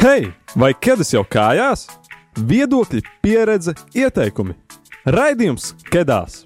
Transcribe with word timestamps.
Hei, 0.00 0.30
vai 0.56 0.70
ķēdes 0.72 1.10
jau 1.12 1.20
kājās? 1.28 1.82
Viedokļi, 2.48 3.02
pieredze, 3.20 3.74
ieteikumi. 3.92 4.54
Raidījums 5.04 5.74
Kedās! 5.92 6.38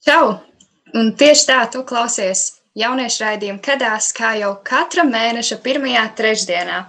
Čau! 0.00 0.40
Un 0.96 1.12
tieši 1.20 1.48
tā, 1.52 1.60
tu 1.68 1.84
klausies 1.84 2.48
jauniešu 2.72 3.26
raidījumu 3.26 3.60
Kedās, 3.68 4.14
kā 4.16 4.32
jau 4.40 4.54
katra 4.64 5.04
mēneša 5.04 5.60
pirmajā 5.60 6.08
trešdienā. 6.16 6.84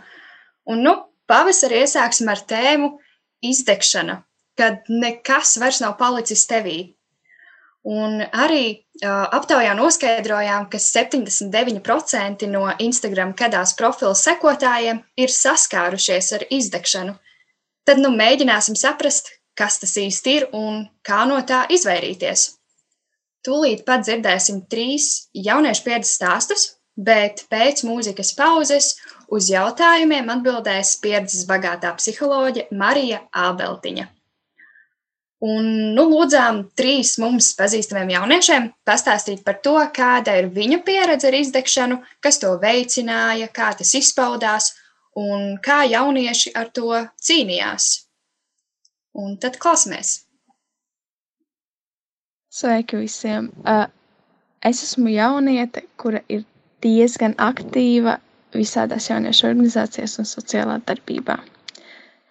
Un, 0.71 0.87
nu, 0.87 0.95
pavasarī 1.27 1.83
iesāksim 1.83 2.31
ar 2.31 2.47
tēmu 2.47 2.93
izdegšana, 3.51 4.21
kad 4.59 4.89
nekas 4.89 5.57
vairs 5.61 5.81
nav 5.83 5.97
palicis 5.99 6.45
tevī. 6.49 6.93
Un 7.83 8.21
arī 8.31 8.63
uh, 9.03 9.27
aptaujā 9.35 9.73
noskaidrojām, 9.75 10.69
ka 10.71 10.79
79% 10.79 12.47
no 12.47 12.63
Instagram 12.79 13.33
kadās 13.35 13.75
profila 13.75 14.15
sekotājiem 14.15 15.01
ir 15.19 15.33
saskārušies 15.35 16.31
ar 16.37 16.45
izdegšanu. 16.47 17.17
Tad 17.83 17.99
nu 17.99 18.13
mēģināsim 18.15 18.77
saprast, 18.79 19.33
kas 19.59 19.81
tas 19.81 19.97
īsti 19.99 20.37
ir 20.37 20.45
un 20.55 20.85
kā 21.03 21.25
no 21.27 21.41
tā 21.43 21.65
izvairīties. 21.75 22.45
Tūlīt 23.43 23.83
pat 23.83 24.05
dzirdēsim 24.07 24.63
trīs 24.71 25.27
jauniešu 25.35 25.83
pieredzes 25.83 26.15
stāstus, 26.15 26.65
bet 26.95 27.43
pēc 27.51 27.83
mūzikas 27.83 28.31
pauzes 28.37 28.93
uz 29.27 29.49
jautājumiem 29.51 30.31
atbildēs 30.31 30.95
pieredzes 31.03 31.43
bagātā 31.49 31.91
psiholoģe 31.99 32.69
Marija 32.71 33.25
Ābeltiņa. 33.35 34.07
Un, 35.43 35.65
nu, 35.95 36.05
lūdzām 36.07 36.61
trīs 36.79 37.17
mums 37.19 37.49
pazīstamiem 37.59 38.13
jauniešiem 38.13 38.69
pastāstīt 38.87 39.41
par 39.43 39.57
to, 39.65 39.75
kāda 39.95 40.37
ir 40.39 40.47
viņu 40.55 40.79
pieredze 40.87 41.27
ar 41.27 41.35
izdegšanu, 41.35 41.97
kas 42.23 42.39
to 42.39 42.53
veicināja, 42.61 43.49
kā 43.51 43.73
tas 43.75 43.91
izpaudās 43.99 44.71
un 45.19 45.57
kā 45.65 45.81
jaunieši 45.89 46.53
ar 46.55 46.71
to 46.71 47.03
cīnījās. 47.27 47.89
Un 49.19 49.35
tad 49.37 49.59
klausāmies! 49.59 50.21
Sveiki 52.53 53.01
visiem! 53.01 53.51
Es 54.63 54.79
esmu 54.87 55.11
jauniete, 55.11 55.83
kura 55.99 56.23
ir 56.31 56.45
diezgan 56.85 57.35
aktīva 57.35 58.19
visādās 58.55 59.09
jauniešu 59.09 59.49
organizācijās 59.49 60.19
un 60.21 60.29
sociālā 60.29 60.79
darbībā. 60.87 61.35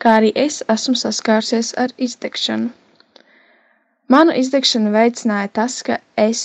Kā 0.03 0.17
arī 0.21 0.33
es 0.35 0.63
esmu 0.73 0.97
saskārusies 0.99 1.75
ar 1.79 1.93
izdegšanu. 2.07 2.73
Manu 4.13 4.33
izdegšanu 4.43 4.91
veicināja 4.95 5.51
tas, 5.59 5.75
ka 5.89 5.97
es 6.23 6.41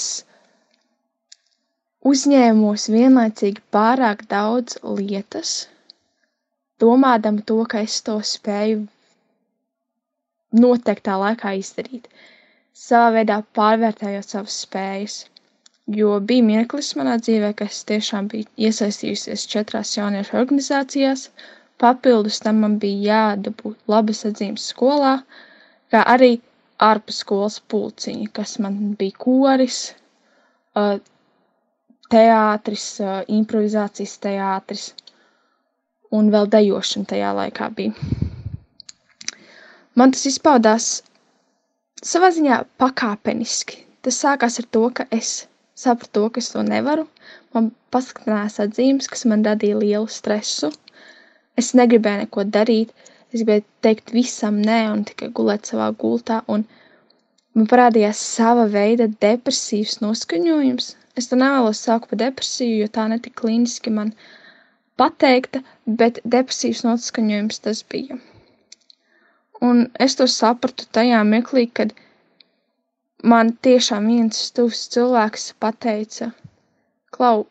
uzņēmos 2.12 2.86
vienlaicīgi 2.94 3.64
pārāk 3.76 4.22
daudz 4.34 4.78
lietas, 5.00 5.54
domādama 6.84 7.44
to, 7.52 7.58
ka 7.74 7.82
es 7.88 7.98
to 8.10 8.16
spēju 8.32 8.86
noteiktā 10.64 11.18
laikā 11.24 11.52
izdarīt. 11.62 12.08
Savā 12.86 13.10
veidā 13.18 13.40
pārvērtējot 13.60 14.34
savas 14.36 14.58
spējas. 14.66 15.18
Jo 16.00 16.18
bija 16.30 16.46
mirklis 16.52 16.94
manā 17.00 17.16
dzīvē, 17.26 17.52
ka 17.60 17.68
es 17.72 17.82
tiešām 17.90 18.28
biju 18.32 18.48
iesaistījusies 18.70 19.46
četrās 19.54 19.92
jauniešu 19.98 20.38
organizācijās. 20.44 21.28
Papildus 21.84 22.40
tam 22.46 22.62
man 22.64 22.76
bija 22.82 23.04
jādabū 23.12 23.74
labas 23.94 24.24
atzīmes 24.30 24.66
skolā, 24.74 25.14
kā 25.94 26.04
arī 26.16 26.32
ārpus 26.86 27.22
skolas 27.24 27.58
pulciņi, 27.74 28.28
kas 28.38 28.58
man 28.64 28.78
bija 29.00 29.18
koris, 29.24 29.80
teātris, 32.14 32.86
improvizācijas 33.40 34.16
teātris 34.24 34.86
un 36.14 36.30
vēl 36.34 36.48
dejošana 36.54 37.10
tajā 37.14 37.34
laikā 37.42 37.70
bija. 37.78 37.94
Man 39.98 40.14
tas 40.14 40.28
izpaudās 40.30 40.88
savā 42.06 42.30
ziņā 42.36 42.62
pakāpeniski. 42.82 43.84
Tas 44.06 44.20
sākās 44.24 44.60
ar 44.62 44.68
to, 44.72 44.84
ka 44.94 45.08
es 45.12 45.48
sapratu 45.78 46.14
to, 46.20 46.30
ka 46.36 46.44
es 46.44 46.52
to 46.54 46.62
nevaru. 46.64 47.08
Man 47.56 47.72
pasliktinājās 47.92 48.60
atzīmes, 48.64 49.10
kas 49.12 49.26
man 49.26 49.44
radīja 49.48 49.80
lielu 49.82 50.08
stresu. 50.12 50.70
Es 51.58 51.74
negribēju 51.74 52.22
neko 52.24 52.46
darīt, 52.54 52.94
Es 53.34 53.42
gribēju 53.42 53.64
teikt 53.86 54.14
visam 54.16 54.60
nē 54.70 54.78
un 54.92 55.04
tikai 55.10 55.28
gulēt 55.40 55.70
savā 55.70 55.88
gultā, 56.04 56.38
un 56.54 56.64
man 57.58 57.68
parādījās 57.74 58.22
sava 58.36 58.66
veida 58.76 59.08
depresīvs 59.26 60.00
noskaņojums. 60.06 60.88
Es 61.20 61.28
to 61.32 61.40
nevēlos 61.42 61.84
saukt 61.88 62.12
par 62.12 62.22
depresiju, 62.22 62.80
jo 62.84 62.90
tā 62.98 63.08
netika 63.12 63.42
klīniski 63.42 63.94
man 64.00 64.14
pateikta, 65.02 65.64
bet 66.02 66.22
depresīvs 66.38 66.86
noskaņojums 66.88 67.64
tas 67.68 67.84
bija. 67.94 68.20
Un 69.70 69.88
es 70.08 70.16
to 70.20 70.28
sapratu 70.32 70.86
tajā 71.00 71.24
mirklī, 71.28 71.66
kad 71.80 71.96
man 73.34 73.56
tiešām 73.68 74.12
viens 74.14 74.52
tuvs 74.56 74.88
cilvēks 74.94 75.52
pateica, 75.66 76.32
Klau, 77.18 77.48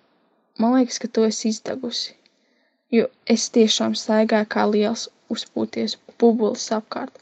man 0.60 0.74
liekas, 0.76 0.98
ka 1.02 1.08
tu 1.08 1.24
esi 1.26 1.50
izdegusi. 1.50 2.12
Jo 2.94 3.06
es 3.34 3.46
tiešām 3.54 3.96
staigāju 3.98 4.46
kā 4.54 4.66
liels 4.72 5.08
uzpūties 5.32 5.96
bubulis 6.20 6.68
apkārt. 6.76 7.18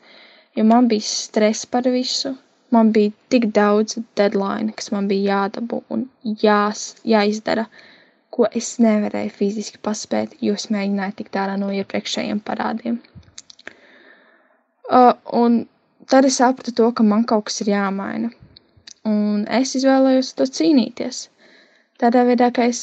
Jo 0.54 0.65
man 0.69 0.88
bija 0.91 1.06
stress 1.09 1.66
par 1.66 1.88
visu, 1.97 2.34
man 2.75 2.92
bija 2.94 3.12
tik 3.32 3.48
daudz 3.56 3.98
deadline, 4.19 4.72
kas 4.78 4.92
man 4.94 5.09
bija 5.10 5.41
jādabū 5.41 5.81
un 5.94 6.06
jās, 6.44 6.84
jāizdara, 7.14 7.66
ko 8.34 8.48
es 8.60 8.72
nevarēju 8.82 9.34
fiziski 9.34 9.81
paspēt, 9.88 10.34
jo 10.43 10.54
es 10.59 10.69
mēģināju 10.75 11.19
tikt 11.20 11.38
ārā 11.43 11.59
no 11.60 11.70
iepriekšējiem 11.75 12.41
parādiem. 12.48 12.98
Uh, 14.84 15.14
un 15.43 15.62
tad 16.10 16.26
es 16.28 16.41
sapratu 16.41 16.75
to, 16.81 16.91
ka 16.93 17.06
man 17.06 17.25
kaut 17.31 17.47
kas 17.50 17.62
ir 17.64 17.72
jāmaina. 17.72 18.32
Un 19.09 19.47
es 19.60 19.75
izvēlējos 19.78 20.34
to 20.38 20.47
cīnīties. 20.59 21.28
Tādā 22.00 22.25
veidā, 22.28 22.50
ka 22.56 22.66
es 22.72 22.81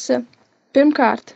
pirmkārt 0.75 1.35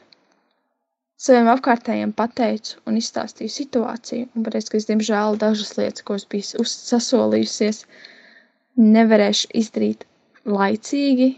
saviem 1.25 1.47
apkārtējiem 1.49 2.11
pateicu 2.17 2.77
un 2.89 2.97
izstāstīju 2.99 3.53
situāciju, 3.53 4.27
un 4.35 4.45
pateicu, 4.45 4.71
ka 4.71 4.79
es, 4.79 4.87
diemžēl, 4.89 5.37
dažas 5.41 5.73
lietas, 5.79 6.05
ko 6.05 6.17
es 6.19 6.25
biju 6.29 6.65
sasolījusies, 6.71 7.83
nevarēšu 8.81 9.49
izdarīt 9.61 10.05
laicīgi, 10.45 11.29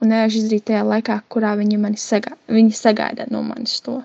un 0.00 0.12
nevarēšu 0.12 0.42
izdarīt 0.42 0.68
tajā 0.70 0.84
laikā, 0.90 1.18
kurā 1.34 1.52
viņi 1.60 1.80
mani 1.82 2.00
sagā, 2.00 2.36
viņi 2.58 2.78
sagaida 2.78 3.26
no 3.32 3.42
manis 3.44 3.76
to. 3.84 3.98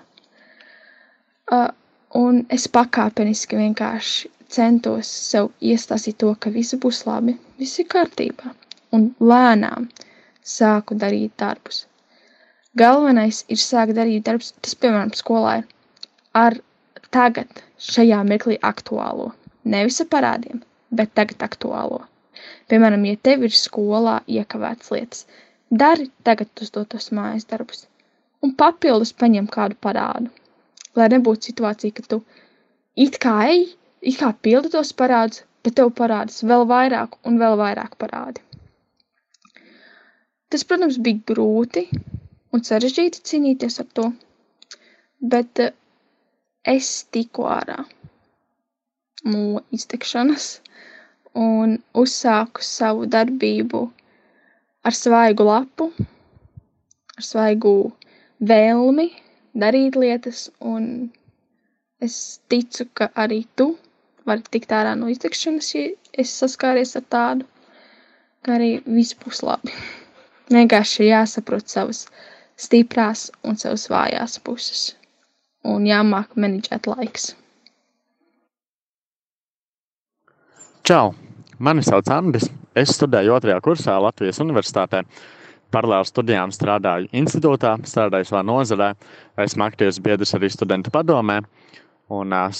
Uh, 1.52 1.70
un 2.18 2.42
es 2.52 2.68
pakāpeniski 2.76 3.60
vienkārši 3.60 4.32
centos 4.52 5.08
sev 5.30 5.48
iestāstīt 5.64 6.20
to, 6.20 6.34
ka 6.36 6.52
viss 6.52 6.76
būs 6.84 7.06
labi, 7.08 7.38
viss 7.60 7.80
ir 7.80 7.88
kārtībā, 7.94 8.52
un 8.92 9.08
lēnām 9.32 9.88
sāku 10.56 10.98
darīt 10.98 11.38
darbus 11.40 11.86
Galvenais 12.80 13.42
ir 13.52 13.60
sākt 13.60 13.92
darīt 13.96 14.24
darbus, 14.24 14.54
tas, 14.64 14.72
piemēram, 14.82 15.10
skolā 15.16 15.58
ir 15.60 15.64
ar 16.40 16.54
tagad, 17.12 17.60
šajā 17.86 18.22
mirklī 18.28 18.56
aktuālo. 18.68 19.26
Nevis 19.74 20.00
ar 20.04 20.08
parādiem, 20.14 20.62
bet 21.00 21.12
tagad 21.18 21.44
aktuālo. 21.44 22.00
Piemēram, 22.72 23.04
ja 23.10 23.18
tev 23.28 23.44
ir 23.44 23.52
skolā 23.56 24.14
iekavētas 24.38 24.92
lietas, 24.94 25.26
dari 25.82 26.08
tagad 26.28 26.64
uzdotos 26.64 27.10
mājas 27.18 27.44
darbus 27.50 27.84
un 28.42 28.54
papildus 28.62 29.12
paņem 29.20 29.50
kādu 29.56 29.76
parādu. 29.86 30.32
Lai 30.96 31.10
nebūtu 31.12 31.50
situācija, 31.50 31.96
ka 31.98 32.06
tu 32.08 32.18
it 33.04 33.20
kā 33.22 33.34
ej, 33.50 33.66
it 34.00 34.18
kā 34.20 34.32
pildi 34.46 34.72
tos 34.72 34.94
parādus, 34.96 35.44
bet 35.64 35.76
tev 35.76 35.92
parādās 36.00 36.40
vēl 36.48 36.66
vairāk 36.72 37.20
un 37.28 37.36
vēl 37.42 37.60
vairāk 37.60 38.00
parādi. 38.00 38.40
Tas, 40.52 40.64
protams, 40.68 40.98
bija 41.04 41.20
grūti, 41.32 41.86
un 42.52 42.64
sarežģīti 42.68 43.22
cīnīties 43.30 43.80
ar 43.82 43.88
to, 43.98 44.06
bet 45.34 45.62
eh, 45.64 45.72
es 46.74 46.90
tiku 47.16 47.46
ārā 47.48 47.78
no 49.32 49.62
iztekšanas 49.78 50.46
un 51.38 51.78
uzsāku 52.02 52.64
savu 52.66 53.06
darbību 53.14 53.82
ar 54.84 54.96
svaigu 54.98 55.46
lapu, 55.48 55.88
ar 57.16 57.24
svaigu 57.26 57.74
vēlmi 58.52 59.08
darīt 59.64 59.96
lietas, 59.96 60.48
un 60.60 61.10
es 62.02 62.18
ticu, 62.50 62.88
ka 62.98 63.08
arī 63.24 63.44
tu 63.56 63.70
vari 64.26 64.44
tikt 64.54 64.74
ārā 64.74 64.94
no 64.98 65.08
iztekšanas, 65.12 65.70
ja 65.76 65.86
es 66.24 66.34
saskāries 66.42 66.96
ar 66.98 67.06
tādu, 67.14 67.46
ka 68.42 68.56
arī 68.58 68.72
viss 68.86 69.16
būs 69.22 69.42
labi. 69.46 69.72
Vienkārši 70.56 71.08
jāsaprot 71.08 71.70
savas 71.70 72.04
stiprās 72.62 73.28
un 73.42 73.58
savas 73.58 73.88
vājās 73.90 74.38
puses. 74.46 74.92
Un 75.66 75.86
jāmāk 75.86 76.34
menedžēt 76.34 76.88
laiks. 76.90 77.32
Čau! 80.82 81.12
Mani 81.62 81.84
sauc 81.86 82.08
Andris. 82.10 82.48
es 82.74 82.94
studēju 82.96 83.36
otrajā 83.36 83.60
kursā 83.62 83.94
Latvijas 84.02 84.40
Universitātē. 84.42 85.04
Paralēli 85.72 86.08
studijām 86.08 86.50
strādāju 86.52 87.06
institūtā, 87.16 87.76
strādāju 87.86 88.26
savā 88.28 88.42
nozarē, 88.44 88.88
esmu 89.44 89.64
aktīvs 89.68 90.00
biedrs 90.02 90.34
arī 90.34 90.50
studentu 90.50 90.90
padomē 90.90 91.38
un 92.12 92.34
uh, 92.34 92.50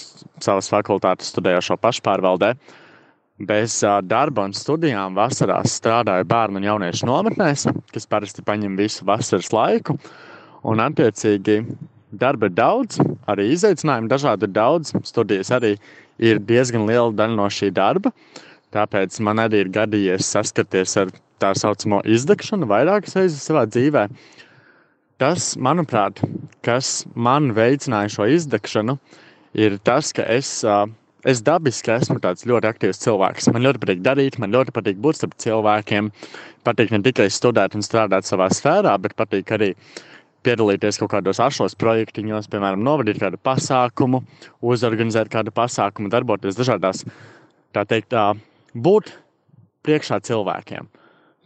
savas 0.41 0.71
fakultātes 0.73 1.33
studējošo 1.35 1.77
pašpārvaldē. 1.83 2.53
Bez 3.43 3.81
uh, 3.83 3.99
darba 4.07 4.45
un 4.47 4.53
studijām 4.55 5.17
vasarās 5.19 5.75
strādāju 5.81 6.29
bērnu 6.31 6.61
un 6.61 6.67
jauniešu 6.69 7.09
nometnēs, 7.09 7.65
kas 7.91 8.07
parasti 8.07 8.45
paņem 8.47 8.77
visu 8.79 9.07
vasaras 9.09 9.51
laiku. 9.51 9.97
Un, 10.63 10.79
attiecīgi, 10.79 11.57
darba 12.15 12.47
ir 12.47 12.55
daudz, 12.55 13.01
arī 13.27 13.49
izaicinājumu 13.57 14.13
dažādi 14.13 14.47
ir 14.47 14.55
daudz. 14.55 14.93
Studijas 15.09 15.51
arī 15.57 15.73
ir 16.23 16.39
diezgan 16.39 16.87
liela 16.87 17.11
daļa 17.19 17.39
no 17.41 17.49
šī 17.51 17.73
darba. 17.75 18.13
Tāpēc 18.73 19.19
man 19.27 19.43
arī 19.43 19.65
ir 19.65 19.73
gadījies 19.75 20.31
saskarties 20.37 20.95
ar 21.03 21.11
tā 21.43 21.51
saucamo 21.59 21.99
izdegšanu 22.07 22.69
vairākas 22.71 23.19
reizes 23.19 23.43
savā 23.49 23.67
dzīvē. 23.67 24.07
Tas, 25.19 25.53
manuprāt, 25.59 26.23
kas 26.67 27.03
man 27.15 27.53
veicināja 27.57 28.15
šo 28.17 28.31
izdegšanu, 28.37 28.97
ir 29.59 29.77
tas, 29.87 30.15
ka 30.15 30.25
es, 30.31 30.61
es 31.29 31.43
dabiski 31.45 31.93
esmu 31.95 32.19
tāds 32.23 32.47
ļoti 32.49 32.69
aktīvs 32.71 33.03
cilvēks. 33.03 33.51
Man 33.55 33.67
ļoti 33.67 33.83
patīk 33.83 34.01
darīt, 34.05 34.39
man 34.43 34.55
ļoti 34.55 34.75
patīk 34.75 35.03
būt 35.03 35.21
starp 35.21 35.37
cilvēkiem. 35.43 36.11
Patīk 36.67 36.95
ne 36.95 37.03
tikai 37.05 37.29
studēt 37.33 37.77
un 37.79 37.85
strādāt 37.87 38.29
savā 38.29 38.49
sfērā, 38.55 38.95
bet 39.03 39.17
patīk 39.19 39.53
arī 39.55 39.73
piedalīties 40.43 40.99
kaut 40.99 41.13
kādos 41.15 41.39
ašos 41.43 41.77
projektiņos, 41.79 42.49
piemēram, 42.51 42.83
novadīt 42.83 43.21
kādu 43.23 43.39
pasākumu, 43.47 44.23
uzorganizēt 44.67 45.31
kādu 45.31 45.55
pasākumu, 45.55 46.11
darboties 46.11 46.59
dažādās, 46.59 47.05
tā 47.75 47.85
teikt, 47.87 48.11
tā, 48.15 48.33
būt 48.75 49.13
priekšā 49.87 50.19
cilvēkiem. 50.27 50.89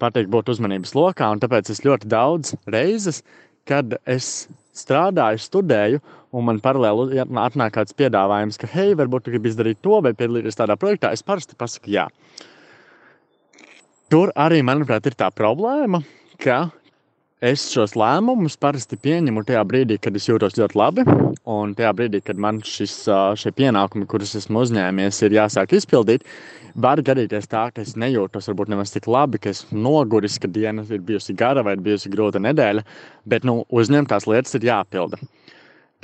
Pateikt, 0.00 0.28
būt 0.32 0.50
uzmanības 0.52 0.92
lokā, 0.96 1.28
un 1.32 1.40
tāpēc 1.40 1.70
es 1.72 1.84
ļoti 1.84 2.08
daudz 2.12 2.52
reizes, 2.68 3.22
kad 3.68 3.96
es 4.04 4.46
strādāju, 4.76 5.40
studēju, 5.42 6.02
un 6.36 6.46
man 6.48 6.60
paralēli 6.64 7.20
atnāk 7.24 7.76
kāds 7.78 7.96
piedāvājums, 7.96 8.58
ka, 8.60 8.68
hei, 8.72 8.96
varbūt 8.98 9.26
tu 9.26 9.34
gribi 9.34 9.50
izdarīt 9.52 9.80
to 9.84 10.00
vai 10.04 10.12
piedalīties 10.16 10.58
tādā 10.58 10.76
projektā, 10.80 11.12
es 11.16 11.24
parasti 11.26 11.58
pasaku 11.58 11.94
jā. 11.94 12.06
Tur 14.12 14.30
arī, 14.38 14.60
manuprāt, 14.62 15.08
ir 15.08 15.16
tā 15.18 15.32
problēma, 15.34 16.02
ka 16.42 16.66
Es 17.44 17.66
šos 17.68 17.92
lēmumus 18.00 18.54
parasti 18.56 18.96
pieņemu 18.96 19.42
tajā 19.44 19.60
brīdī, 19.68 19.98
kad 20.00 20.14
es 20.16 20.24
jūtos 20.24 20.54
ļoti 20.56 20.78
labi. 20.80 21.02
Un 21.44 21.74
tajā 21.76 21.90
brīdī, 21.92 22.22
kad 22.24 22.38
man 22.40 22.62
šis, 22.64 22.94
šie 23.36 23.52
pienākumi, 23.52 24.06
kurus 24.08 24.32
esmu 24.38 24.62
uzņēmies, 24.64 25.18
ir 25.26 25.36
jāsāk 25.36 25.74
izpildīt, 25.76 26.24
var 26.72 27.02
gadīties 27.04 27.44
tā, 27.52 27.66
ka 27.76 27.84
es 27.84 27.92
nejūtos 27.92 28.48
varbūt 28.48 28.72
nemaz 28.72 28.94
tik 28.94 29.04
labi, 29.12 29.36
ka 29.36 29.52
esmu 29.52 29.84
noguris, 29.84 30.38
ka 30.40 30.48
diena 30.48 30.80
ir 30.88 31.04
bijusi 31.04 31.36
gara 31.36 31.60
vai 31.60 31.76
bijusi 31.76 32.08
grūta 32.08 32.40
nedēļa. 32.40 32.86
Bet 33.28 33.44
nu, 33.44 33.66
uzņemtās 33.68 34.24
lietas 34.32 34.56
ir 34.56 34.70
jāpilda. 34.70 35.20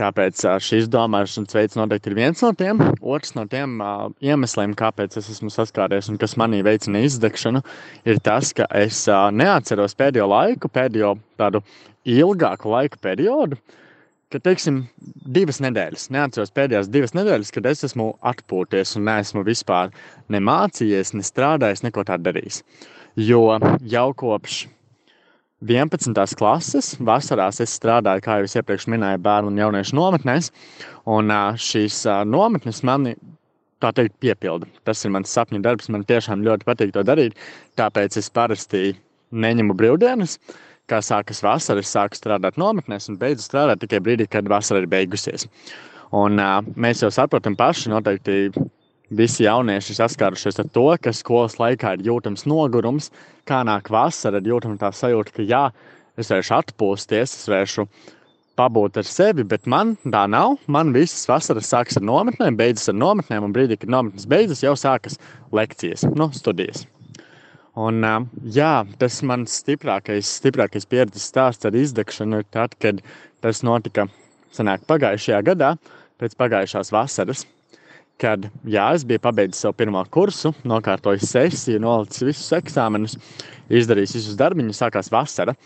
Tāpēc 0.01 0.41
šīs 0.65 0.87
domāšanas 0.89 1.53
veids 1.53 1.77
noteikti 1.77 2.09
ir 2.11 2.17
viens 2.17 2.41
no 2.41 2.49
tiem. 2.57 2.81
Otrs 3.05 3.35
no 3.37 3.45
tiem 3.51 3.77
uh, 3.85 4.07
iemesliem, 4.25 4.73
kāpēc 4.79 5.19
es 5.21 5.29
esmu 5.35 5.53
saskāries 5.53 6.09
un 6.09 6.17
kas 6.21 6.35
manī 6.41 6.63
veicina 6.65 7.03
izdegšanu, 7.05 7.61
ir 8.09 8.23
tas, 8.25 8.55
ka 8.57 8.67
es 8.81 9.05
uh, 9.11 9.29
neatceros 9.29 9.97
pēdējo 9.99 10.31
laiku, 10.33 10.73
pēdējo 10.73 11.13
tādu 11.41 11.61
ilgāku 12.09 12.73
laika 12.73 12.99
periodu, 13.05 13.61
ka, 14.33 14.41
teiksim, 14.41 14.87
divas 15.37 15.61
nedēļas. 15.61 16.09
Neatceros 16.17 16.55
pēdējās 16.57 16.89
divas 16.93 17.13
nedēļas, 17.19 17.53
kad 17.53 17.69
es 17.69 17.85
esmu 17.91 18.15
atpūties 18.33 18.97
un 18.97 19.05
neesmu 19.11 19.45
vispār 19.45 19.93
ne 20.33 20.41
mācījies, 20.41 21.13
ne 21.19 21.27
strādājis, 21.27 21.85
neko 21.85 22.09
tādu 22.09 22.31
darījis. 22.31 22.63
Jo 23.21 23.45
jau 23.93 24.09
kopš 24.17 24.65
11. 25.63 26.35
klases. 26.37 26.97
Vasarās 26.99 27.61
es 27.63 27.75
strādāju, 27.79 28.25
kā 28.25 28.41
jau 28.41 28.49
es 28.49 28.57
iepriekš 28.59 28.89
minēju, 28.91 29.21
bērnu 29.23 29.53
un 29.53 29.61
jauniešu 29.61 29.95
nometnēs. 29.95 30.51
Un 31.07 31.31
šīs 31.63 32.03
nometnes 32.27 32.83
mani 32.87 33.15
tā 33.83 33.93
teikt 33.95 34.17
piepilda. 34.23 34.67
Tas 34.87 35.05
ir 35.05 35.15
mans 35.15 35.31
sapņu 35.31 35.63
darbs. 35.63 35.91
Man 35.93 36.03
tiešām 36.09 36.43
ļoti 36.47 36.67
patīk 36.67 36.93
to 36.97 37.07
darīt. 37.07 37.39
Tāpēc 37.79 38.19
es 38.19 38.31
parasti 38.35 38.93
neņemu 39.31 39.79
brīvdienas. 39.79 40.39
Kā 40.91 40.99
sākas 40.99 41.45
vasara, 41.47 41.83
es 41.83 41.95
sāku 41.95 42.19
strādāt 42.19 42.59
nometnēs 42.59 43.07
un 43.09 43.19
beidzu 43.21 43.47
strādāt 43.47 43.85
tikai 43.85 44.03
brīdī, 44.03 44.27
kad 44.31 44.51
vasara 44.51 44.83
ir 44.83 44.91
beigusies. 44.91 45.47
Un, 46.13 46.43
mēs 46.75 47.05
jau 47.07 47.09
saprotam 47.15 47.55
paši, 47.57 47.89
noteikti 47.95 48.51
visi 49.17 49.45
jaunieši 49.47 49.97
saskārušies 49.99 50.61
ar 50.63 50.71
to, 50.73 50.87
ka 51.03 51.13
skolas 51.17 51.59
laikā 51.61 51.97
ir 51.97 52.07
jūtams 52.09 52.47
nogurums, 52.49 53.11
kā 53.49 53.63
nāk 53.67 53.91
vasara, 53.93 54.41
ir 54.41 54.55
jūtama 54.55 54.81
tā 54.81 54.93
sajūta, 54.97 55.35
ka 55.37 55.47
jā, 55.47 55.63
es 56.19 56.33
varēšu 56.33 56.57
atpūsties, 56.59 57.37
es 57.37 57.49
varēšu 57.51 57.87
pabūt 58.59 58.99
ar 59.01 59.09
sevi, 59.09 59.45
bet 59.49 59.69
man 59.71 59.95
tā 60.05 60.25
nav. 60.31 60.59
Man 60.71 60.93
visas 60.97 61.25
vasaras 61.29 61.71
sākas 61.73 61.99
ar 62.01 62.07
nometnēm, 62.09 62.57
beidzas 62.59 62.93
ar 62.93 62.99
nometnēm, 62.99 63.47
un 63.47 63.55
brīdī, 63.55 63.79
kad 63.81 63.93
nometnes 63.93 64.29
beidzas, 64.29 64.65
jau 64.65 64.75
sākas 64.79 65.19
lekcijas, 65.55 66.05
nu, 66.17 66.29
studijas. 66.37 66.87
Un, 67.81 68.05
jā, 68.53 68.83
tas 69.01 69.23
mans 69.25 69.55
stiprākais, 69.63 70.29
stiprākais 70.43 70.85
pieredzes 70.89 71.25
stāsts 71.31 71.65
ar 71.65 71.77
izdegšanu 71.79 72.43
ir 72.43 72.51
tad, 72.53 72.77
kad 72.77 73.01
tas 73.41 73.63
notika 73.65 74.11
senāk 74.53 74.85
pagājušajā 74.91 75.41
gadā, 75.47 75.73
pēc 76.21 76.37
pagājušās 76.37 76.93
vasaras 76.93 77.47
kad 78.23 78.47
jā, 78.69 78.87
es 78.95 79.05
biju 79.09 79.23
pabeidzis 79.23 79.65
savu 79.65 79.77
pirmo 79.83 80.03
kursu, 80.15 80.55
nokārtojis 80.69 81.31
sesiju, 81.35 81.83
nolicis 81.83 82.27
visus 82.31 82.53
eksāmenus, 82.59 83.19
izdarījis 83.73 84.19
visus 84.21 84.39
darbiņus, 84.41 84.83
sākās 84.85 85.11
vasara. 85.13 85.57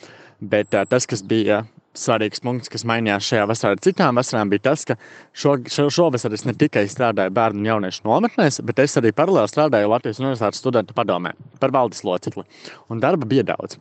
Bet 0.41 0.75
uh, 0.77 0.85
tas, 0.89 1.07
kas 1.09 1.23
bija 1.25 1.63
svarīgs 1.97 2.43
punkts, 2.45 2.71
kas 2.73 2.85
mainījās 2.89 3.29
šajā 3.31 3.47
vasarā 3.49 3.77
ar 3.77 3.83
citām 3.85 4.19
vasarām, 4.21 4.51
bija 4.53 4.67
tas, 4.69 4.85
ka 4.89 4.99
šo, 5.37 5.57
šo, 5.73 5.87
šovasar 5.93 6.35
es 6.37 6.45
ne 6.49 6.55
tikai 6.59 6.85
strādāju 6.93 7.33
bērnu 7.37 7.63
un 7.63 7.71
jauniešu 7.71 8.05
nometnēs, 8.09 8.61
bet 8.69 8.83
es 8.85 8.99
arī 9.01 9.15
paralēli 9.17 9.53
strādāju 9.53 9.93
Latvijas 9.93 10.21
Universitātes 10.21 10.61
studentu 10.61 10.97
padomē 10.97 11.33
par 11.63 11.73
valdes 11.77 12.05
locekli. 12.07 12.45
Un 12.93 13.01
darba 13.05 13.29
bija 13.29 13.47
daudz. 13.55 13.79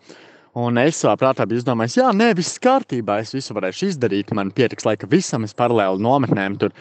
Un 0.56 0.78
es 0.80 1.02
savā 1.02 1.18
prātā 1.20 1.44
biju 1.44 1.60
izdomājis, 1.60 1.98
jā, 2.00 2.10
nē, 2.16 2.30
viss 2.38 2.62
kārtībā, 2.64 3.18
es 3.20 3.34
visu 3.36 3.52
varēšu 3.58 3.90
izdarīt. 3.90 4.32
Man 4.38 4.54
pietiks 4.56 4.86
laika 4.88 5.10
visam, 5.12 5.44
es 5.44 5.52
paralēli 5.58 6.00
nometnēm 6.00 6.56
tur 6.62 6.72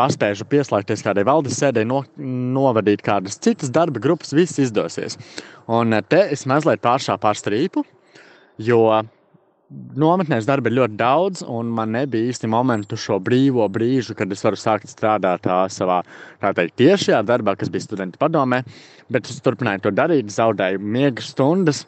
paspēju 0.00 0.46
pieslēgties 0.48 1.04
kādai 1.04 1.26
valdes 1.28 1.58
sēdē, 1.60 1.84
no, 1.84 2.00
novadīt 2.16 3.04
kādas 3.04 3.36
citas 3.44 3.72
darba 3.74 4.00
grupas, 4.00 4.32
viss 4.32 4.62
izdosies. 4.64 5.18
Un 5.68 5.92
te 6.08 6.22
es 6.32 6.46
mazliet 6.48 6.80
pāršāpu 6.80 7.20
pār 7.26 7.36
strīpu, 7.36 7.84
jo 8.56 8.80
nometnēs 10.00 10.48
darba 10.48 10.72
ir 10.72 10.78
ļoti 10.80 10.96
daudz, 10.98 11.44
un 11.44 11.68
man 11.76 11.92
nebija 11.92 12.32
īsti 12.32 12.48
momentu 12.50 12.96
šo 12.98 13.20
brīvo 13.22 13.68
brīžu, 13.68 14.16
kad 14.16 14.32
es 14.32 14.48
varu 14.48 14.58
sākt 14.58 14.88
strādāt 14.88 15.44
tā 15.44 15.66
savā 15.68 16.00
tā 16.40 16.56
teikt, 16.56 16.78
tiešajā 16.80 17.20
darbā, 17.28 17.52
kas 17.60 17.68
bija 17.68 17.84
studenta 17.84 18.16
padomē. 18.22 18.64
Bet 19.12 19.28
es 19.28 19.44
turpināju 19.44 19.84
to 19.84 19.92
darīt, 19.92 20.32
zaudēju 20.32 20.80
miega 20.80 21.20
stundas 21.20 21.84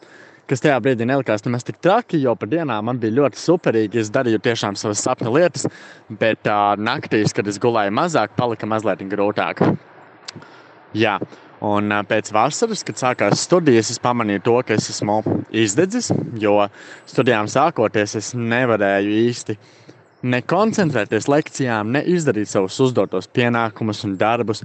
kas 0.50 0.62
tajā 0.64 0.78
brīdī 0.82 1.06
nelikās 1.08 1.44
nemaz 1.46 1.66
tik 1.66 1.78
traki, 1.84 2.20
jo 2.22 2.34
par 2.38 2.50
dienām 2.52 2.88
man 2.88 3.00
bija 3.02 3.18
ļoti 3.20 3.40
superīgi. 3.40 4.02
Es 4.02 4.10
darīju 4.14 4.42
tiešām 4.42 4.78
savas 4.78 5.02
sapņu 5.04 5.32
lietas, 5.36 5.68
bet 6.08 6.50
uh, 6.50 6.74
naktīs, 6.78 7.34
kad 7.36 7.48
es 7.48 7.60
gulēju 7.62 7.94
mazāk, 7.96 8.36
palika 8.38 8.68
mazliet 8.68 9.04
grūtāk. 9.12 9.64
Jā. 10.98 11.18
Un 11.62 11.94
uh, 11.94 12.02
pēc 12.02 12.32
vasaras, 12.34 12.82
kad 12.82 12.98
sākās 12.98 13.44
studijas, 13.46 13.92
es 13.94 14.02
pamanīju 14.02 14.42
to, 14.48 14.56
ka 14.66 14.74
es 14.74 14.90
esmu 14.90 15.20
izdedzis, 15.54 16.10
jo 16.42 16.56
studijām 17.06 17.46
sākoties, 17.50 18.16
es 18.18 18.32
nevarēju 18.34 19.20
īsti 19.28 19.58
nekoncentrēties 20.22 21.28
lekcijām, 21.30 21.92
neizdarīt 21.96 22.50
savus 22.50 22.78
uzdotos 22.82 23.28
pienākumus 23.34 24.04
un 24.06 24.16
darbus. 24.18 24.62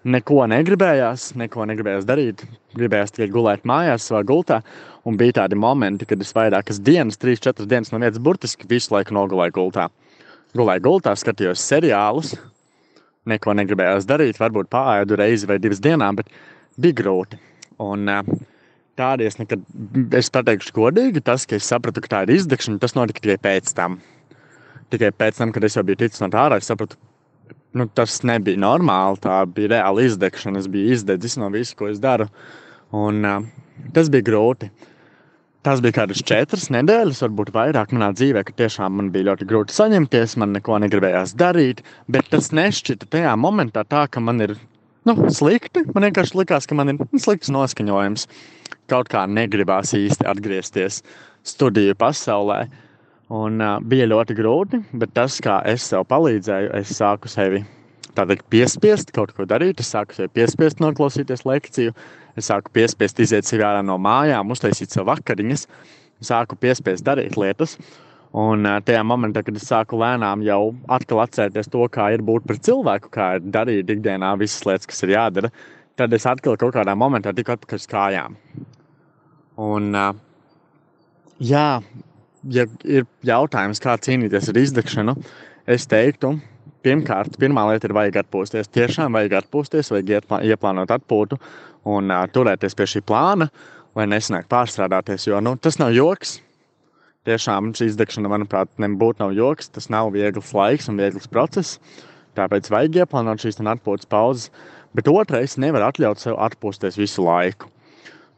Neko 0.00 0.46
negribējās, 0.48 1.34
neko 1.36 1.66
negribējās 1.68 2.06
darīt. 2.08 2.44
Gribējās 2.72 3.12
tikai 3.12 3.28
gulēt 3.34 3.66
mājās, 3.68 4.06
savā 4.08 4.22
gultā. 4.24 4.62
Un 5.04 5.18
bija 5.20 5.42
tādi 5.42 5.58
momenti, 5.60 6.08
kad 6.08 6.20
es 6.24 6.32
vairākas 6.36 6.80
dienas, 6.80 7.20
trīs, 7.20 7.42
četras 7.44 7.68
dienas 7.68 7.92
no 7.92 8.00
vietas, 8.00 8.22
burtiski 8.24 8.68
visu 8.70 8.94
laiku 8.94 9.12
nogulēju 9.16 9.56
gultā. 9.58 9.90
Gulēju 10.56 10.84
gultā, 10.86 11.12
skatījos 11.20 11.60
seriālus, 11.68 12.32
neko 13.28 13.52
negribējās 13.60 14.08
darīt, 14.08 14.40
varbūt 14.40 14.72
pārēdu 14.72 15.20
reizi 15.20 15.48
vai 15.50 15.60
divas 15.60 15.82
dienā, 15.84 16.08
bet 16.16 16.32
bija 16.80 16.96
grūti. 17.02 17.40
Un, 17.80 18.08
Tādi 19.00 19.24
es 19.24 19.38
nekad, 19.38 19.62
es 20.18 20.28
pateikšu, 20.34 20.74
godīgi, 20.76 21.22
tas, 21.24 21.46
ka 21.48 21.56
es 21.56 21.68
sapratu, 21.70 22.02
ka 22.04 22.10
tā 22.10 22.18
ir 22.26 22.34
izdegšana, 22.34 22.80
tas 22.82 22.92
notika 22.98 23.22
tikai 23.22 23.38
pēc 23.40 23.70
tam. 23.78 23.96
Tikai 24.92 25.08
pēc 25.16 25.38
tam, 25.38 25.54
kad 25.54 25.64
es 25.64 25.76
jau 25.78 25.84
biju 25.86 26.02
ticis 26.02 26.20
no 26.20 26.28
tā 26.32 26.42
ārā, 26.42 26.58
es 26.60 26.68
sapratu, 26.68 26.98
nu, 27.76 27.86
tas 27.94 28.20
nebija 28.26 28.60
normāli. 28.60 29.20
Tā 29.24 29.40
bija 29.48 29.74
reāla 29.76 30.06
izdegšana. 30.08 30.60
Es 30.62 30.68
biju 30.70 30.94
izdedzis 30.96 31.38
no 31.40 31.50
visu, 31.54 31.76
ko 31.78 31.90
es 31.90 32.00
daru. 32.02 32.28
Un, 32.96 33.20
uh, 33.24 33.90
tas 33.94 34.10
bija 34.12 34.26
grūti. 34.30 34.70
Tas 35.60 35.82
bija 35.84 35.98
kādas 35.98 36.22
četras 36.24 36.70
nedēļas, 36.72 37.18
varbūt 37.20 37.50
vairāk 37.52 37.90
manā 37.92 38.14
dzīvē, 38.16 38.46
ka 38.48 38.54
tiešām 38.56 38.94
man 38.96 39.10
bija 39.12 39.26
ļoti 39.28 39.44
grūti 39.50 39.74
saņemties, 39.76 40.38
man 40.40 40.54
neko 40.56 40.78
negribējās 40.86 41.34
darīt. 41.36 41.82
Bet 42.08 42.30
tas 42.32 42.48
nešķita 42.56 43.10
tajā 43.12 43.34
momentā 43.36 43.84
tā, 43.84 44.06
ka 44.08 44.22
man 44.24 44.40
ir 44.40 44.54
nu, 45.04 45.16
slikti. 45.28 45.84
Man 45.92 46.08
vienkārši 46.08 46.38
likās, 46.40 46.68
ka 46.68 46.78
man 46.78 46.94
ir 46.94 47.02
slikts 47.20 47.52
noskaņojums. 47.52 48.24
Kaut 48.88 49.12
kā 49.12 49.26
negribās 49.28 49.92
īsti 49.98 50.24
atgriezties 50.32 51.02
studiju 51.46 51.98
pasaulē. 52.00 52.64
Un, 53.30 53.60
uh, 53.62 53.76
bija 53.86 54.08
ļoti 54.10 54.34
grūti, 54.34 54.80
bet 54.98 55.12
tas, 55.14 55.36
kā 55.44 55.60
es 55.70 55.84
sev 55.86 56.02
palīdzēju, 56.10 56.72
es 56.80 56.96
sāku 56.98 57.30
sevi 57.30 57.62
teikt, 58.16 58.44
piespiest 58.50 59.12
kaut 59.14 59.32
ko 59.36 59.46
darīt. 59.46 59.80
Es 59.80 59.92
sāku 59.94 60.16
sevi 60.16 60.32
piespiest 60.40 60.82
noklausīties 60.82 61.46
lekciju, 61.46 61.94
es 62.36 62.50
sāku 62.50 62.72
piespiest 62.74 63.20
iziet 63.22 63.46
sev 63.46 63.62
ārā 63.64 63.84
no 63.86 63.98
mājām, 64.02 64.50
uztaisīt 64.50 64.90
sev 64.90 65.06
vakariņas, 65.08 65.66
sāku 66.26 66.58
piespiest 66.58 67.06
darīt 67.06 67.38
lietas. 67.40 67.76
Un 68.30 68.66
tajā 68.86 69.02
momentā, 69.02 69.42
kad 69.42 69.56
es 69.58 69.66
sāku 69.66 69.98
lēnām 69.98 70.44
jau 70.46 70.74
atkal 70.90 71.24
atcerēties 71.24 71.70
to, 71.70 71.86
kā 71.90 72.12
ir 72.14 72.22
būt 72.22 72.46
par 72.46 72.60
cilvēku, 72.62 73.10
kā 73.14 73.30
ir 73.38 73.46
darīt 73.46 73.90
ikdienā 73.90 74.36
visas 74.38 74.62
lietas, 74.68 74.86
kas 74.90 75.02
ir 75.06 75.16
jādara, 75.16 75.50
tad 75.98 76.14
es 76.14 76.26
atkal 76.30 76.58
kaut 76.60 76.76
kādā 76.76 76.94
momentā 76.94 77.34
tiku 77.34 77.56
atpakaļ 77.56 77.82
uz 77.82 77.88
kājām. 77.90 78.36
Un, 79.60 79.90
jā, 81.42 81.66
ja 82.48 82.66
ir 82.84 83.06
jautājums, 83.26 83.82
kā 83.82 83.96
cīnīties 84.00 84.50
ar 84.52 84.60
izdegšanu, 84.60 85.16
es 85.70 85.86
teiktu, 85.90 86.34
pirmkārt, 86.84 87.36
pirmā 87.40 87.66
lieta 87.70 87.88
ir 87.88 87.96
vajag 87.96 88.22
atpūsties. 88.22 88.70
Tiešām 88.72 89.16
vajag 89.18 89.40
atpūsties, 89.42 89.92
vajag 89.92 90.14
ieplānot 90.48 90.92
atpūtu 90.96 91.38
un 91.90 92.12
uh, 92.12 92.24
turēties 92.32 92.76
pie 92.76 92.86
šī 92.94 93.02
plāna, 93.06 93.50
lai 93.96 94.06
nesanāk 94.08 94.48
pārstrādāties. 94.50 95.26
Jo 95.28 95.40
nu, 95.44 95.56
tas 95.60 95.80
nav 95.80 95.92
joks. 95.96 96.38
Tiešām 97.28 97.74
šī 97.76 97.90
izdegšana, 97.90 98.30
manuprāt, 98.32 98.70
nebūtu 98.80 99.20
nav 99.20 99.34
joks. 99.36 99.68
Tas 99.74 99.90
nav 99.92 100.12
viegls 100.14 100.54
laiks 100.56 100.88
un 100.88 101.00
viegls 101.00 101.28
process. 101.28 101.76
Tāpēc 102.38 102.70
vajag 102.72 103.02
ieplānot 103.02 103.42
šīs 103.42 103.60
atpūtas 103.60 104.08
pauzes. 104.08 104.48
Bet 104.96 105.10
otrais, 105.10 105.58
nevar 105.60 105.90
atļaut 105.90 106.18
sev 106.18 106.38
atpūsties 106.40 106.96
visu 106.98 107.22
laiku. 107.26 107.68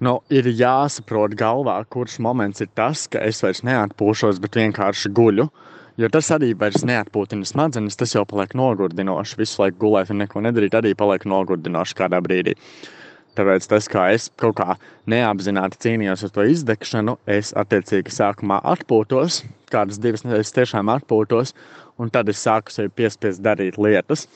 Nu, 0.03 0.17
ir 0.35 0.49
jāsaprot 0.51 1.37
galvā, 1.39 1.77
kurš 1.95 2.17
moments 2.25 2.63
ir 2.65 2.71
tas, 2.75 3.05
ka 3.07 3.21
es 3.23 3.39
vairs 3.45 3.61
neatpūšos, 3.63 4.41
bet 4.43 4.57
vienkārši 4.59 5.13
guļu. 5.15 5.45
Jo 6.01 6.09
tas 6.11 6.31
arī 6.35 6.49
vairs 6.59 6.83
neatpūtina 6.89 7.47
smadzenes, 7.47 7.99
tas 8.01 8.15
jau 8.17 8.25
paliek 8.27 8.57
nogurdinoši. 8.59 9.37
Visu 9.39 9.61
laiku 9.63 9.79
gulēt 9.85 10.11
un 10.11 10.19
neko 10.25 10.43
nedarīt, 10.43 10.75
arī 10.75 10.97
paliek 10.99 11.27
nogurdinoši 11.31 11.99
kādā 12.01 12.19
brīdī. 12.25 12.57
Tāpēc 13.39 13.69
tas, 13.71 13.87
kā 13.93 14.09
es 14.17 14.27
kaut 14.43 14.57
kā 14.59 14.75
neapzināti 15.13 15.79
cīnījos 15.87 16.27
ar 16.27 16.35
to 16.35 16.49
izdegšanu, 16.51 17.15
es 17.31 17.55
attiecīgi 17.63 18.17
sākumā 18.17 18.59
atpūtos, 18.75 19.45
kādas 19.71 20.03
divas 20.03 20.27
nedēļas 20.27 20.53
tiešām 20.59 20.91
atpūtos, 20.97 21.55
un 22.03 22.11
tad 22.11 22.33
es 22.33 22.43
sāku 22.43 22.75
sevi 22.75 22.91
piespiest 22.91 23.45
darīt 23.45 23.79
lietas. 23.79 24.27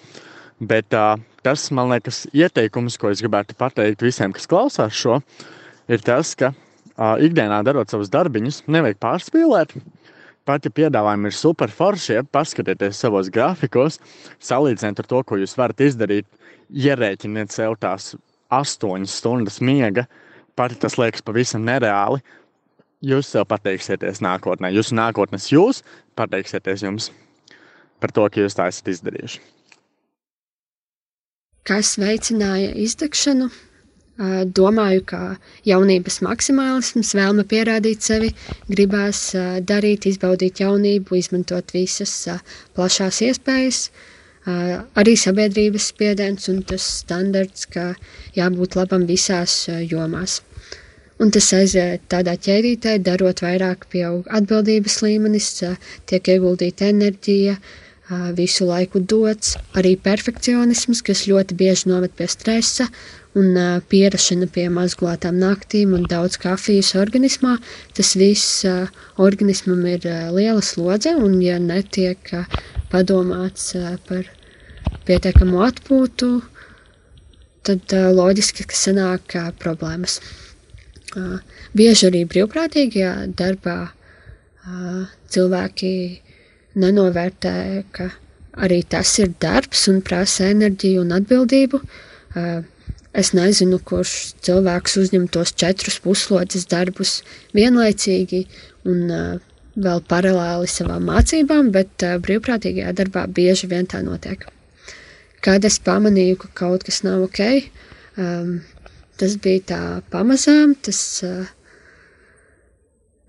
Bet 0.63 0.95
uh, 0.95 1.19
tas, 1.43 1.67
man 1.75 1.91
liekas, 1.91 2.23
ieteikums, 2.31 2.97
ko 3.03 3.11
es 3.11 3.21
gribētu 3.25 3.59
pateikt 3.59 4.07
visiem, 4.07 4.33
kas 4.33 4.47
klausās 4.49 4.95
šo, 4.97 5.19
ir 5.19 5.56
tas, 6.07 6.35
ka 6.39 6.53
uh, 6.53 7.17
ikdienā 7.23 7.63
darot 7.67 7.91
savus 7.93 8.11
darbiņus, 8.13 8.65
nevajag 8.71 8.99
pārspīlēt. 9.03 9.77
Pat 10.47 10.67
ja 10.67 10.71
piedāvājumi 10.71 11.31
ir 11.31 11.35
super 11.35 11.73
forši, 11.75 12.13
ja 12.19 12.23
paskatieties 12.23 13.01
savos 13.03 13.31
grafikos, 13.35 13.99
salīdziniet 14.39 15.03
ar 15.03 15.09
to, 15.11 15.23
ko 15.27 15.39
jūs 15.41 15.57
varat 15.59 15.83
izdarīt, 15.83 16.29
ierēķiniet 16.71 17.55
sev 17.55 17.75
tās 17.83 18.15
astoņas 18.55 19.17
stundas 19.21 19.59
miega, 19.59 20.07
pat 20.59 20.77
tas 20.83 20.99
liekas 21.01 21.25
pavisam 21.27 21.67
nereāli. 21.67 22.23
Jūs 23.07 23.29
sev 23.35 23.45
pateiksieties 23.51 24.23
nākotnē. 24.25 24.71
Jūsu 24.73 24.97
nākotnes 24.97 25.51
jūs 25.53 25.83
pateiksieties 26.17 26.87
jums 26.87 27.11
par 28.01 28.15
to, 28.15 28.25
ka 28.31 28.41
jūs 28.41 28.57
tā 28.57 28.71
esat 28.71 28.89
izdarījuši. 28.95 29.43
Kas 31.67 31.97
veicināja 31.99 32.71
izdegšanu? 32.79 33.51
Domāju, 34.17 35.03
ka 35.05 35.21
jaunības 35.69 36.23
maksimālisms, 36.25 37.13
vēlme 37.19 37.45
pierādīt 37.45 38.01
sevi, 38.01 38.31
gribās 38.71 39.35
darīt, 39.69 40.07
izbaudīt 40.09 40.63
jaunību, 40.63 41.19
izmantot 41.21 41.75
visas 41.77 42.15
plašās 42.73 43.21
iespējas, 43.27 43.81
arī 44.97 45.17
sabiedrības 45.21 45.91
spiediens 45.93 46.49
un 46.49 46.63
tas 46.65 46.87
standarts, 47.03 47.67
ka 47.69 47.91
jābūt 48.39 48.79
labam 48.81 49.05
visās 49.05 49.67
jomās. 49.85 50.41
Un 51.21 51.33
tas 51.33 51.49
aiziet 51.57 52.09
tādā 52.13 52.39
ķēdītē, 52.41 52.97
darot 53.05 53.41
vairāk, 53.45 53.85
pieaug 53.93 54.25
atbildības 54.33 55.01
līmenis, 55.05 55.51
tiek 56.09 56.33
ieguldīta 56.33 56.89
enerģija, 56.93 57.59
visu 58.37 58.69
laiku 58.69 59.01
dots, 59.01 59.57
arī 59.77 59.97
perfekcionisms, 60.01 61.01
kas 61.03 61.27
ļoti 61.29 61.57
bieži 61.59 61.89
noved 61.91 62.13
pie 62.17 62.29
stresa 62.31 62.89
un 63.37 63.59
pierašana 63.91 64.49
pie 64.53 64.67
mazglātām 64.73 65.37
naktīm 65.43 65.93
un 65.99 66.07
daudz 66.09 66.39
kafijas 66.41 66.95
organismā. 66.97 67.59
Tas 67.97 68.15
viss 68.17 68.65
organismam 69.21 69.85
ir 69.91 70.07
liela 70.33 70.65
slodze, 70.65 71.13
un 71.17 71.37
ja 71.45 71.59
netiek 71.61 72.33
padomāts 72.93 73.75
par 74.09 74.25
pietiekamu 75.07 75.63
atpūtu, 75.67 76.31
tad 77.67 77.95
uh, 77.95 78.11
loģiski, 78.15 78.67
ka 78.69 78.79
sanāk 78.79 79.37
uh, 79.39 79.51
problēmas. 79.61 80.21
Uh, 81.17 81.39
bieži 81.77 82.09
arī 82.11 82.23
brīvprātīgajā 82.31 83.13
darbā 83.39 83.77
uh, 83.89 85.03
cilvēki 85.33 85.93
nenovērtē, 86.83 87.57
ka 87.97 88.11
arī 88.67 88.83
tas 88.89 89.17
ir 89.23 89.35
darbs 89.43 89.87
un 89.93 90.03
prasa 90.07 90.51
enerģiju 90.53 91.03
un 91.05 91.15
atbildību. 91.19 91.83
Uh, 92.37 92.63
es 93.17 93.33
nezinu, 93.37 93.81
kurš 93.81 94.15
cilvēks 94.47 94.99
uzņem 95.03 95.29
tos 95.33 95.55
četrus 95.57 96.01
puslodes 96.05 96.69
darbus 96.71 97.21
vienlaicīgi 97.57 98.45
un 98.89 99.07
uh, 99.09 99.39
vēl 99.77 100.05
paralēli 100.09 100.69
savām 100.71 101.09
mācībām, 101.11 101.73
bet 101.73 102.07
uh, 102.07 102.21
brīvprātīgajā 102.23 102.93
darbā 103.01 103.27
bieži 103.41 103.71
vien 103.73 103.89
tā 103.89 104.05
notiek 104.05 104.47
kad 105.47 105.65
es 105.65 105.79
pamanīju, 105.79 106.41
ka 106.43 106.49
kaut 106.59 106.87
kas 106.87 107.05
nav 107.07 107.23
ok, 107.29 107.43
um, 108.19 108.57
tas 109.21 109.37
bija 109.43 109.63
tā 109.71 109.83
pamazām, 110.11 110.73
tas 110.83 111.01
uh, 111.27 111.53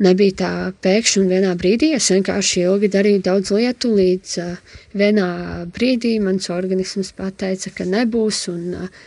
nebija 0.01 0.37
tā 0.41 0.51
pēkšņi 0.81 1.21
un 1.21 1.29
vienā 1.29 1.51
brīdī. 1.61 1.91
Es 1.97 2.09
vienkārši 2.13 2.63
ilgi 2.63 2.89
darīju 2.95 3.21
daudz 3.27 3.53
lietu, 3.53 3.93
līdz 3.99 4.33
uh, 4.41 4.79
vienā 4.97 5.29
brīdī 5.75 6.15
mans 6.23 6.49
organisms 6.53 7.13
pateica, 7.17 7.75
ka 7.77 7.85
nebūs, 7.85 8.47
un 8.53 8.65
uh, 8.79 9.05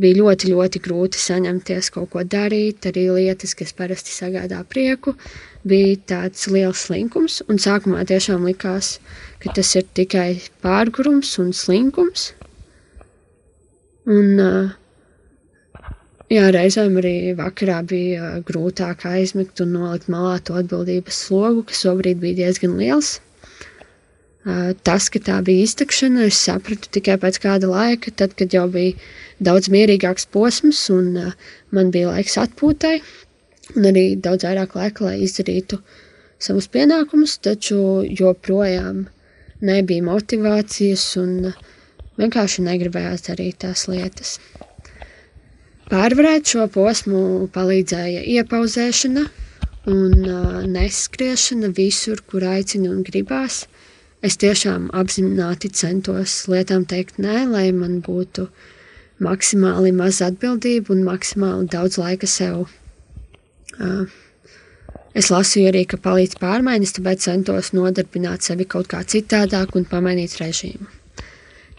bija 0.00 0.18
ļoti, 0.20 0.52
ļoti 0.52 0.80
grūti 0.84 1.20
saņemties 1.20 1.90
kaut 1.94 2.10
ko 2.14 2.24
darīt, 2.24 2.86
arī 2.88 3.08
lietas, 3.12 3.54
kas 3.58 3.74
parasti 3.76 4.14
sagādā 4.14 4.62
prieku. 4.68 5.16
Bija 5.68 5.98
tāds 6.14 6.48
liels 6.50 6.86
slinkums, 6.88 7.42
un 7.48 7.60
sākumā 7.62 8.04
tiešām 8.08 8.46
likās, 8.48 8.96
ka 9.42 9.52
tas 9.54 9.74
ir 9.78 9.86
tikai 9.94 10.40
pārgurums 10.64 11.36
un 11.42 11.52
slinkums. 11.54 12.32
Un, 14.10 14.40
jā, 16.32 16.46
reizēm 16.56 16.96
arī 16.98 17.16
vakarā 17.38 17.82
bija 17.86 18.38
grūtāk 18.48 19.06
aizmigt 19.12 19.62
un 19.62 19.76
nolikt 19.76 20.08
malā 20.10 20.40
to 20.42 20.56
atbildības 20.58 21.20
slogu, 21.28 21.68
kas 21.68 21.84
šobrīd 21.84 22.18
bija 22.22 22.40
diezgan 22.46 22.74
liels. 22.80 23.20
Tas, 24.82 25.06
ka 25.06 25.20
tā 25.22 25.36
bija 25.46 25.68
iztekšana, 25.68 26.24
es 26.26 26.40
sapratu 26.42 26.90
tikai 26.90 27.14
pēc 27.22 27.38
kāda 27.44 27.68
laika, 27.70 28.10
tad, 28.10 28.34
kad 28.34 28.50
jau 28.50 28.64
bija 28.72 28.96
daudz 29.44 29.70
mierīgāks 29.72 30.28
posms 30.34 30.84
un 30.94 31.12
man 31.70 31.90
bija 31.94 32.12
laiks 32.14 32.38
atpūtai 32.42 32.96
un 33.76 33.90
arī 33.90 34.06
daudz 34.20 34.46
vairāk 34.48 34.76
laika, 34.78 35.08
lai 35.08 35.18
izdarītu 35.26 35.80
savus 36.42 36.66
pienākumus, 36.72 37.38
taču 37.42 38.02
joprojām 38.06 39.06
nebija 39.62 40.04
motivācijas 40.06 41.04
un 41.22 41.36
uh, 41.52 41.60
Vienkārši 42.20 42.62
negribējās 42.66 43.24
darīt 43.24 43.62
tās 43.64 43.86
lietas. 43.88 44.36
Pārvarēt 45.88 46.50
šo 46.52 46.66
posmu 46.72 47.48
palīdzēja 47.54 48.24
iepauzēšana 48.36 49.22
un 49.92 50.12
uh, 50.20 50.58
neskriešana 50.68 51.72
visur, 51.76 52.20
kur 52.28 52.44
aicina 52.48 52.92
un 52.92 53.00
gribās. 53.06 53.64
Es 54.22 54.36
tiešām 54.38 54.90
apzināti 54.94 55.72
centos 55.74 56.36
lietām 56.52 56.84
teikt 56.88 57.18
nē, 57.18 57.46
lai 57.48 57.66
man 57.74 57.98
būtu 58.04 58.46
maksimāli 59.22 59.92
maz 59.96 60.20
atbildību 60.24 60.94
un 60.94 61.04
maksimāli 61.06 61.68
daudz 61.72 61.98
laika 62.02 62.28
sev. 62.30 62.66
Uh, 63.78 64.08
es 65.14 65.30
lasīju 65.32 65.70
arī, 65.72 65.84
ka 65.88 66.00
palīdz 66.02 66.38
pārmaiņas, 66.42 66.96
tāpēc 66.98 67.28
centos 67.28 67.72
nodarbināt 67.76 68.44
sevi 68.48 68.66
kaut 68.68 68.90
kā 68.92 69.04
citādāk 69.06 69.76
un 69.78 69.88
pamainīt 69.88 70.38
režīmu. 70.40 70.90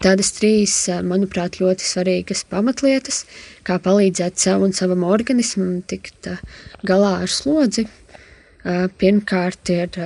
Tādas 0.02 0.34
trīs, 0.36 0.74
manuprāt, 1.06 1.60
ļoti 1.62 1.86
svarīgas 1.86 2.42
pamatlietas, 2.50 3.22
kā 3.64 3.78
palīdzēt 3.80 4.40
sev 4.42 4.64
un 4.66 4.74
savam 4.76 5.04
organismam 5.06 5.78
tikt 5.86 6.28
galā 6.84 7.14
ar 7.24 7.30
slodzi. 7.30 7.86
Pirmkārt, 8.64 9.70
ir 9.72 9.96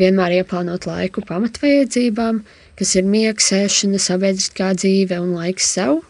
vienmēr 0.00 0.38
ieplānot 0.40 0.86
laiku 0.88 1.24
pamatvajadzībām, 1.26 2.42
kas 2.78 2.94
ir 2.96 3.08
miegs, 3.08 3.50
ēšana, 3.56 4.00
sabiedriskā 4.00 4.72
dzīve 4.78 5.20
un 5.20 5.34
laiks 5.36 5.68
sev. 5.74 6.00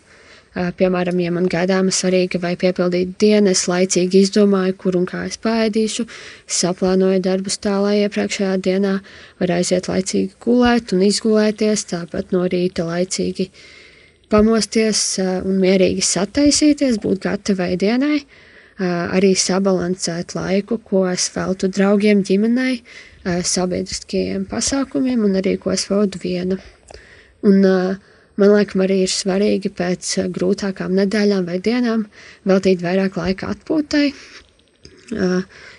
Piemēram, 0.51 1.21
ja 1.23 1.31
man 1.31 1.45
gaidāma 1.47 1.93
svarīga 1.95 2.41
vai 2.43 2.57
piepildīta 2.59 3.13
diena, 3.23 3.53
es 3.55 3.69
laicīgi 3.71 4.25
izdomāju, 4.25 4.75
kur 4.83 4.97
un 4.99 5.05
kā 5.07 5.23
es 5.29 5.39
pēdīšu, 5.39 6.09
saplānoju 6.51 7.21
darbus 7.23 7.61
tā, 7.63 7.77
lai 7.79 8.01
iepriekšējā 8.01 8.57
dienā 8.67 8.97
var 9.39 9.53
aiziet 9.55 9.87
laicīgi 9.87 10.35
gulēt 10.43 10.91
un 10.97 11.05
izgulēties, 11.07 11.87
tāpat 11.93 12.35
no 12.35 12.43
rīta 12.51 12.89
laicīgi 12.89 13.47
pamosties 14.31 15.05
un 15.23 15.63
mierīgi 15.63 16.03
sataisīties, 16.03 16.99
būt 16.99 17.23
gatavai 17.29 17.77
dienai, 17.79 18.19
arī 18.83 19.37
sabalansēt 19.39 20.35
laiku, 20.35 20.83
ko 20.83 21.07
es 21.13 21.31
veltu 21.31 21.71
draugiem, 21.71 22.27
ģimenei, 22.27 22.81
sabiedriskajiem 23.23 24.51
pasākumiem 24.51 25.29
un 25.31 25.39
arī 25.39 25.55
ko 25.63 25.71
es 25.79 25.87
vadu 25.93 26.19
viena. 26.19 26.59
Un 27.47 27.63
uh, 27.65 28.10
Man 28.41 28.55
liekas, 28.55 28.79
arī 28.81 29.03
ir 29.05 29.11
svarīgi 29.13 29.69
pēc 29.77 30.11
eh, 30.23 30.29
grūtākām 30.33 30.95
nedēļām 30.97 31.49
vai 31.49 31.59
dienām 31.61 32.07
veltīt 32.49 32.81
vairāk 32.81 33.19
laika 33.21 33.51
atpūtai, 33.53 34.07
eh, 34.09 35.35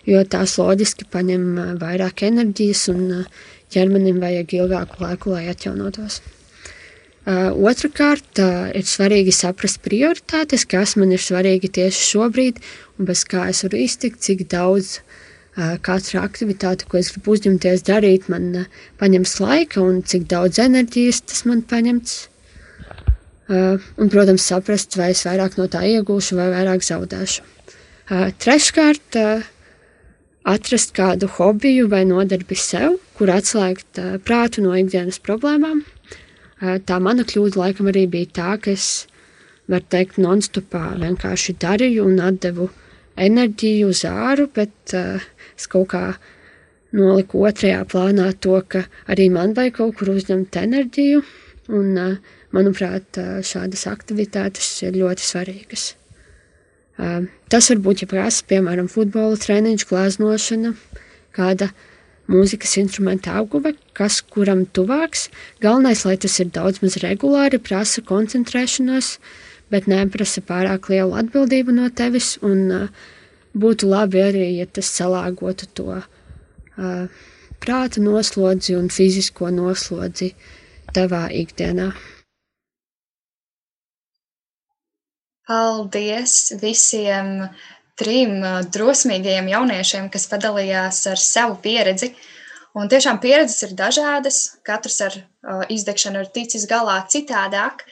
jo 0.06 0.22
tās 0.30 0.54
loģiski 0.62 1.08
paņem 1.10 1.48
eh, 1.58 1.72
vairāk 1.82 2.22
enerģijas 2.28 2.84
un 2.94 3.02
ķermenim 3.74 4.20
vajag 4.22 4.54
ilgāku 4.60 5.02
laiku, 5.02 5.34
lai 5.34 5.48
atjaunotos. 5.50 6.22
Otrakārt, 7.22 8.40
ir 8.74 8.86
svarīgi 8.90 9.30
saprast 9.38 9.78
prioritātes, 9.86 10.64
kas 10.66 10.96
man 10.98 11.14
ir 11.14 11.22
svarīgi 11.22 11.70
tieši 11.78 12.02
šobrīd, 12.08 12.58
un 12.98 13.08
bez 13.08 13.22
kā 13.30 13.44
es 13.52 13.62
varu 13.62 13.78
iztikt, 13.84 14.18
cik 14.26 14.42
daudz 14.50 14.98
katra 15.86 16.26
aktivitāte, 16.26 16.90
ko 16.90 16.98
es 16.98 17.14
gribu 17.14 17.38
uzņemties 17.38 17.86
darīt, 17.86 18.26
man 18.34 18.66
paņems 18.98 19.38
laika, 19.46 19.86
un 19.86 20.02
cik 20.02 20.26
daudz 20.34 20.60
enerģijas 20.66 21.22
tas 21.30 21.46
man 21.46 21.62
paņems. 21.62 22.18
Uh, 23.52 23.82
un, 24.00 24.08
protams, 24.08 24.46
saprast, 24.48 24.96
vai 24.96 25.10
es 25.12 25.26
vairāk 25.28 25.58
no 25.60 25.66
tā 25.68 25.82
iegūšu 25.84 26.38
vai 26.38 26.46
vairāk 26.54 26.86
zaudēšu. 26.88 27.42
Uh, 27.44 28.30
treškārt, 28.40 29.18
uh, 29.20 29.42
atrast 30.48 30.94
kādu 30.96 31.28
hobiju 31.36 31.90
vai 31.92 32.06
nodarbi 32.08 32.56
sev, 32.56 32.96
kur 33.18 33.34
atslēgt 33.34 34.00
prātu 34.24 34.64
no 34.64 34.72
ikdienas 34.80 35.20
problēmām. 35.22 35.84
Tā 36.88 36.98
mana 37.04 37.26
kļūda 37.28 37.60
laikam 37.60 37.92
arī 37.92 38.08
bija 38.10 38.32
tā, 38.40 38.56
ka 38.64 38.72
es, 38.74 38.88
var 39.70 39.84
teikt, 39.94 40.18
nonstopā 40.22 40.96
vienkārši 41.02 41.58
darīju 41.62 42.08
un 42.10 42.18
atdevu 42.26 42.72
enerģiju 43.22 43.92
uz 43.94 44.02
āru, 44.10 44.48
bet 44.50 44.96
es 44.96 45.70
kaut 45.70 45.92
kā 45.94 46.04
noliku 46.98 47.46
otrajā 47.46 47.86
plānā 47.92 48.32
to, 48.42 48.58
ka 48.66 48.88
arī 49.06 49.30
man 49.34 49.54
vajag 49.58 49.78
kaut 49.78 50.00
kur 50.00 50.16
uzņemt 50.16 50.58
enerģiju 50.66 51.22
un 51.78 51.98
uh, 52.02 52.32
Manuprāt, 52.52 53.18
šādas 53.48 53.86
aktivitātes 53.88 54.68
ir 54.84 54.98
ļoti 55.00 55.24
svarīgas. 55.24 55.86
Tas 57.52 57.70
var 57.72 57.80
būt 57.86 58.04
jebkas, 58.04 58.42
piemēram, 58.46 58.90
futbola 58.92 59.40
treniņš, 59.40 59.86
glāznošana, 59.90 60.74
kāda 61.34 61.72
mūzikas 62.32 62.76
instrumenta 62.82 63.38
apguve, 63.40 63.74
kas 63.98 64.20
kuram 64.22 64.66
tuvāks. 64.76 65.30
Galvenais, 65.64 66.04
lai 66.06 66.18
tas 66.22 66.38
ir 66.44 66.52
daudz 66.54 66.84
maz 66.84 67.00
regulāri, 67.02 67.60
prasa 67.64 68.04
koncentrēšanos, 68.06 69.16
bet 69.72 69.88
neprasa 69.90 70.44
pārāk 70.46 70.92
lielu 70.92 71.18
atbildību 71.24 71.76
no 71.80 71.90
tevis, 71.96 72.36
un 72.46 72.92
būtu 73.58 73.90
labi 73.90 74.22
arī, 74.24 74.48
ja 74.60 74.68
tas 74.68 74.92
salāgotu 74.92 75.68
to 75.76 75.98
uh, 75.98 77.22
prāta 77.62 78.04
noslodzi 78.04 78.78
un 78.78 78.90
fizisko 78.94 79.52
noslodzi 79.54 80.34
tavā 80.96 81.28
ikdienā. 81.34 81.92
Paldies 85.48 86.54
visiem 86.62 87.48
trim 87.98 88.38
uh, 88.42 88.60
drosmīgajiem 88.74 89.50
jauniešiem, 89.52 90.10
kas 90.14 90.28
padalījās 90.30 91.02
ar 91.12 91.22
savu 91.22 91.58
pieredzi. 91.64 92.12
Un 92.78 92.88
tiešām 92.92 93.20
pieredzes 93.24 93.66
ir 93.68 93.74
dažādas, 93.78 94.38
katrs 94.68 95.00
ar 95.08 95.18
uh, 95.18 95.64
izdegšanu 95.74 96.22
ir 96.22 96.30
ticis 96.36 96.68
galā 96.70 97.00
citādāk, 97.12 97.84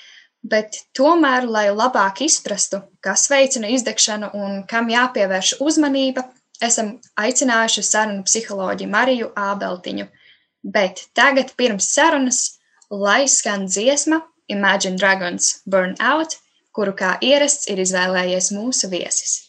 bet 0.46 0.78
tomēr, 0.96 1.50
lai 1.50 1.66
labāk 1.74 2.22
izprastu, 2.24 2.84
kas 3.04 3.28
veicina 3.32 3.72
izdegšanu 3.76 4.30
un 4.40 4.62
kam 4.70 4.92
jāpievērš 4.94 5.58
uzmanība, 5.66 6.30
esam 6.64 6.96
aicinājuši 7.20 7.84
sarunu 7.84 8.24
psiholoģi 8.28 8.88
Mariju 8.94 9.32
Ābeltiņu. 9.36 10.06
Bet 10.64 11.08
tagad 11.16 11.56
pirms 11.60 11.90
sarunas, 11.96 12.44
lai 12.92 13.26
skan 13.28 13.66
dziesma 13.68 14.22
Imagine 14.50 15.02
Dragons 15.02 15.58
Burn 15.66 15.98
Out– 16.00 16.38
kuru 16.80 16.96
kā 16.96 17.18
ierasts 17.20 17.68
ir 17.68 17.84
izvēlējies 17.84 18.54
mūsu 18.56 18.88
viesis. 18.88 19.49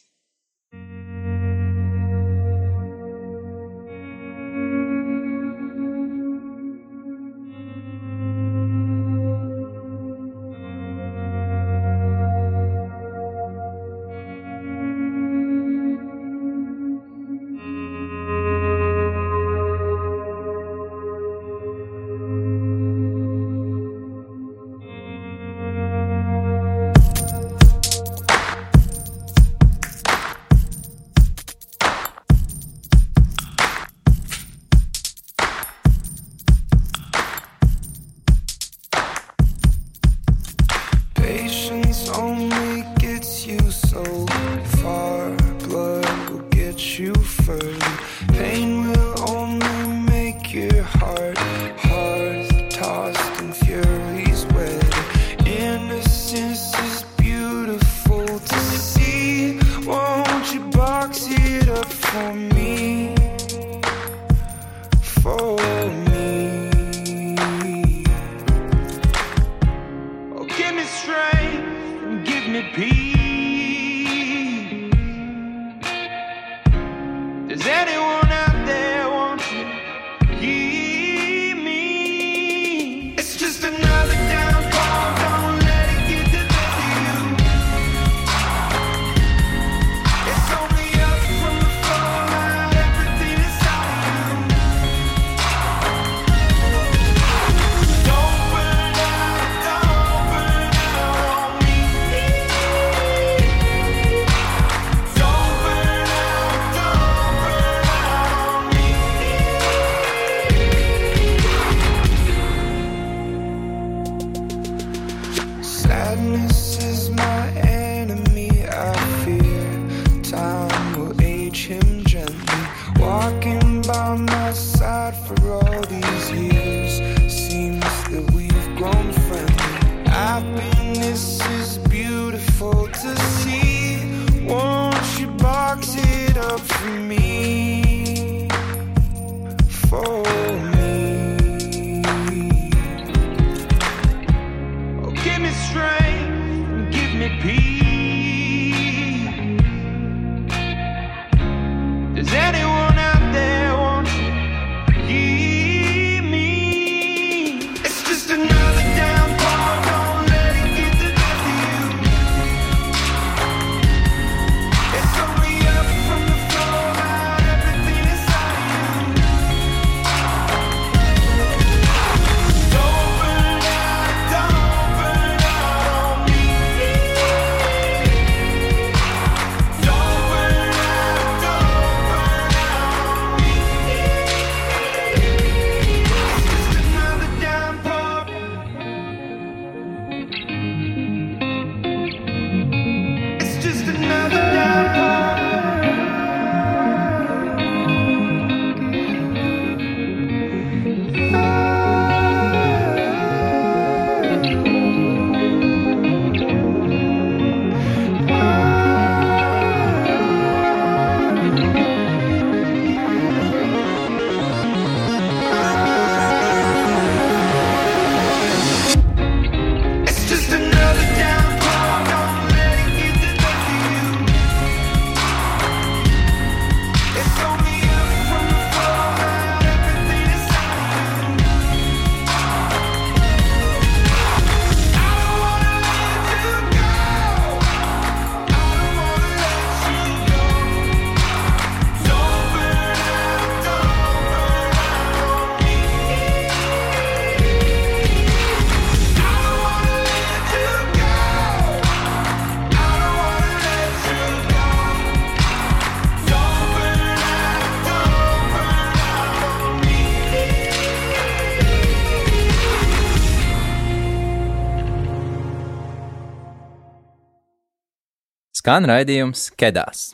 Skan 268.61 268.85
raidījums 268.85 269.46
Kedās. 269.57 270.11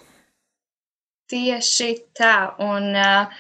Tieši 1.27 1.89
tā. 2.15 2.53
Un 2.63 2.93
uh, 2.95 3.33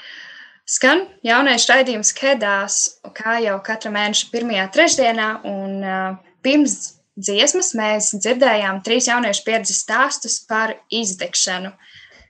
skan 0.66 1.04
jaunais 1.22 1.68
raidījums 1.70 2.10
Kedās, 2.16 2.78
kā 3.14 3.36
jau 3.44 3.60
katra 3.62 3.92
mēneša 3.94 4.32
pirmajā 4.32 4.64
trešdienā. 4.74 5.28
Un 5.46 5.76
uh, 5.86 6.16
pirms 6.42 6.74
dziesmas 7.14 7.70
mēs 7.78 8.10
dzirdējām 8.16 8.82
trīs 8.86 9.06
jauniešu 9.06 9.46
pieredzes 9.46 9.84
stāstus 9.84 10.40
par 10.48 10.74
izdegšanu. 10.90 11.70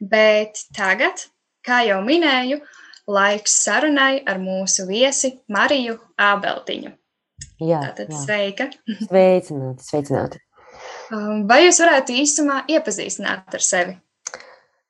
Bet 0.05 0.67
tagad, 0.77 1.25
kā 1.65 1.81
jau 1.89 2.03
minēju, 2.05 2.61
laiks 3.09 3.57
sarunai 3.65 4.19
ar 4.29 4.43
mūsu 4.43 4.85
viesi 4.91 5.39
Mariju 5.49 5.97
Ābeltiņu. 6.21 6.93
Jā, 7.65 7.81
Tātad 7.89 8.13
jā. 8.13 8.21
sveika! 8.27 8.69
Sveicināti, 9.09 9.89
sveicināti. 9.89 10.45
Um, 11.13 11.47
Vai 11.47 11.63
jūs 11.67 11.79
varētu 11.83 12.17
īsumā 12.23 12.65
iepazīstināt 12.73 13.55
ar 13.55 13.63
sevi? 13.63 13.97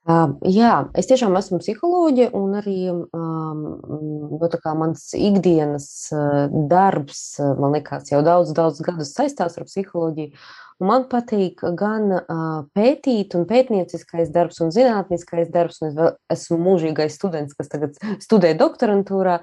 Um, 0.07 0.37
jā, 0.47 0.85
es 0.95 1.09
tiešām 1.11 1.35
esmu 1.35 1.59
psiholoģe, 1.59 2.29
un 2.39 2.53
arī 2.61 2.77
um, 2.93 3.63
nu, 3.91 4.39
tā 4.53 4.61
kā 4.63 4.71
mans 4.79 5.09
ikdienas 5.19 5.89
uh, 6.15 6.45
darbs, 6.71 7.23
uh, 7.43 7.57
man 7.59 7.75
liekas, 7.75 8.13
jau 8.13 8.21
daudz, 8.23 8.53
daudz 8.55 8.79
gadus 8.87 9.11
saistās 9.17 9.59
ar 9.59 9.67
psiholoģiju. 9.67 10.31
Un 10.79 10.91
man 10.93 11.09
patīk 11.11 11.65
gan 11.75 12.07
uh, 12.21 12.45
pētīt, 12.77 13.35
un 13.35 13.49
pētnieciskais 13.51 14.31
darbs, 14.31 14.63
un 14.63 14.71
zinātniskais 14.77 15.51
darbs, 15.51 15.83
un 15.83 15.91
es 15.91 15.99
vēl 15.99 16.13
esmu 16.37 16.61
mūžīgais 16.69 17.19
students, 17.19 17.59
kas 17.59 17.75
tagad 17.75 17.99
studē 18.23 18.55
doktorantūrā. 18.63 19.41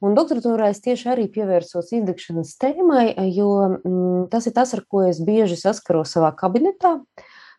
Un 0.00 0.14
doktorantūrā 0.16 0.70
es 0.72 0.80
tieši 0.80 1.10
arī 1.12 1.26
pievērsos 1.32 1.90
izdegšanas 1.92 2.54
tēmai, 2.62 3.10
jo 3.34 3.50
mm, 3.68 4.22
tas 4.32 4.46
ir 4.48 4.54
tas, 4.56 4.72
ar 4.76 4.80
ko 4.88 5.02
es 5.04 5.20
bieži 5.20 5.58
saskaros 5.60 6.14
savā 6.16 6.32
kabinetā. 6.36 6.96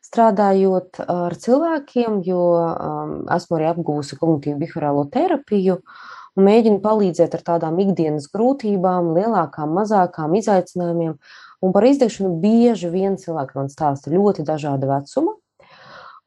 Strādājot 0.02 1.04
ar 1.06 1.36
cilvēkiem, 1.38 2.24
jo 2.26 2.42
um, 2.58 3.12
esmu 3.32 3.60
arī 3.60 3.68
apgūusi 3.70 4.18
kognitīvu 4.18 4.58
behaviorālo 4.64 5.06
terapiju 5.14 5.78
un 5.78 6.48
mēģinu 6.48 6.82
palīdzēt 6.82 7.38
ar 7.38 7.46
tādām 7.52 7.78
ikdienas 7.84 8.26
grūtībām, 8.34 9.14
lielākām, 9.20 9.78
mazākām 9.78 10.34
izaicinājumiem. 10.42 11.14
Un 11.62 11.76
par 11.76 11.86
izdegšanu 11.86 12.34
bieži 12.42 12.90
vien 12.90 13.22
cilvēki 13.22 13.60
man 13.60 13.70
stāsta 13.70 14.10
ļoti 14.10 14.48
dažāda 14.48 14.90
vecuma. 14.90 15.38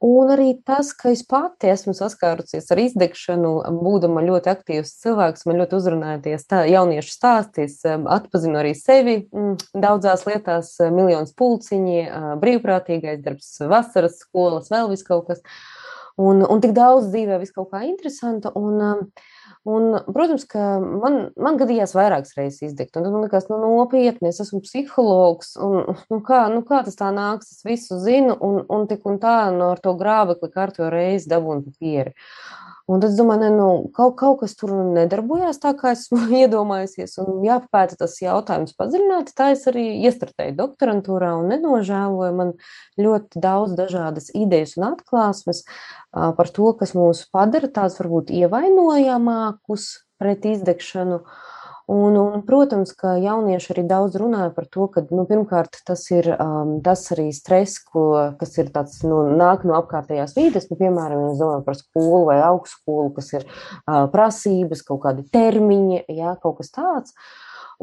Un 0.02 0.30
arī 0.34 0.50
tas, 0.66 0.90
ka 0.96 1.12
es 1.14 1.22
pati 1.24 1.70
esmu 1.70 1.94
saskārusies 1.96 2.66
ar 2.74 2.80
izdegšanu, 2.82 3.52
būdama 3.78 4.24
ļoti 4.26 4.50
aktīvs 4.52 4.90
cilvēks, 5.04 5.46
man 5.48 5.60
ļoti 5.62 5.78
uzrunāja 5.78 6.18
tie 6.24 6.34
stā, 6.40 6.64
jauniešu 6.68 7.14
stāsti. 7.14 7.68
Es 7.68 7.78
um, 7.88 8.08
atpazinu 8.10 8.58
arī 8.60 8.74
sevi 8.76 9.20
mm, 9.22 9.54
daudzās 9.80 10.26
lietās, 10.28 10.74
uh, 10.82 10.90
miljonus 10.92 11.32
pulciņi, 11.38 12.02
uh, 12.04 12.26
brīvprātīgais 12.42 13.22
darbs, 13.24 13.54
vasaras 13.70 14.18
skolas, 14.20 14.68
vēl 14.74 14.90
vis 14.92 15.06
kaut 15.06 15.30
kas. 15.30 15.40
Un, 16.20 16.42
un 16.42 16.60
tik 16.62 16.74
daudz 16.76 17.08
dzīvē, 17.08 17.40
vis 17.40 17.54
kaut 17.54 17.72
kā 17.72 17.86
interesanta. 17.86 18.52
Un, 18.58 18.76
um, 18.82 19.06
Un, 19.64 19.94
protams, 20.12 20.42
ka 20.44 20.76
man, 20.82 21.14
man 21.40 21.56
gadījās 21.56 21.94
vairākas 21.96 22.34
reizes 22.36 22.66
izdegt. 22.66 22.90
Tad 22.92 23.06
man 23.08 23.24
liekas, 23.24 23.46
nu, 23.48 23.56
nopietni, 23.62 24.28
es 24.28 24.42
esmu 24.44 24.60
psihologs. 24.66 25.54
Un, 25.56 25.94
nu, 26.12 26.18
kā, 26.26 26.42
nu, 26.52 26.60
kā 26.68 26.82
tas 26.84 26.98
tā 26.98 27.08
nāks? 27.16 27.54
Es 27.54 27.64
visu 27.64 27.96
zinu, 28.02 28.36
un, 28.44 28.60
un 28.68 28.84
tik 28.90 29.08
un 29.08 29.16
tā 29.22 29.38
no 29.56 29.70
ar 29.72 29.80
to 29.80 29.96
grābekli 29.96 30.52
kārto 30.52 30.90
reizi 30.92 31.32
dabūnu 31.32 31.64
papīri. 31.70 32.12
Un 32.84 33.00
tad 33.00 33.14
es 33.14 33.16
domāju, 33.16 33.40
ne, 33.40 33.48
nu, 33.56 33.66
kaut, 33.96 34.12
kaut 34.20 34.42
kas 34.42 34.52
tur 34.60 34.74
nedarbojās 34.92 35.56
tā, 35.62 35.70
kā 35.78 35.94
esmu 35.94 36.18
iedomājusies. 36.42 37.16
Un 37.22 37.40
jāpapēta 37.46 37.96
tas 38.02 38.18
jautājums 38.20 38.76
padziļināti. 38.76 39.32
Tā 39.38 39.46
es 39.54 39.64
arī 39.70 39.86
iestrādēju 40.04 40.56
doktorantūrā 40.58 41.30
un 41.38 41.48
nenožēloju. 41.54 42.34
Man 42.36 42.52
ļoti 43.00 43.40
daudz 43.40 43.72
dažādas 43.78 44.28
idejas 44.36 44.76
un 44.76 44.90
atklāsmes 44.90 45.64
uh, 45.64 46.34
par 46.36 46.52
to, 46.52 46.74
kas 46.76 46.92
mūs 46.98 47.24
padara 47.32 47.72
tādus 47.72 47.96
varbūt 48.02 48.34
ievainojamākus 48.42 49.88
pret 50.20 50.44
izdegšanu. 50.52 51.22
Un, 51.86 52.14
un, 52.16 52.40
protams, 52.48 52.94
ka 52.96 53.18
jaunieši 53.20 53.74
arī 53.74 53.82
daudz 53.84 54.14
runāja 54.16 54.48
par 54.56 54.64
to, 54.72 54.86
ka 54.88 55.02
nu, 55.10 55.26
pirmkārt 55.28 55.82
tas 55.84 56.06
ir 56.14 56.30
um, 56.32 56.78
tas 56.84 57.02
arī 57.12 57.26
stress, 57.36 57.76
ko, 57.84 58.06
kas 58.40 58.56
ir 58.56 58.70
tāds, 58.72 59.02
nu, 59.04 59.18
nāk 59.36 59.66
no 59.68 59.76
apkārtējās 59.76 60.32
vides. 60.38 60.70
Nu, 60.70 60.78
piemēram, 60.80 61.26
mēs 61.26 61.42
domājam 61.42 61.66
par 61.66 61.76
skolu 61.76 62.22
vai 62.30 62.38
augstskolu, 62.46 63.10
kas 63.18 63.28
ir 63.36 63.44
uh, 63.44 64.06
prasības, 64.14 64.80
kaut 64.88 65.02
kādi 65.04 65.26
termiņi, 65.28 66.06
jā, 66.08 66.32
kaut 66.40 66.62
kas 66.62 66.72
tāds. 66.72 67.12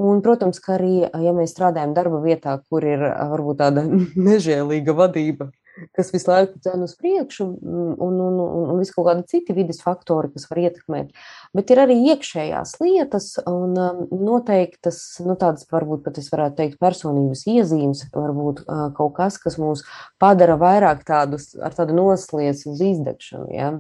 Un, 0.01 0.23
protams, 0.25 0.57
ka 0.63 0.79
arī, 0.79 1.03
ja 1.05 1.35
mēs 1.37 1.53
strādājam 1.53 1.93
darba 1.93 2.23
vietā, 2.25 2.57
kur 2.71 2.87
ir 2.87 3.05
varbūt 3.05 3.61
tāda 3.61 3.85
nežēlīga 4.31 4.97
vadība, 4.97 5.51
kas 5.95 6.11
visu 6.13 6.29
laiku 6.31 6.59
dzēna 6.59 6.87
uz 6.87 6.93
priekšu, 6.99 7.47
un, 7.47 7.91
un, 7.95 8.19
un, 8.27 8.65
un 8.73 8.81
visu 8.81 8.95
kaut 8.95 9.07
kādi 9.09 9.27
citi 9.31 9.55
vidas 9.55 9.81
faktori, 9.83 10.31
kas 10.33 10.47
var 10.51 10.61
ietekmēt. 10.65 11.11
Bet 11.57 11.73
ir 11.73 11.83
arī 11.83 11.97
iekšējās 12.11 12.75
lietas 12.83 13.29
un 13.49 13.77
um, 13.79 14.01
noteiktas, 14.11 15.01
nu 15.25 15.37
tādas 15.39 15.67
varbūt 15.71 16.03
pat 16.07 16.19
es 16.21 16.31
varētu 16.33 16.59
teikt 16.61 16.81
personības 16.81 17.45
iezīmes, 17.49 18.07
varbūt 18.15 18.65
uh, 18.65 18.89
kaut 18.97 19.15
kas, 19.19 19.39
kas 19.41 19.59
mūs 19.61 19.85
padara 20.21 20.59
vairāk 20.61 21.05
tādus 21.07 21.51
ar 21.59 21.75
tādu 21.77 21.97
noslēdz 21.97 22.67
uz 22.71 22.85
izdegšanu, 22.91 23.49
ja. 23.55 23.73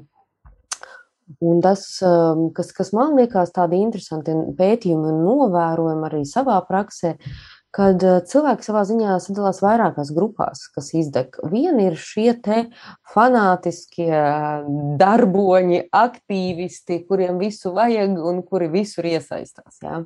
Un 1.39 1.61
tas, 1.63 1.85
um, 2.03 2.49
kas, 2.55 2.73
kas 2.75 2.91
man 2.95 3.13
liekas 3.15 3.53
tādi 3.55 3.79
interesanti 3.79 4.33
pētījumi 4.57 5.13
un 5.13 5.21
novērojumi 5.23 6.07
arī 6.09 6.21
savā 6.27 6.57
praksē, 6.67 7.13
kad 7.75 8.03
eh, 8.03 8.19
cilvēki 8.27 8.67
savā 8.67 8.83
ziņā 8.87 9.15
sadalās 9.23 9.61
vairākās 9.63 10.11
grupās, 10.15 10.65
kas 10.75 10.91
izdeg. 10.97 11.37
Viena 11.51 11.87
ir 11.87 11.95
šie 11.99 12.33
te 12.43 12.65
fanātiskie 13.13 14.11
darboņi, 14.99 15.85
aktīvisti, 15.95 17.01
kuriem 17.07 17.39
visu 17.41 17.73
vajag 17.75 18.17
un 18.19 18.43
kuri 18.47 18.67
visur 18.73 19.07
iesaistās. 19.07 19.79
Jā. 19.83 20.01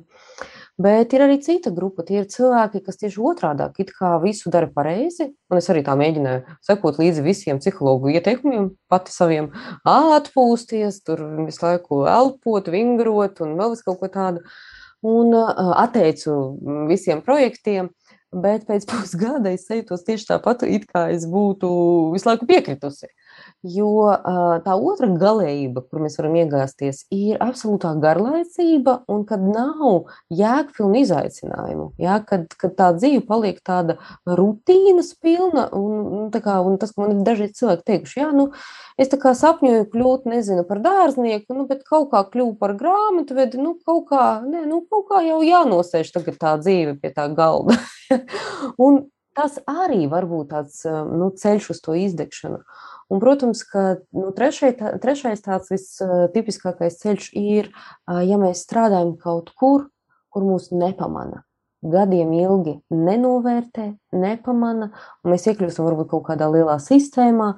Bet 0.78 1.14
ir 1.16 1.24
arī 1.24 1.38
cita 1.40 1.72
grupa. 1.72 2.04
Tie 2.06 2.20
ir 2.20 2.30
cilvēki, 2.30 2.82
kas 2.84 3.00
tieši 3.00 3.20
otrādi 3.24 3.66
it 3.82 3.92
kā 3.96 4.16
visu 4.22 4.52
dara 4.52 4.68
pareizi. 4.68 5.30
Un 5.50 5.60
es 5.60 5.70
arī 5.72 5.82
tā 5.86 5.94
mēģināju 5.98 6.56
sekot 6.66 6.98
līdzi 7.00 7.24
visiem 7.24 7.60
psihologu 7.62 8.12
ieteikumiem, 8.12 8.70
pati 8.90 9.14
saviem 9.14 9.50
atpūsties, 9.88 11.00
tur 11.06 11.22
visu 11.46 11.64
laiku 11.64 12.04
elpot, 12.10 12.68
vingrot 12.68 13.40
un 13.46 13.54
vēl 13.58 13.78
kaut 13.86 14.02
ko 14.02 14.10
tādu. 14.12 14.44
Un 15.04 15.34
uh, 15.36 15.74
atteicu 15.76 16.32
visiem 16.88 17.20
projektiem, 17.24 17.90
bet 18.32 18.64
pēc 18.68 18.86
pusgada 18.90 19.52
es 19.52 19.68
jūtos 19.70 20.06
tieši 20.06 20.30
tāpat, 20.32 20.64
it 20.64 20.86
kā 20.90 21.08
es 21.14 21.26
būtu 21.30 21.68
visu 22.14 22.30
laiku 22.30 22.48
piekritusi. 22.48 23.10
Jo 23.64 24.12
tā 24.62 24.74
otra 24.76 25.08
galējība, 25.18 25.82
kur 25.88 26.02
mēs 26.04 26.18
varam 26.20 26.36
iegāzties, 26.38 27.04
ir 27.14 27.40
absolūtā 27.42 27.94
garlaicība, 28.02 29.00
un 29.10 29.24
kad 29.26 29.42
nav 29.42 30.12
jēgpilna 30.30 31.00
izaicinājumu. 31.00 31.88
Ja? 32.02 32.18
Kad, 32.26 32.52
kad 32.60 32.76
tā 32.78 32.90
dzīve 32.98 33.24
paliek 33.26 33.58
tāda 33.66 33.96
rutīnas 34.28 35.14
pilna, 35.18 35.66
un, 35.74 36.28
kā, 36.30 36.58
un 36.62 36.76
tas, 36.82 36.92
ka 36.92 37.02
man 37.02 37.16
ir 37.16 37.24
daži 37.26 37.48
cilvēki 37.56 37.86
teikuši, 37.90 38.20
jā, 38.20 38.28
nu, 38.36 38.50
es 39.00 39.10
tā 39.10 39.18
kā 39.22 39.32
sapņoju 39.38 39.88
kļūt, 39.94 40.30
nezinu, 40.30 40.66
par 40.68 40.84
dārznieku, 40.84 41.56
nu, 41.56 41.66
bet 41.70 41.82
kaut 41.88 42.12
kā 42.12 42.22
kļuvu 42.28 42.54
par 42.60 42.76
grāmatvedi, 42.78 43.58
nu, 43.62 43.74
kaut 43.88 44.06
kā, 44.12 44.28
ne, 44.46 44.66
nu, 44.68 44.84
kaut 44.90 45.08
kā 45.10 45.24
jau 45.26 45.42
jānosēž 45.46 46.14
tagad 46.14 46.38
tā 46.42 46.56
dzīve 46.60 46.98
pie 47.00 47.14
tā 47.16 47.26
galda. 47.34 47.80
un 48.86 49.06
tas 49.36 49.58
arī 49.68 50.06
var 50.10 50.26
būt 50.28 50.52
tāds 50.54 50.82
nu, 50.88 51.30
ceļš 51.36 51.72
uz 51.74 51.82
to 51.84 51.96
izdegšanu. 52.06 52.62
Un, 53.06 53.20
protams, 53.22 53.62
ka 53.70 54.00
nu, 54.16 54.32
trešai, 54.34 54.72
tā, 54.78 54.92
trešais 55.02 55.44
tāds 55.44 55.70
vistipiskākais 55.70 56.98
ceļš 57.02 57.28
ir, 57.38 57.70
ja 58.26 58.38
mēs 58.42 58.64
strādājam 58.66 59.14
kaut 59.20 59.52
kur, 59.54 59.86
kur 60.34 60.46
mūs 60.46 60.72
nepamana. 60.74 61.45
Gadiem 61.86 62.32
ilgi 62.34 62.72
nenovērtē, 62.90 63.84
nepamana, 64.16 64.88
un 65.22 65.32
mēs 65.32 65.44
iekļūstam 65.50 65.86
varbūt 65.86 66.08
kaut 66.10 66.24
kādā 66.28 66.48
lielā 66.50 66.76
sistēmā, 66.82 67.48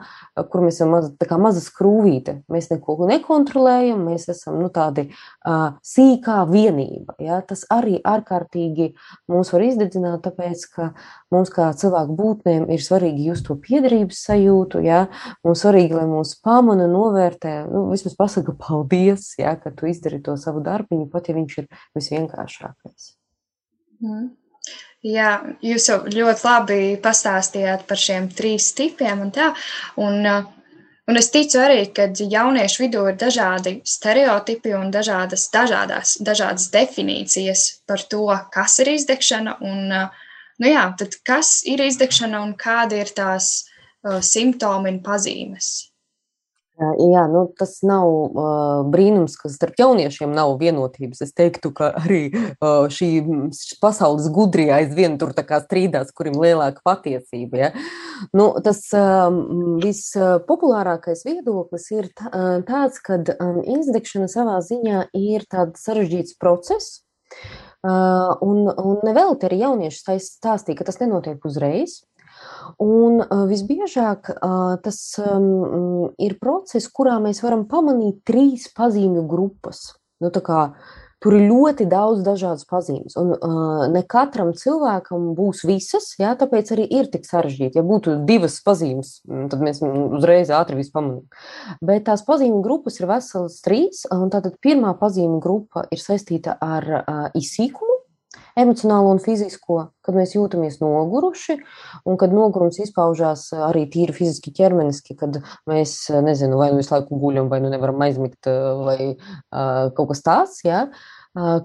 kur 0.51 0.65
mēs 0.65 0.79
esam 0.79 0.93
maza, 0.93 1.11
tā 1.17 1.29
kā 1.31 1.39
maza 1.41 1.63
skrūvīte. 1.65 2.35
Mēs 2.53 2.69
neko 2.73 2.97
nekontrolējam, 3.09 4.03
mēs 4.11 4.29
esam 4.33 4.59
nu, 4.61 4.69
tādi 4.75 5.07
uh, 5.09 5.79
sīkā 5.87 6.43
vienība. 6.51 7.17
Ja? 7.25 7.41
Tas 7.47 7.65
arī 7.73 7.99
ārkārtīgi 8.05 8.91
mūs 9.33 9.53
var 9.55 9.65
izdedzināt, 9.69 10.21
tāpēc, 10.27 10.67
ka 10.75 10.91
mums 11.35 11.53
kā 11.55 11.71
cilvēku 11.79 12.19
būtnēm 12.19 12.69
ir 12.75 12.85
svarīgi 12.85 13.31
just 13.31 13.49
to 13.49 13.57
piederības 13.63 14.25
sajūtu, 14.29 14.83
ja? 14.85 15.07
mums 15.47 15.65
svarīgi, 15.65 15.97
lai 15.97 16.09
mūs 16.11 16.35
pamana, 16.45 16.89
novērtē, 16.91 17.63
nu, 17.71 17.87
vismaz 17.93 18.19
pasaka 18.19 18.57
paldies, 18.59 19.31
ja? 19.41 19.57
ka 19.57 19.73
tu 19.73 19.89
izdari 19.89 20.21
to 20.25 20.37
savu 20.41 20.65
darbiņu, 20.67 21.09
pat 21.13 21.33
ja 21.33 21.39
viņš 21.39 21.63
ir 21.63 21.73
visvienkāršākais. 21.97 23.18
Mm. 24.05 24.29
Jā, 25.07 25.31
jūs 25.63 25.87
jau 25.89 25.99
ļoti 26.11 26.43
labi 26.43 26.79
pastāstījāt 27.03 27.85
par 27.87 28.01
šiem 28.03 28.27
trīs 28.35 28.73
tipiem. 28.75 29.21
Un 29.23 29.31
tā, 29.35 29.53
un, 30.03 30.27
un 30.27 31.21
es 31.21 31.31
ticu 31.31 31.61
arī, 31.63 31.85
ka 31.95 32.09
jauniešu 32.19 32.83
vidū 32.83 33.05
ir 33.07 33.19
dažādi 33.21 33.77
stereotipi 33.87 34.75
un 34.75 34.91
dažādas, 34.95 35.47
dažādās, 35.55 36.17
dažādas 36.19 36.67
definīcijas 36.75 37.65
par 37.87 38.03
to, 38.11 38.27
kas 38.55 38.81
ir 38.83 38.91
izdegšana. 38.97 39.59
Un, 39.63 39.95
nu 40.59 40.73
jā, 40.73 40.89
kas 41.23 41.61
ir 41.71 41.85
izdegšana 41.87 42.43
un 42.43 42.57
kādi 42.59 42.99
ir 42.99 43.15
tās 43.15 43.53
uh, 44.03 44.19
simptomi 44.19 44.97
un 44.97 45.03
pazīmes? 45.07 45.88
Jā, 46.79 47.25
nu, 47.27 47.41
tas 47.59 47.73
nav 47.83 48.07
uh, 48.07 48.85
brīnums, 48.87 49.35
ka 49.41 49.51
starp 49.51 49.81
jauniešiem 49.81 50.31
nav 50.31 50.53
vienotības. 50.61 51.25
Es 51.27 51.35
teiktu, 51.35 51.73
ka 51.75 51.89
arī 51.99 52.21
uh, 52.31 52.87
šī 52.93 53.09
pasaules 53.83 54.29
gudrie 54.35 54.69
aizvien 54.77 55.17
tur 55.19 55.35
strīdās, 55.35 56.13
kurim 56.15 56.39
lielāka 56.39 56.85
patiesība. 56.87 57.59
Ja? 57.59 57.71
Nu, 58.31 58.53
tas 58.63 58.85
um, 58.95 59.81
vispopulārākais 59.83 61.25
viedoklis 61.27 61.91
ir 61.97 62.13
tā, 62.15 62.31
tāds, 62.69 63.03
ka 63.03 63.19
um, 63.35 63.59
izdegšana 63.67 64.31
savā 64.31 64.61
ziņā 64.63 65.09
ir 65.19 65.49
tāds 65.51 65.83
sarežģīts 65.83 66.39
process. 66.39 67.03
Uh, 67.79 68.35
un, 68.43 68.67
un 68.71 69.03
nevelti 69.07 69.47
arī 69.47 69.61
jaunieši 69.63 70.19
stāstīja, 70.23 70.79
ka 70.79 70.87
tas 70.89 71.03
nenotiek 71.03 71.43
uzreiz. 71.47 72.05
Un 72.83 73.23
visbiežāk 73.51 74.31
tas 74.85 75.01
ir 75.19 76.39
process, 76.41 76.89
kurā 76.93 77.19
mēs 77.25 77.43
varam 77.45 77.67
pamanīt 77.71 78.23
trīs 78.29 78.69
pazīmju 78.77 79.27
grupas. 79.31 79.95
Nu, 80.19 80.33
kā, 80.43 80.73
Tur 81.19 81.35
ir 81.35 81.49
ļoti 81.51 81.89
daudz 81.91 82.21
dažādas 82.23 82.63
pazīmes, 82.71 83.17
un 83.19 83.33
uh, 83.35 83.89
ne 83.91 84.05
katram 84.07 84.53
cilvēkam 84.55 85.33
būs 85.35 85.65
visas, 85.67 86.13
jā, 86.21 86.31
tāpēc 86.39 86.71
arī 86.77 86.85
ir 86.95 87.09
tik 87.11 87.27
sarežģīti. 87.27 87.81
Ja 87.81 87.83
būtu 87.87 88.21
divas 88.29 88.61
pazīmes, 88.63 89.17
tad 89.27 89.59
mēs 89.59 89.83
uzreiz 89.83 90.53
ātri 90.55 90.79
visu 90.79 90.95
pamanām. 90.95 91.25
Bet 91.83 92.07
tās 92.07 92.23
pazīmju 92.27 92.63
grupas 92.63 93.01
ir 93.01 93.11
veselas 93.11 93.59
trīs, 93.67 94.05
un 94.15 94.31
tātad 94.31 94.61
pirmā 94.63 94.95
pazīmju 95.01 95.43
grupa 95.43 95.89
ir 95.91 95.99
saistīta 95.99 96.55
ar 96.63 96.87
uh, 97.01 97.25
izsīkumu, 97.35 97.98
emocionālo 98.59 99.13
un 99.15 99.21
fizisko, 99.23 99.79
kad 100.05 100.17
mēs 100.19 100.35
jūtamies 100.37 100.81
noguruši, 100.83 101.59
un 102.09 102.19
kad 102.21 102.35
nogurums 102.35 102.81
izpaužās 102.83 103.49
arī 103.69 103.85
tīri 103.93 104.17
fiziski, 104.17 104.55
ķermeniski, 104.57 105.17
kad 105.19 105.41
mēs, 105.71 106.01
nezinu, 106.25 106.59
vai 106.61 106.73
nu 106.73 106.83
visu 106.83 106.95
laiku 106.97 107.21
guļam, 107.23 107.53
vai 107.53 107.63
nu 107.65 107.71
nevaram 107.73 108.03
aizmigt, 108.09 108.51
vai 108.85 108.99
uh, 109.15 109.89
kaut 109.95 110.13
kas 110.13 110.25
tāds, 110.27 110.61
jā. 110.67 110.89
Uh, 110.89 111.17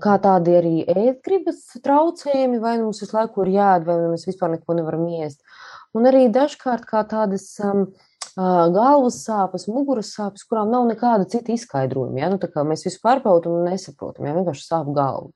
kā 0.03 0.17
tādi 0.21 0.55
arī 0.57 0.73
ēstgribas 0.89 1.61
traucējumi, 1.83 2.59
vai 2.61 2.77
nu 2.77 2.89
mums 2.89 3.01
visu 3.01 3.15
laiku 3.17 3.45
ir 3.45 3.53
jāēd, 3.55 3.85
vai 3.87 3.99
nu 4.01 4.09
mēs 4.13 4.27
vispār 4.27 4.53
neko 4.53 4.75
nevaram 4.77 5.05
iest. 5.19 5.41
Un 5.93 6.09
arī 6.09 6.27
dažkārt 6.33 6.85
kā 6.89 7.03
tādas 7.09 7.47
um, 7.63 7.85
galvas 8.35 9.21
sāpes, 9.25 9.67
muguras 9.69 10.13
sāpes, 10.15 10.45
kurām 10.49 10.71
nav 10.73 10.87
nekāda 10.89 11.27
cita 11.29 11.53
izskaidrojuma. 11.53 12.19
Ja? 12.19 12.31
Nu, 12.33 12.39
mēs 12.69 12.85
visu 12.87 13.01
pārbaudām 13.03 13.59
un 13.59 13.71
nesaprotam, 13.71 14.27
ja 14.27 14.35
vienkārši 14.37 14.67
sāp 14.67 14.89
galva. 14.93 15.31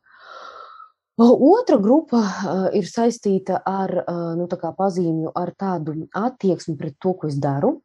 Otra 1.17 1.79
grupa 1.81 2.19
ir 2.77 2.85
saistīta 2.85 3.57
ar 3.65 3.93
nu, 4.37 4.45
pazīmju, 4.45 5.31
ar 5.33 5.49
tādu 5.57 6.03
attieksmi 6.13 6.77
pret 6.77 6.93
to, 7.01 7.15
ko 7.17 7.31
es 7.31 7.39
daru. 7.41 7.79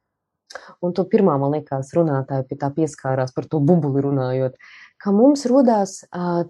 Un 0.84 0.92
to 0.92 1.06
pirmā, 1.08 1.38
man 1.40 1.54
liekas, 1.54 1.94
runātāja 1.96 2.44
pie 2.44 2.58
tā 2.60 2.68
pieskārās 2.76 3.32
par 3.32 3.46
to 3.48 3.56
bubuli 3.64 4.02
runājot, 4.04 4.58
ka 5.00 5.14
mums 5.16 5.46
rodās 5.48 6.02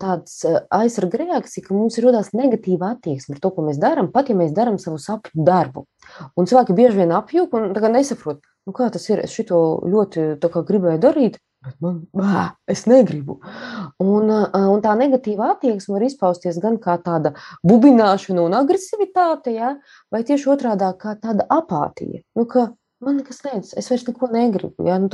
tāds 0.02 0.40
aizsarga 0.74 1.20
reakcija, 1.22 1.68
ka 1.68 1.76
mums 1.76 2.00
rodās 2.02 2.32
negatīva 2.34 2.96
attieksme 2.96 3.36
par 3.36 3.44
to, 3.44 3.52
ko 3.54 3.66
mēs 3.68 3.78
darām, 3.78 4.10
pat 4.10 4.32
ja 4.32 4.36
mēs 4.40 4.50
darām 4.56 4.80
savu 4.82 4.98
sapņu 4.98 5.46
darbu. 5.46 5.86
Un 6.34 6.50
cilvēki 6.50 6.74
bieži 6.74 6.98
vien 6.98 7.14
apjūk 7.14 7.54
un 7.60 7.70
nesaprot, 7.94 8.42
nu, 8.66 8.74
kā 8.74 8.90
tas 8.90 9.06
ir. 9.06 9.22
Es 9.22 9.38
šito 9.38 9.62
ļoti 9.86 10.32
gribēju 10.42 10.98
darīt, 11.06 11.38
Bet 11.62 11.76
man, 11.78 11.98
bā, 12.10 12.44
es 12.66 12.84
negribu. 12.90 13.36
Un, 14.02 14.30
un 14.32 14.80
tā 14.82 14.96
negatīva 14.98 15.52
attieksme 15.52 15.94
var 15.94 16.04
izpausties 16.08 16.58
gan 16.62 16.80
kā 16.82 16.96
tāda 17.04 17.36
bubināšana 17.62 18.42
un 18.42 18.56
agresivitāte, 18.58 19.54
ja, 19.54 19.76
vai 20.10 20.24
tieši 20.26 20.50
otrādi- 20.50 20.90
kā 21.04 21.14
tāda 21.22 21.46
apātija. 21.46 22.24
Nu, 22.34 22.48
ka 22.50 22.72
man 23.00 23.20
nekas 23.20 23.44
neicis, 23.46 23.76
es 23.78 23.90
vairs 23.92 24.08
neko 24.08 24.32
negribu. 24.34 24.88
Ja, 24.88 24.98
nu, 24.98 25.08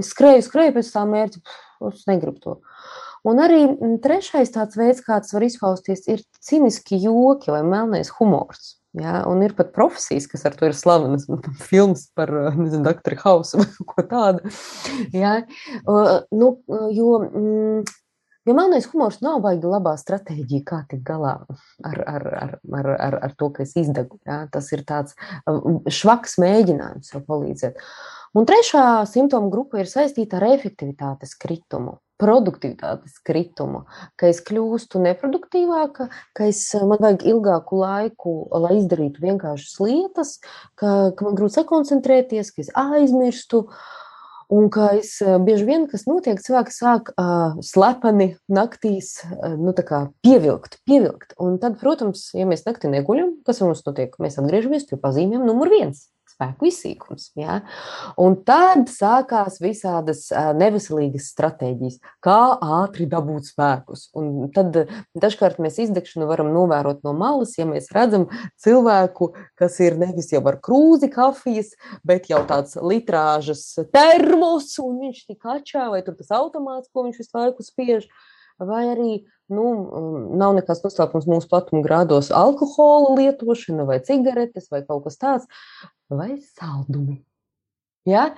es 0.00 0.14
skrēju, 0.14 0.46
skrēju 0.48 0.76
pēc 0.78 0.90
tā 0.96 1.04
mērķa, 1.04 1.44
es 1.92 2.08
negribu 2.08 2.40
to. 2.40 2.56
Un 3.28 3.36
arī 3.36 3.66
trešais 4.00 4.48
tāds 4.56 4.80
veids, 4.80 5.04
kā 5.04 5.20
tas 5.20 5.34
var 5.36 5.44
izpausties, 5.44 6.06
ir 6.08 6.24
ciniski 6.40 6.96
joki 6.96 7.52
vai 7.52 7.60
melnais 7.62 8.08
humors. 8.16 8.79
Ja, 8.98 9.20
un 9.30 9.38
ir 9.46 9.52
pat 9.54 9.70
profesijas, 9.70 10.26
kas 10.26 10.42
ar 10.48 10.56
to 10.58 10.66
ir 10.66 10.74
slavenas. 10.74 11.28
Filmas 11.70 12.08
par 12.18 12.32
nezinu, 12.58 12.82
doktoru 12.88 13.20
Hausu 13.22 13.62
vai 13.62 13.68
ko 13.92 14.06
tādu. 14.10 14.52
Ja, 15.14 15.36
nu, 16.34 16.50
jo, 16.96 17.12
jo 18.44 18.56
melnais 18.56 18.88
humors 18.90 19.20
nav 19.22 19.38
baigi 19.44 19.70
labā 19.70 19.94
stratēģija, 20.00 20.64
kā 20.66 20.80
tikt 20.90 21.04
galā 21.06 21.36
ar, 21.86 22.02
ar, 22.02 22.26
ar, 22.42 22.54
ar, 22.80 22.92
ar, 22.96 23.18
ar 23.28 23.38
to, 23.38 23.52
ka 23.54 23.62
es 23.62 23.76
izdegu. 23.78 24.18
Ja. 24.26 24.42
Tas 24.50 24.72
ir 24.74 24.82
tāds 24.88 25.14
švaks 26.00 26.40
mēģinājums 26.42 27.14
sev 27.14 27.22
palīdzēt. 27.30 27.78
Un 28.34 28.46
trešā 28.46 29.04
simptoma 29.10 29.50
grupa 29.54 29.78
ir 29.82 29.90
saistīta 29.90 30.38
ar 30.38 30.50
efektivitātes 30.50 31.38
kritumu 31.38 32.00
produktivitātes 32.20 33.18
kritumu, 33.26 33.84
ka 34.20 34.28
es 34.30 34.42
kļūstu 34.46 35.00
neproduktīvāka, 35.04 36.10
ka 36.36 36.50
es, 36.50 36.62
man 36.76 37.00
vajag 37.02 37.24
ilgāku 37.32 37.80
laiku, 37.80 38.34
lai 38.66 38.76
izdarītu 38.80 39.24
vienkāršas 39.24 39.80
lietas, 39.84 40.36
ka, 40.80 41.10
ka 41.16 41.26
man 41.26 41.38
grūti 41.38 41.60
sakoncentrēties, 41.60 42.54
ka 42.54 42.64
es 42.66 42.70
aizmirstu. 42.78 43.66
Un 44.50 44.64
ka 44.74 44.88
es 44.98 45.12
eh, 45.22 45.36
bieži 45.38 45.62
vien, 45.62 45.84
kas 45.86 46.08
notiek, 46.10 46.40
cilvēki 46.42 46.72
sāk 46.74 47.12
uh, 47.12 47.52
slepeni 47.62 48.32
naktīs 48.50 49.12
uh, 49.22 49.52
nu, 49.54 49.70
pievilkt, 50.26 50.80
pievilkt. 50.90 51.36
Un 51.38 51.60
tad, 51.62 51.76
protams, 51.78 52.32
ja 52.34 52.48
mēs 52.50 52.66
naktī 52.66 52.90
neguļam, 52.90 53.36
kas 53.46 53.62
mums 53.62 53.84
notiek? 53.86 54.18
Mēs 54.18 54.40
atgriežamies 54.42 54.88
pie 54.90 54.98
pazīmēm 54.98 55.46
numur 55.46 55.70
viens 55.70 56.08
spēku 56.40 56.70
izsīkums. 56.70 57.30
Ja? 57.36 57.60
Un 58.20 58.38
tad 58.48 58.88
sākās 58.88 59.60
visādas 59.60 60.28
neveselīgas 60.56 61.28
stratēģijas, 61.34 62.00
kā 62.24 62.56
ātri 62.80 63.06
dabūt 63.10 63.50
spēkus. 63.52 64.08
Un 64.16 64.48
tad 64.54 64.88
dažkārt 65.14 65.60
mēs 65.60 65.78
izdegšanu 65.84 66.28
varam 66.30 66.52
novērot 66.54 67.04
no 67.04 67.12
malas, 67.12 67.56
ja 67.60 67.68
mēs 67.68 67.92
redzam 67.92 68.28
cilvēku, 68.60 69.34
kas 69.60 69.78
ir 69.84 69.98
nevis 70.00 70.32
jau 70.32 70.42
ar 70.48 70.58
krūzi 70.62 71.10
kafijas, 71.12 71.74
bet 72.06 72.30
jau 72.32 72.42
tāds 72.48 72.78
litrāžas 72.80 73.66
termos, 73.92 74.72
un 74.80 75.00
viņš 75.04 75.24
tik 75.28 75.48
atšā, 75.56 75.90
vai 75.92 76.04
tur 76.06 76.16
tas 76.16 76.32
automāts, 76.40 76.90
ko 76.92 77.04
viņš 77.06 77.20
visu 77.20 77.36
laiku 77.36 77.66
spiež. 77.66 78.08
Vai 78.60 78.84
arī 78.92 79.14
nu, 79.50 79.64
nav 80.38 80.54
nekas 80.58 80.82
noslēpums 80.84 81.26
mūsu 81.30 81.48
platuma 81.50 81.82
grādos, 81.86 82.30
alkohola 82.34 83.16
lietošana, 83.18 83.86
vai 83.88 83.98
cigaretes, 84.04 84.68
vai 84.72 84.84
kaut 84.86 85.06
kas 85.08 85.18
tāds, 85.20 85.66
vai 86.12 86.36
saldumi. 86.58 87.20
Ja? 88.08 88.30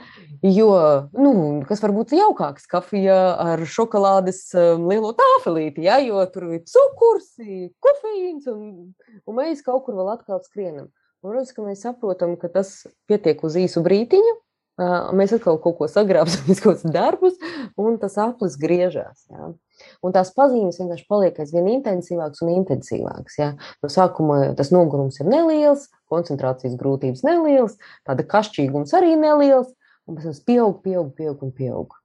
Jo, 0.43 0.71
nu, 1.15 1.33
kas 1.69 1.83
var 1.85 1.93
būt 1.95 2.17
jaukāks, 2.17 2.67
kafija 2.71 3.19
ar 3.45 3.63
šokolādes 3.69 4.49
um, 4.59 4.89
lielo 4.91 5.13
tāfelīti, 5.19 5.85
ja? 5.87 6.01
jo 6.03 6.25
tur 6.33 6.49
ir 6.57 6.65
cukurs, 6.69 7.37
kofeīns, 7.85 8.49
un, 8.51 8.91
un 9.23 9.39
mēs 9.39 9.63
kaut 9.67 9.87
kur 9.87 10.01
vēl 10.01 10.15
atkal 10.17 10.43
skrienam. 10.43 10.91
Un, 11.23 11.31
protams, 11.31 11.55
ka 11.55 11.63
mēs 11.63 11.85
saprotam, 11.87 12.35
ka 12.41 12.51
tas 12.51 12.81
pietiek 13.07 13.45
uz 13.47 13.55
īsu 13.61 13.85
brītiņu, 13.87 14.35
mēs 14.79 15.35
atkal 15.37 15.59
kaut 15.61 15.77
ko 15.79 15.89
sagrābsim, 15.91 16.47
kaut 16.63 16.81
kādus 16.81 16.95
darbus, 16.95 17.37
un 17.81 17.99
tas 18.01 18.17
aplis 18.21 18.57
griežās. 18.61 19.27
Ja? 19.31 19.53
Un 20.03 20.15
tās 20.15 20.31
pazīmes 20.37 20.79
vienkārši 20.81 21.09
paliek 21.11 21.39
aizvien 21.43 21.69
intensīvākas 21.75 22.45
un 22.45 22.53
intensīvākas. 22.55 23.39
Ja? 23.39 23.51
No 23.83 23.91
sākuma 23.93 24.53
tas 24.59 24.73
nogurums 24.75 25.21
ir 25.21 25.31
neliels, 25.31 25.89
koncentrācijas 26.13 26.79
grūtības 26.81 27.25
nelielas, 27.27 27.79
tāda 28.07 28.27
kašķīgums 28.29 28.95
arī 28.99 29.17
neliels, 29.19 29.73
un 30.07 30.19
pēc 30.19 30.31
tam 30.31 30.47
pieaug, 30.47 30.79
pieaug, 30.85 31.11
pieaug 31.17 31.45
un 31.45 31.53
pieaug. 31.57 31.99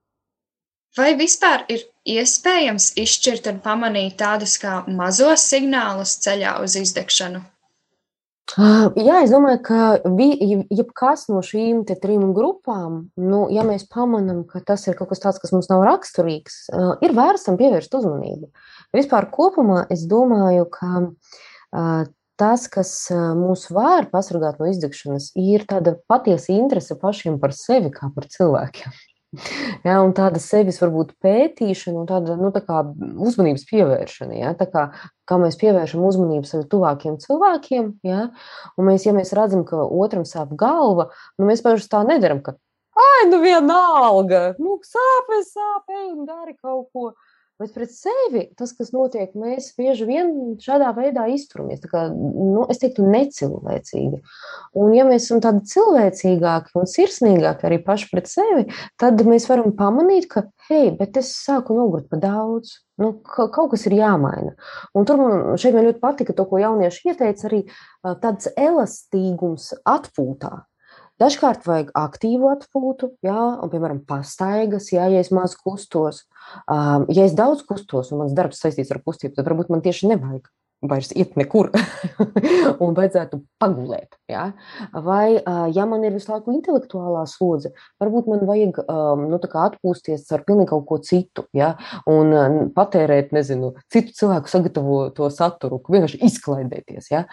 Vai 0.98 1.12
vispār 1.14 1.68
ir 1.70 1.84
iespējams 2.10 2.96
izšķirt 2.98 3.52
un 3.52 3.60
pamanīt 3.62 4.16
tādus 4.18 4.56
kā 4.58 4.80
mazos 4.90 5.44
signālus 5.46 6.16
ceļā 6.24 6.58
uz 6.64 6.78
izdegšanu? 6.80 7.44
Jā, 8.56 9.18
es 9.26 9.32
domāju, 9.34 9.60
ka 9.66 9.80
jebkas 10.72 11.26
no 11.28 11.42
šīm 11.44 11.82
trim 11.90 12.30
grupām, 12.34 13.10
nu, 13.20 13.42
ja 13.54 13.66
mēs 13.68 13.84
pamanām, 13.92 14.46
ka 14.48 14.62
tas 14.66 14.88
ir 14.88 14.96
kaut 14.98 15.12
kas 15.12 15.22
tāds, 15.22 15.42
kas 15.44 15.52
mums 15.54 15.68
nav 15.70 15.84
raksturīgs, 15.86 16.62
ir 17.04 17.16
vērts 17.18 17.44
tam 17.50 17.60
pievērst 17.60 17.98
uzmanību. 18.00 18.48
Vispār 18.96 19.28
kopumā 19.34 19.84
es 19.94 20.08
domāju, 20.10 20.64
ka 20.72 21.04
tas, 22.40 22.70
kas 22.72 22.94
mūs 23.12 23.68
var 23.74 24.08
pasargāt 24.14 24.62
no 24.62 24.72
izdegšanas, 24.72 25.34
ir 25.36 25.68
tāda 25.68 25.98
patiesa 26.08 26.56
interese 26.56 26.96
pašiem 27.02 27.42
par 27.44 27.54
sevi 27.58 27.92
kā 27.94 28.10
par 28.16 28.32
cilvēkiem. 28.32 28.96
Ja, 29.84 30.00
un 30.00 30.14
tāda 30.16 30.40
sevis 30.40 30.80
varbūt 30.80 31.18
pētīšana 31.22 32.00
un 32.00 32.08
tāda 32.10 32.38
nu, 32.40 32.48
tā 32.56 32.80
uzmanības 33.28 33.68
pievēršana. 33.68 34.38
Ja, 34.40 34.54
tā 34.58 34.70
kā, 34.72 34.86
kā 35.28 35.38
mēs 35.42 35.58
pievēršam 35.62 36.06
uzmanību 36.08 36.48
sev 36.48 36.66
tuvākiem 36.72 37.18
cilvēkiem, 37.24 37.92
ja, 38.08 38.30
un 38.78 38.90
mēs, 38.90 39.08
ja 39.08 39.14
mēs 39.18 39.34
redzam, 39.38 39.66
ka 39.68 39.84
otram 39.84 40.26
sāp 40.28 40.54
galva, 40.60 41.10
nu, 41.38 41.48
mēs 41.50 41.64
paši 41.66 41.90
tā 41.92 42.04
nedaram, 42.08 42.42
ka, 42.46 42.56
ai, 42.98 43.28
nu 43.32 43.42
vienalga, 43.44 44.44
nu, 44.62 44.80
sāpes, 44.88 45.52
sāpē, 45.54 46.06
un 46.14 46.28
dari 46.30 46.56
kaut 46.58 46.88
ko. 46.94 47.12
Bet 47.58 47.72
pret 47.74 47.90
sevi 47.90 48.44
tas, 48.54 48.70
kas 48.78 48.92
notiek, 48.94 49.32
mēs 49.34 49.72
bieži 49.80 50.06
vien 50.06 50.28
šādā 50.62 50.92
veidā 50.94 51.24
izturamies. 51.34 51.82
Kā, 51.90 52.04
nu, 52.14 52.68
es 52.70 52.78
teiktu, 52.84 53.06
necilvēcīgi. 53.10 54.20
Un, 54.78 54.92
ja 54.94 55.08
mēs 55.08 55.26
esam 55.26 55.42
tādi 55.42 55.66
cilvēcīgāki 55.72 56.78
un 56.78 56.86
sirsnīgāki 56.92 57.66
arī 57.66 57.80
paši 57.88 58.12
pret 58.12 58.30
sevi, 58.30 58.68
tad 59.02 59.26
mēs 59.26 59.50
varam 59.50 59.74
pamanīt, 59.78 60.30
ka, 60.30 60.46
hei, 60.70 60.92
bet 61.00 61.18
es 61.18 61.34
sāku 61.34 61.74
nogurt 61.78 62.12
pa 62.12 62.22
daudz. 62.22 62.78
Nu, 63.02 63.16
ka, 63.26 63.48
kaut 63.54 63.74
kas 63.74 63.88
ir 63.90 63.98
jāmaina. 63.98 64.54
Un 64.98 65.10
tur 65.10 65.20
man 65.22 65.36
man 65.58 65.86
ļoti 65.90 66.02
patika 66.02 66.38
to, 66.38 66.46
ko 66.50 66.62
jaunieši 66.62 67.10
ieteica, 67.10 67.50
arī 67.50 67.64
tāds 68.22 68.54
elastīgums 68.54 69.72
atpūtā. 69.82 70.60
Dažkārt 71.18 71.66
vajag 71.66 71.88
aktīvu 71.98 72.52
atpūtu, 72.52 73.12
jā, 73.26 73.40
un, 73.58 73.72
piemēram, 73.72 74.04
pastaigas, 74.06 74.92
jā, 74.94 75.08
ja 75.10 75.24
es 75.24 75.32
maz 75.34 75.56
kustos. 75.58 76.26
Um, 76.70 77.08
ja 77.10 77.26
es 77.26 77.34
daudz 77.38 77.64
kustos 77.66 78.14
un 78.14 78.22
mans 78.22 78.38
darbs 78.38 78.62
saistīts 78.62 78.94
ar 78.94 79.02
kustību, 79.02 79.34
tad 79.34 79.50
varbūt 79.50 79.74
man 79.74 79.82
tieši 79.86 80.12
nevajag 80.14 80.46
vairs 80.86 81.10
iet 81.18 81.34
nekur 81.40 81.72
un 82.84 82.96
vajadzētu 82.98 83.40
pagulēt. 83.62 84.18
Ja? 84.30 84.52
Vai, 84.94 85.40
ja 85.74 85.86
man 85.90 86.04
ir 86.06 86.14
visu 86.14 86.30
laiku 86.32 86.54
intelektuālā 86.54 87.24
slodze, 87.30 87.72
varbūt 88.02 88.30
man 88.30 88.44
vajag 88.48 88.82
nu, 89.24 89.40
atpūsties 89.40 90.28
ar 90.36 90.44
pilnīgi 90.48 90.70
kaut 90.70 90.86
ko 90.90 91.00
citu 91.02 91.48
ja? 91.58 91.74
un 92.10 92.70
patērēt, 92.76 93.34
nezinu, 93.36 93.74
citu 93.94 94.14
cilvēku 94.20 94.52
sagatavoto 94.52 95.32
saturu, 95.34 95.80
vienkārši 95.88 96.22
izklaidēties. 96.28 97.10
Ja, 97.14 97.24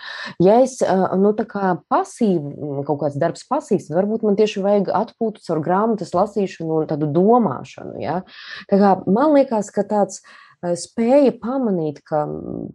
ja 0.42 0.60
es 0.64 0.78
nu, 1.20 1.34
pasīvi, 1.34 2.54
kaut 2.88 3.02
kāds 3.02 3.18
darbs 3.20 3.44
pasīvs, 3.50 3.90
varbūt 3.92 4.24
man 4.24 4.38
tieši 4.40 4.64
vajag 4.64 4.92
atpūtu 5.04 5.44
caur 5.44 5.60
grāmatas 5.64 6.14
lasīšanu 6.16 6.80
un 6.80 6.88
tādu 6.90 7.10
domāšanu. 7.12 7.98
Ja? 8.02 8.22
Tā 8.70 8.80
kā 8.80 8.96
man 9.04 9.36
liekas, 9.36 9.70
ka 9.74 9.84
tāds 9.88 10.22
eh, 10.22 10.43
spēja 10.78 11.32
pamanīt, 11.40 12.00
ka, 12.06 12.24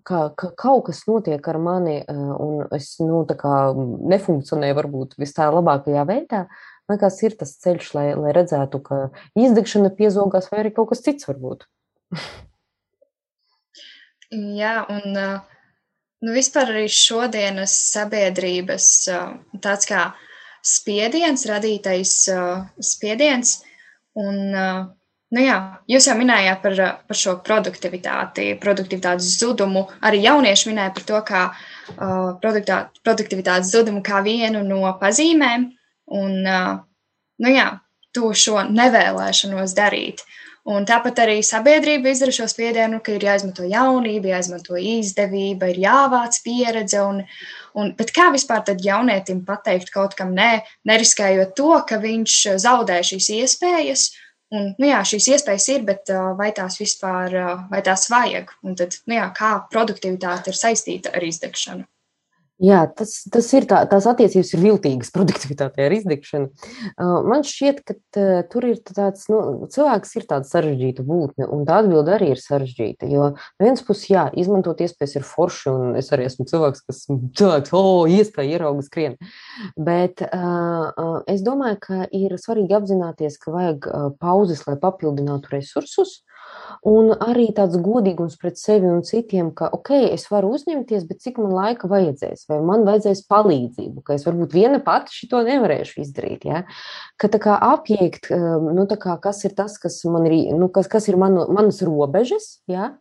ka, 0.06 0.20
ka 0.38 0.50
kaut 0.58 0.88
kas 0.90 1.04
notiek 1.10 1.46
ar 1.50 1.58
mani, 1.62 2.00
un 2.10 2.68
es 2.76 2.92
nu, 3.02 3.24
nefunkcionēju 4.14 4.78
varbūt 4.78 5.16
vis 5.22 5.34
tā 5.38 5.50
labākajā 5.54 6.04
veidā. 6.10 6.44
Man 6.90 6.98
liekas, 6.98 7.20
ir 7.26 7.38
tas 7.38 7.54
ceļš, 7.62 7.92
lai, 7.98 8.06
lai 8.18 8.34
redzētu, 8.34 8.82
ka 8.86 9.00
izdegšana 9.38 9.92
piezogās, 9.98 10.50
vai 10.52 10.64
arī 10.64 10.74
kaut 10.76 10.92
kas 10.94 11.04
cits 11.06 11.30
varbūt. 11.30 11.66
Jā, 14.60 14.76
un 14.90 15.06
nu, 15.16 16.32
vispār 16.36 16.74
arī 16.76 16.86
šodienas 16.94 17.74
sabiedrības 17.94 18.88
tāds 19.62 19.90
kā 19.90 20.12
spiediens, 20.66 21.46
radītais 21.50 22.14
spiediens. 22.86 23.60
Un, 24.20 24.40
uh, 24.52 24.88
nu 25.36 25.44
jā, 25.44 25.58
jūs 25.90 26.08
jau 26.10 26.16
minējāt 26.20 26.62
par, 26.64 26.78
uh, 26.80 26.96
par 27.10 27.20
šo 27.20 27.36
produktivitāti, 27.46 28.52
produktivitātes 28.62 29.36
zudumu. 29.42 29.88
Arī 30.06 30.24
jaunieši 30.26 30.72
minēja 30.72 30.96
par 30.96 31.08
to, 31.12 31.22
kā 31.28 31.44
uh, 31.50 32.32
produktivitātes 32.42 33.74
zudumu 33.74 34.04
kā 34.06 34.24
vienu 34.26 34.64
no 34.66 34.82
pazīmēm. 35.02 35.70
Un, 36.20 36.36
uh, 36.44 36.76
nu 37.44 37.54
jā, 37.54 37.72
to 38.16 38.34
šo 38.34 38.64
nevēlēšanos 38.70 39.76
darīt. 39.78 40.26
Un 40.70 40.84
tāpat 40.86 41.22
arī 41.24 41.40
sabiedrība 41.46 42.12
izdara 42.12 42.34
šo 42.36 42.46
spiedienu, 42.52 43.00
ka 43.02 43.16
ir 43.16 43.24
jāizmanto 43.26 43.64
jaunība, 43.66 44.34
jāizmanto 44.36 44.78
izdevība, 44.78 45.72
ir 45.72 45.80
jāvāc 45.86 46.38
pieredze. 46.46 47.00
Un, 47.02 47.24
un, 47.80 47.94
bet 47.98 48.12
kā 48.14 48.28
vispār 48.34 48.62
tad 48.68 48.84
jaunietim 48.86 49.42
pateikt 49.48 49.90
kaut 49.94 50.14
kam 50.20 50.36
nē, 50.38 50.52
neriskējot 50.90 51.56
to, 51.58 51.72
ka 51.90 51.98
viņš 52.04 52.36
zaudē 52.62 53.00
šīs 53.08 53.32
iespējas? 53.40 54.10
Un, 54.50 54.72
nu 54.82 54.88
jā, 54.90 55.00
šīs 55.06 55.28
iespējas 55.36 55.68
ir, 55.76 55.84
bet 55.86 56.10
vai 56.40 56.50
tās 56.58 56.80
vispār 56.82 57.36
vai 57.70 57.84
tās 57.86 58.08
vajag? 58.10 58.56
Un 58.66 58.78
tad, 58.80 58.98
nu 59.06 59.20
jā, 59.20 59.28
kā 59.38 59.52
produktivitāte 59.70 60.50
ir 60.50 60.58
saistīta 60.58 61.14
ar 61.14 61.26
izdegšanu? 61.28 61.86
Jā, 62.60 62.82
tas, 62.92 63.14
tas 63.32 63.48
ir 63.56 63.64
tā, 63.70 63.78
tās 63.88 64.04
attiecības 64.10 64.50
ir 64.52 64.64
viltīgas 64.66 65.12
produktivitātei 65.16 65.86
ar 65.86 65.96
izdegšanu. 65.96 66.50
Man 67.00 67.46
šķiet, 67.48 67.82
ka 67.88 67.96
tur 68.52 68.68
ir 68.68 68.82
tāds, 68.84 69.30
nu, 69.32 69.70
cilvēks 69.72 70.12
ir 70.20 70.28
tāds 70.28 70.52
sarežģīta 70.52 71.06
būtne, 71.08 71.48
un 71.48 71.64
tā 71.68 71.80
atbilde 71.84 72.18
arī 72.18 72.34
ir 72.34 72.44
sarežģīta. 72.44 73.08
Jo 73.08 73.32
no 73.32 73.64
vienas 73.64 73.84
puses, 73.88 74.10
jā, 74.12 74.28
izmantot 74.40 74.84
iespējas 74.84 75.16
ir 75.22 75.28
forši, 75.28 75.72
un 75.72 76.00
es 76.00 76.12
arī 76.16 76.28
esmu 76.28 76.50
cilvēks, 76.52 76.84
kas 76.90 77.02
cilvēks, 77.40 77.72
o, 77.72 77.84
oh, 77.84 78.12
iespēja 78.12 78.60
ierauga 78.60 78.84
skrien. 78.84 79.16
Bet 79.80 80.26
uh, 80.28 81.24
es 81.32 81.46
domāju, 81.46 81.80
ka 81.88 82.02
ir 82.12 82.36
svarīgi 82.42 82.76
apzināties, 82.76 83.40
ka 83.40 83.56
vajag 83.56 83.88
pauzes, 84.20 84.66
lai 84.68 84.76
papildinātu 84.82 85.56
resursus. 85.56 86.20
Un 86.90 87.12
arī 87.14 87.50
tāds 87.56 87.78
godīgums 87.84 88.38
pret 88.40 88.60
sevi 88.60 88.88
un 88.90 89.02
citiem, 89.08 89.52
ka, 89.56 89.70
ok, 89.76 89.92
es 90.14 90.28
varu 90.32 90.54
uzņemties, 90.56 91.06
bet 91.10 91.24
cik 91.26 91.40
man 91.42 91.56
laika 91.56 91.90
vajadzēs, 91.92 92.46
vai 92.52 92.60
man 92.66 92.86
vajadzēs 92.88 93.26
palīdzību, 93.32 94.04
ka 94.06 94.16
es 94.16 94.26
varbūt 94.28 94.56
viena 94.56 94.82
pati 94.84 95.30
to 95.30 95.42
nevarēšu 95.46 96.04
izdarīt. 96.06 96.48
Ja? 96.48 96.64
Ka 97.20 97.32
tā 97.32 97.42
kā 97.44 97.58
apjēgt, 97.72 98.32
um, 98.36 98.72
nu, 98.78 98.88
tā 98.90 99.00
kā, 99.02 99.18
kas 99.22 99.44
ir 99.48 99.56
tas, 99.58 99.78
kas 99.82 100.02
man 100.08 100.30
ir, 100.30 100.38
nu, 100.56 100.72
kas, 100.74 100.88
kas 100.92 101.10
ir 101.12 101.20
manu, 101.20 101.48
manas 101.54 101.84
robežas, 101.86 102.60
ja? 102.70 102.94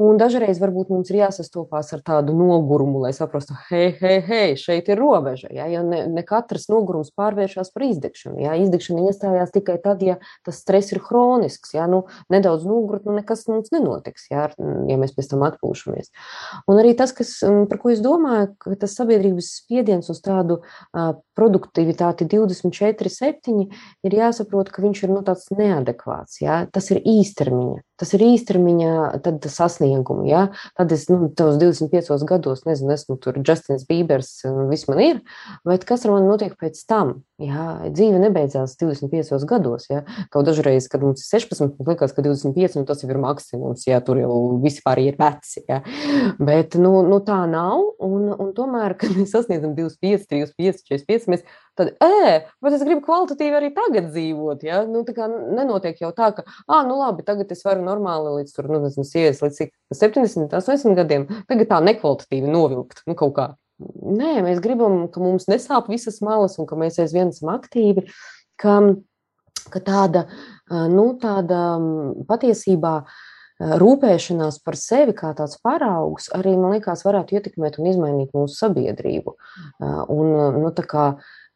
Un 0.00 0.16
dažreiz 0.20 0.60
varbūt 0.62 0.92
mums 0.92 1.10
ir 1.12 1.18
jāsastopās 1.20 1.92
ar 1.92 2.02
tādu 2.04 2.34
nogurumu, 2.36 3.02
lai 3.04 3.12
saprastu, 3.16 3.56
hei, 3.68 3.90
hei, 4.00 4.18
hei, 4.24 4.54
šeit 4.60 4.88
ir 4.88 5.00
robeža. 5.00 5.50
Ja, 5.52 5.66
ja 5.68 5.82
ne, 5.84 6.04
ne 6.08 6.24
katrs 6.26 6.68
nogurums 6.72 7.12
pārvēršas 7.18 7.72
par 7.74 7.84
izdegšanu. 7.88 8.40
Ja, 8.42 8.56
izdegšana 8.60 9.06
iestājās 9.10 9.52
tikai 9.54 9.76
tad, 9.84 10.04
ja 10.06 10.18
tas 10.46 10.62
stress 10.62 10.94
ir 10.94 11.02
hronisks. 11.04 11.74
Ja, 11.76 11.88
nu, 11.90 12.04
nedaudz 12.32 12.64
nogurt, 12.68 13.04
nu 13.08 13.16
nekas 13.18 13.44
mums 13.50 13.72
nenotiks, 13.74 14.28
ja, 14.32 14.48
ja 14.88 14.98
mēs 15.00 15.14
pēc 15.16 15.32
tam 15.34 15.44
atpūšamies. 15.48 16.12
Un 16.70 16.80
arī 16.80 16.94
tas, 16.98 17.12
kas, 17.16 17.38
par 17.68 17.82
ko 17.82 17.92
es 17.92 18.02
domāju, 18.04 18.52
ka 18.62 18.76
tas 18.80 18.96
sabiedrības 18.98 19.52
spiediens 19.60 20.08
uz 20.12 20.22
tādu 20.24 20.62
uh, 20.62 21.12
produktivitāti 21.38 22.26
24, 22.30 23.12
7 23.12 23.62
ir 24.06 24.18
jāsaprot, 24.18 24.72
ka 24.72 24.84
viņš 24.84 25.04
ir 25.06 25.14
nu, 25.14 25.22
tāds 25.26 25.48
neadekvāts. 25.52 26.40
Ja? 26.44 26.62
Tas 26.72 26.90
ir 26.94 27.02
īstermiņa. 27.04 27.82
Tas 28.02 28.10
ir 28.16 28.24
īstermiņa 28.26 29.20
sasniegumi. 29.46 30.26
Ja? 30.26 30.48
Tad 30.74 30.90
es 30.90 31.04
nu, 31.06 31.28
tos 31.38 31.54
25 31.60 32.26
gados, 32.26 32.64
nezinu, 32.66 32.90
esmu 32.96 33.14
tur 33.22 33.38
Justins 33.46 33.86
Bībers, 33.86 34.32
viss 34.72 34.88
man 34.90 35.02
ir, 35.04 35.20
bet 35.68 35.86
kas 35.86 36.02
ar 36.02 36.16
mani 36.16 36.26
notiek 36.26 36.56
pēc 36.58 36.82
tam? 36.90 37.20
Ja? 37.42 37.64
Dzīve 37.90 38.20
nebeidzās 38.22 38.76
25 38.80 39.46
gados. 39.48 39.88
Ja? 39.90 40.02
Kaut 40.32 40.46
dažreiz, 40.48 40.88
kad 40.90 41.02
mums 41.04 41.24
ir 41.24 41.40
16, 41.40 41.76
man 41.78 41.90
liekas, 41.92 42.14
ka 42.14 42.24
25 42.24 42.78
nu, 42.78 42.84
tas 42.88 43.02
ir 43.04 43.18
maksimums, 43.22 43.86
ja 43.88 44.00
tur 44.04 44.20
jau 44.22 44.36
vispār 44.62 45.02
ir 45.02 45.18
veci. 45.20 45.64
Ja? 45.68 45.80
Bet 46.38 46.76
nu, 46.80 46.94
nu, 47.06 47.20
tā 47.26 47.42
nav. 47.50 47.82
Un, 48.02 48.30
un 48.32 48.52
tomēr, 48.56 48.96
kad 49.00 49.14
mēs 49.16 49.34
sasniedzam 49.34 49.74
25, 49.78 50.28
35, 50.30 50.84
45, 50.90 51.30
mēs 51.32 51.46
tad, 51.78 51.94
ē, 52.02 52.42
bet 52.62 52.76
es 52.76 52.84
gribu 52.86 53.04
kvalitatīvi 53.06 53.58
arī 53.58 53.72
tagad 53.76 54.10
dzīvot. 54.12 54.66
Ja? 54.66 54.82
Nu, 54.88 55.04
tā 55.08 55.16
kā 55.16 55.28
nenotiek 55.30 56.02
jau 56.02 56.12
tā, 56.16 56.32
ka, 56.36 56.46
ah, 56.68 56.84
nu 56.88 56.98
labi, 57.00 57.26
tagad 57.26 57.52
es 57.54 57.64
varu 57.66 57.84
normāli 57.86 58.38
līdz 58.40 58.54
tur, 58.56 58.70
nu, 58.70 58.82
nezinu, 58.86 59.06
sievietes 59.08 59.42
līdz 59.44 59.58
cik 59.62 59.74
70, 59.96 60.54
80 60.62 60.98
gadiem, 60.98 61.26
tagad 61.50 61.70
tā 61.72 61.82
nekvalitatīvi 61.90 62.50
novilkt, 62.50 63.04
nu, 63.08 63.18
kaut 63.18 63.36
kā. 63.38 63.48
Nē, 64.02 64.36
mēs 64.46 64.62
gribam, 64.64 65.06
ka 65.12 65.22
mums 65.22 65.48
nesāp 65.50 65.90
visas 65.92 66.20
malas 66.24 66.58
un 66.60 66.68
ka 66.70 66.78
mēs 66.78 67.00
aizvien 67.02 67.32
esam 67.32 67.52
aktīvi, 67.54 68.06
ka, 68.60 68.78
ka 69.72 69.82
tāda, 69.84 70.26
nu, 70.70 71.12
tāda 71.22 71.62
patiesībā 72.28 72.96
rūpēšanās 73.82 74.58
par 74.64 74.78
sevi 74.80 75.14
kā 75.14 75.30
tāds 75.38 75.60
paraugs 75.62 76.26
arī, 76.34 76.56
man 76.58 76.74
liekas, 76.76 77.04
varētu 77.06 77.38
ietekmēt 77.38 77.78
un 77.78 77.92
izmainīt 77.92 78.32
mūsu 78.34 78.58
sabiedrību. 78.58 79.36
Un, 80.10 80.34
nu, 80.58 80.72
tā 80.74 80.86
kā 80.88 81.06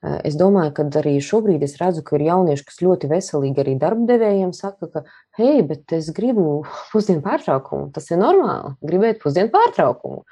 Es 0.07 0.37
domāju, 0.39 0.71
ka 0.77 0.85
arī 1.01 1.17
šobrīd 1.25 1.65
es 1.67 1.79
redzu, 1.81 2.03
ka 2.07 2.19
ir 2.19 2.27
jaunieši, 2.29 2.65
kas 2.69 2.83
ļoti 2.85 3.09
veselīgi 3.11 3.63
arī 3.63 3.75
darbdevējiem 3.81 4.53
saka, 4.55 4.91
ka, 4.93 5.03
hei, 5.37 5.63
bet 5.67 5.93
es 5.97 6.09
gribu 6.15 6.65
pusdienu 6.93 7.23
pārtraukumu. 7.25 7.91
Tas 7.95 8.09
ir 8.11 8.21
normāli, 8.21 8.73
gribēt 8.85 9.21
pusdienu 9.23 9.51
pārtraukumu. 9.53 10.23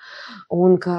Un 0.55 0.76
ka 0.82 0.96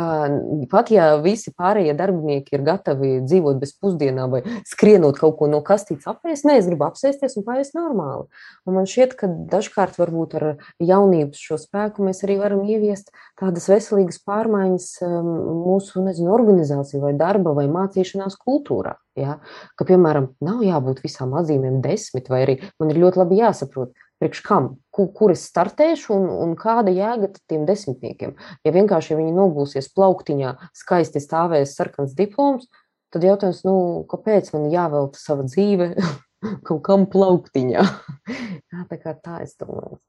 pat 0.71 0.91
ja 0.93 1.11
visi 1.23 1.53
pārējie 1.55 1.95
darbinieki 1.97 2.57
ir 2.57 2.65
gatavi 2.65 3.11
dzīvot 3.25 3.59
bez 3.61 3.75
pusdienām 3.81 4.35
vai 4.35 4.41
skrienot 4.69 5.19
kaut 5.21 5.37
ko 5.39 5.49
no 5.51 5.61
kastītes 5.65 6.07
apēst, 6.09 6.47
nē, 6.47 6.59
es 6.61 6.69
gribu 6.69 6.87
apsēsties 6.87 7.37
un 7.39 7.47
pāriest 7.47 7.77
normāli. 7.77 8.27
Un 8.65 8.79
man 8.79 8.89
šķiet, 8.89 9.17
ka 9.19 9.29
dažkārt 9.53 9.97
varbūt 10.01 10.37
ar 10.39 10.47
jaunības 10.83 11.41
šo 11.41 11.59
spēku 11.61 12.05
mēs 12.05 12.23
arī 12.27 12.39
varam 12.41 12.65
ieviest 12.65 13.13
tādas 13.39 13.69
veselīgas 13.71 14.21
pārmaiņas 14.25 14.91
mūsu, 15.05 16.05
nezinu, 16.05 16.33
organizāciju 16.35 17.03
vai 17.07 17.15
darba 17.17 17.55
vai 17.57 17.67
mācīšanās 17.71 18.37
kultūrā. 18.41 18.97
Ja? 19.15 19.37
Ka, 19.79 19.87
piemēram, 19.87 20.33
nav 20.43 20.63
jābūt 20.65 21.01
visām 21.05 21.35
atzīmēm 21.39 21.79
desmit, 21.83 22.27
vai 22.31 22.41
arī 22.43 22.55
man 22.81 22.91
ir 22.91 22.99
ļoti 22.99 23.21
labi 23.21 23.39
jāsaprot, 23.39 23.93
priekš 24.19 24.41
kam, 24.45 24.69
kur, 24.95 25.09
kur 25.15 25.33
es 25.33 25.45
startēšu 25.49 26.13
un, 26.15 26.25
un 26.45 26.55
kāda 26.59 26.93
jēga 26.95 27.31
tiem 27.49 27.65
desmitniekiem. 27.67 28.35
Ja 28.67 28.73
vienkārši 28.75 29.13
ja 29.13 29.19
viņi 29.19 29.35
nogulsies 29.35 29.91
plauktiņā, 29.95 30.55
skaisti 30.75 31.23
stāvēs 31.23 31.75
sarkans 31.77 32.15
diploms, 32.17 32.67
tad 33.13 33.27
jautājums, 33.27 33.63
nu, 33.67 33.77
kāpēc 34.11 34.51
man 34.55 34.67
jāvelta 34.73 35.21
sava 35.21 35.47
dzīve 35.47 35.93
kaut 36.67 36.83
kam 36.87 37.07
plauktiņā? 37.11 37.87
Jā, 38.71 38.83
tā 38.91 38.99
kā 38.99 39.15
tā 39.15 39.41
es 39.45 39.55
domāju. 39.59 39.99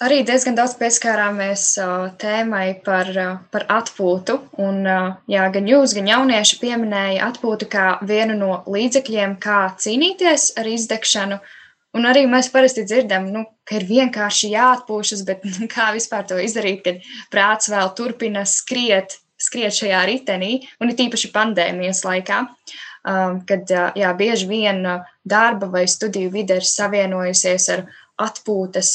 Arī 0.00 0.22
diezgan 0.24 0.54
daudz 0.56 0.78
pieskārāmies 0.80 1.62
uh, 1.82 2.06
tēmai 2.16 2.70
par, 2.86 3.08
uh, 3.12 3.32
par 3.52 3.66
atpūtu. 3.68 4.38
Un, 4.64 4.78
uh, 4.88 5.10
jā, 5.28 5.42
gan 5.52 5.68
jūs, 5.68 5.92
gan 5.92 6.08
jaunieši 6.08 6.56
pieminēja 6.62 7.26
atpūtu 7.26 7.68
kā 7.68 7.84
vienu 8.08 8.38
no 8.38 8.62
līdzekļiem, 8.64 9.36
kā 9.44 9.58
cīnīties 9.76 10.54
ar 10.56 10.70
izdegšanu. 10.72 11.36
Un 12.00 12.08
arī 12.08 12.24
mēs 12.32 12.48
parasti 12.48 12.86
dzirdam, 12.88 13.28
nu, 13.34 13.44
ka 13.68 13.76
ir 13.76 13.84
vienkārši 13.90 14.54
jāatpūšas, 14.54 15.26
bet 15.28 15.44
nu, 15.50 15.68
kā 15.68 15.90
vispār 15.92 16.24
to 16.32 16.40
izdarīt, 16.40 16.80
kad 16.86 17.04
prāts 17.34 17.68
vēl 17.68 17.92
turpina 17.98 18.46
skriet, 18.48 19.18
skriet 19.36 19.76
šajā 19.82 20.00
ritenī, 20.08 20.54
un 20.80 20.94
ir 20.94 20.96
tīpaši 20.96 21.34
pandēmijas 21.34 22.06
laikā, 22.08 22.44
um, 23.04 23.42
kad 23.44 23.68
jā, 24.00 24.16
bieži 24.16 24.48
vien 24.48 24.80
darba 25.28 25.68
vai 25.68 25.84
studiju 25.84 26.32
vide 26.32 26.56
ir 26.62 26.64
savienojusies 26.64 27.68
ar 27.76 27.84
atpūtas, 28.20 28.92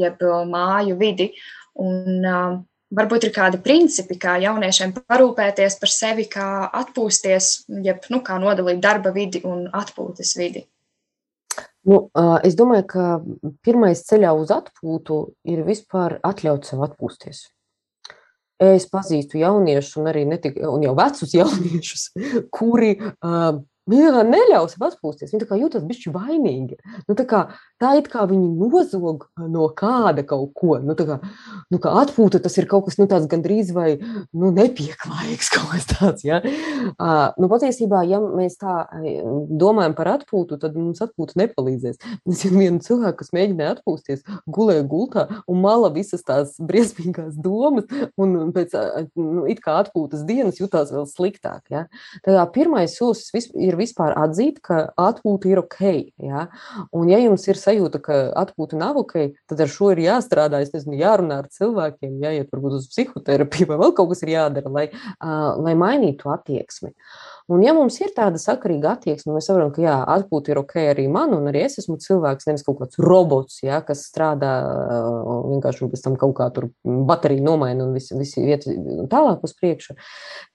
jeb 0.00 0.26
māju 0.50 0.98
vidi. 1.00 1.30
Un, 1.80 2.26
varbūt 2.94 3.28
ir 3.28 3.34
kādi 3.34 3.60
principi, 3.62 4.18
kā 4.20 4.36
jauniešiem 4.42 4.94
parūpēties 4.98 5.78
par 5.80 5.92
sevi, 5.92 6.26
kā 6.30 6.48
atpūsties, 6.82 7.52
jeb 7.86 8.10
nu, 8.10 8.20
kā 8.26 8.38
nodalīt 8.42 8.82
darba 8.82 9.14
vidi 9.14 9.42
un 9.46 9.68
atpūtas 9.70 10.34
vidi. 10.38 10.66
Nu, 11.88 12.10
es 12.44 12.56
domāju, 12.58 12.84
ka 12.90 13.04
pirmais 13.64 14.02
ceļā 14.04 14.34
uz 14.36 14.50
atpūtu 14.52 15.22
ir 15.48 15.62
vispār 15.64 16.18
atļaut 16.26 16.68
sev 16.68 16.84
atpūsties. 16.84 17.46
Es 18.60 18.84
pazīstu 18.92 19.38
jauniešus, 19.40 19.94
un 20.02 20.10
arī 20.10 20.26
netik, 20.28 20.58
un 20.60 20.82
jau 20.84 20.92
vecus 20.98 21.32
jauniešus, 21.38 22.10
kuri 22.52 22.92
uh, 23.00 23.62
vienkārši 23.88 24.28
neļaus 24.28 24.74
sev 24.74 24.84
atpūsties. 24.86 25.32
Viņi 25.32 25.58
jūtas 25.60 25.84
bišķi 25.86 26.12
vainīgi. 26.14 26.78
Nu, 27.08 27.16
tā, 27.18 27.24
kā, 27.28 27.40
tā 27.80 27.94
it 27.98 28.10
kā 28.12 28.26
viņi 28.28 28.50
nozog 28.58 29.26
no 29.40 29.68
kāda 29.76 30.24
kaut 30.26 30.52
ko. 30.58 30.78
Nu, 30.84 30.94
kā, 30.98 31.18
nu, 31.72 31.80
kā 31.82 31.94
atpūta 32.02 32.40
tas 32.42 32.56
ir 32.60 32.68
kaut 32.70 32.86
kas 32.88 32.98
nu, 33.00 33.08
tāds 33.10 33.28
gandrīz 33.30 33.72
vai 33.76 33.96
nu, 34.00 34.50
nepieklājīgs 34.54 35.52
tāds. 35.90 36.24
Ja? 36.26 36.40
Uh, 36.42 37.32
nu, 37.40 37.48
patiesībā, 37.50 38.02
ja 38.08 38.20
mēs 38.20 38.58
tā 38.60 38.84
domājam 39.48 39.96
par 39.98 40.12
atpūtu, 40.16 40.60
tad 40.60 40.76
mums 40.78 41.02
atpūta 41.04 41.38
nepalīdzēs. 41.40 42.00
Es 42.30 42.44
jau 42.44 42.52
vienu 42.54 42.82
cilvēku, 42.84 43.20
kas 43.22 43.32
mēģināja 43.36 43.78
atpūsties, 43.78 44.24
gulēja 44.50 44.84
gultā 44.88 45.26
un 45.50 45.62
mala 45.64 45.90
visas 45.94 46.24
tās 46.26 46.56
briesmīgās 46.60 47.38
domas, 47.40 47.88
un 48.20 48.52
pēc 48.54 48.76
nu, 49.18 49.46
it 49.50 49.62
kā 49.64 49.78
atpūtas 49.82 50.24
dienas 50.28 50.60
jutās 50.60 50.92
vēl 50.94 51.06
sliktāk. 51.10 51.64
Ja? 51.72 51.86
Tā 52.24 52.36
kā 52.36 52.46
pirmais 52.54 52.96
solis 52.98 53.26
ir 53.70 53.78
vispār 53.78 54.14
atzīt, 54.18 54.60
ka 54.64 54.82
atpūta 55.00 55.50
ir 55.50 55.62
ok. 55.62 55.80
Ja? 56.26 56.46
Un, 56.96 57.08
ja 57.10 57.20
jums 57.22 57.46
ir 57.48 57.60
sajūta, 57.60 58.02
ka 58.04 58.20
atpūta 58.42 58.78
nav 58.80 59.00
ok, 59.00 59.16
tad 59.50 59.64
ar 59.64 59.72
šo 59.72 59.92
ir 59.94 60.04
jāstrādā. 60.04 60.62
Nezinu, 60.70 60.98
jārunā 61.00 61.40
ar 61.42 61.50
cilvēkiem, 61.54 62.20
jāiet 62.22 62.52
varbūt 62.52 62.78
uz 62.78 62.88
psihoterapiju 62.92 63.70
vai 63.72 63.80
vēl 63.80 63.96
kaut 63.96 64.12
kas 64.12 64.24
ir 64.26 64.34
jādara, 64.36 64.72
lai, 64.74 64.86
uh, 64.92 65.56
lai 65.62 65.74
mainītu 65.78 66.30
attieksmi. 66.30 66.94
Un, 67.50 67.64
ja 67.66 67.72
mums 67.74 67.96
ir 67.98 68.12
tāda 68.14 68.38
sakarīga 68.38 68.92
attieksme, 68.94 69.32
mēs 69.34 69.48
saprotam, 69.50 69.72
ka 69.74 69.82
jā, 69.82 69.96
atpūta 70.14 70.52
ir 70.52 70.60
ok 70.60 70.76
arī 70.92 71.08
man, 71.10 71.32
un 71.34 71.48
arī 71.50 71.64
es 71.66 71.80
esmu 71.82 71.96
cilvēks, 71.98 72.46
nevis 72.46 72.62
kaut 72.66 72.78
kāds 72.78 73.00
robots, 73.02 73.56
ja, 73.66 73.80
kas 73.82 74.04
strādā 74.06 74.52
vienkārši 75.48 75.90
pēc 75.90 76.04
tam 76.04 76.18
kaut 76.20 76.36
kā 76.38 76.46
tur 76.54 76.68
bateriju 76.84 77.42
nomaina 77.48 77.88
un 77.88 77.96
visi, 77.96 78.14
visi 78.18 78.44
iet 78.46 78.68
tālāk 79.10 79.42
uz 79.46 79.56
priekšu, 79.58 79.98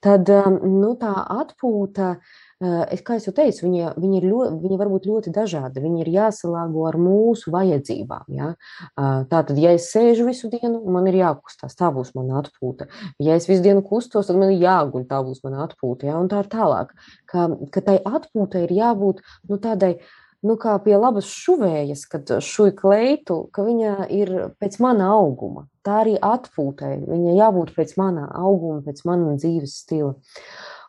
tad 0.04 0.32
nu, 0.64 0.94
tā 1.00 1.12
atpūta. 1.36 2.16
Es, 2.56 3.02
kā 3.04 3.18
jau 3.20 3.34
teicu, 3.36 3.66
viņi, 3.66 3.82
viņi, 4.00 4.16
ir 4.16 4.26
ļoti, 4.30 4.54
viņi 4.62 4.76
var 4.80 4.88
būt 4.88 5.06
ļoti 5.10 5.32
dažādi. 5.36 5.82
Viņi 5.84 6.00
ir 6.00 6.08
jāsalāgo 6.14 6.86
ar 6.88 6.96
mūsu 6.96 7.52
vajadzībām. 7.52 8.24
Ja? 8.32 8.54
Tātad, 8.96 9.58
ja 9.60 9.74
es 9.76 9.90
sēžu 9.92 10.24
visu 10.30 10.48
dienu, 10.48 10.80
man 10.88 11.04
ir 11.10 11.18
jākustās, 11.20 11.76
tā 11.76 11.90
būs 11.92 12.14
mana 12.16 12.40
atpūta. 12.40 12.88
Ja 13.20 13.36
es 13.36 13.44
visu 13.50 13.60
dienu 13.66 13.84
kustos, 13.84 14.30
tad 14.30 14.40
man 14.40 14.54
ir 14.54 14.64
jāguļ, 14.64 15.04
tā 15.10 15.20
būs 15.26 15.42
mana 15.44 15.66
atpūta. 15.66 16.08
Ja? 16.08 16.16
Un 16.16 16.32
tā 16.32 16.40
ir 16.46 16.48
tālāk. 16.54 16.94
Ka, 17.28 17.50
ka 17.74 17.82
tai 17.84 17.98
atpūtai 18.00 18.64
ir 18.64 18.72
jābūt 18.78 19.20
nu, 19.50 19.60
tādai 19.60 19.98
nu, 20.46 20.56
kā 20.60 20.78
pie 20.80 20.96
labas 20.96 21.28
šuvējas, 21.28 22.06
kad 22.08 22.38
šuju 22.40 22.72
kleitu, 22.78 23.38
ka 23.52 23.66
viņa 23.66 24.08
ir 24.16 24.32
pēc 24.56 24.78
mana 24.80 25.10
auguma. 25.18 25.66
Tā 25.84 26.00
arī 26.06 26.16
atpūtai. 26.16 26.94
Viņa 27.04 27.36
jābūt 27.36 27.76
pēc 27.76 27.92
mana 28.00 28.30
auguma, 28.32 28.80
pēc 28.86 29.04
mana 29.04 29.36
dzīves 29.36 29.76
stila. 29.82 30.14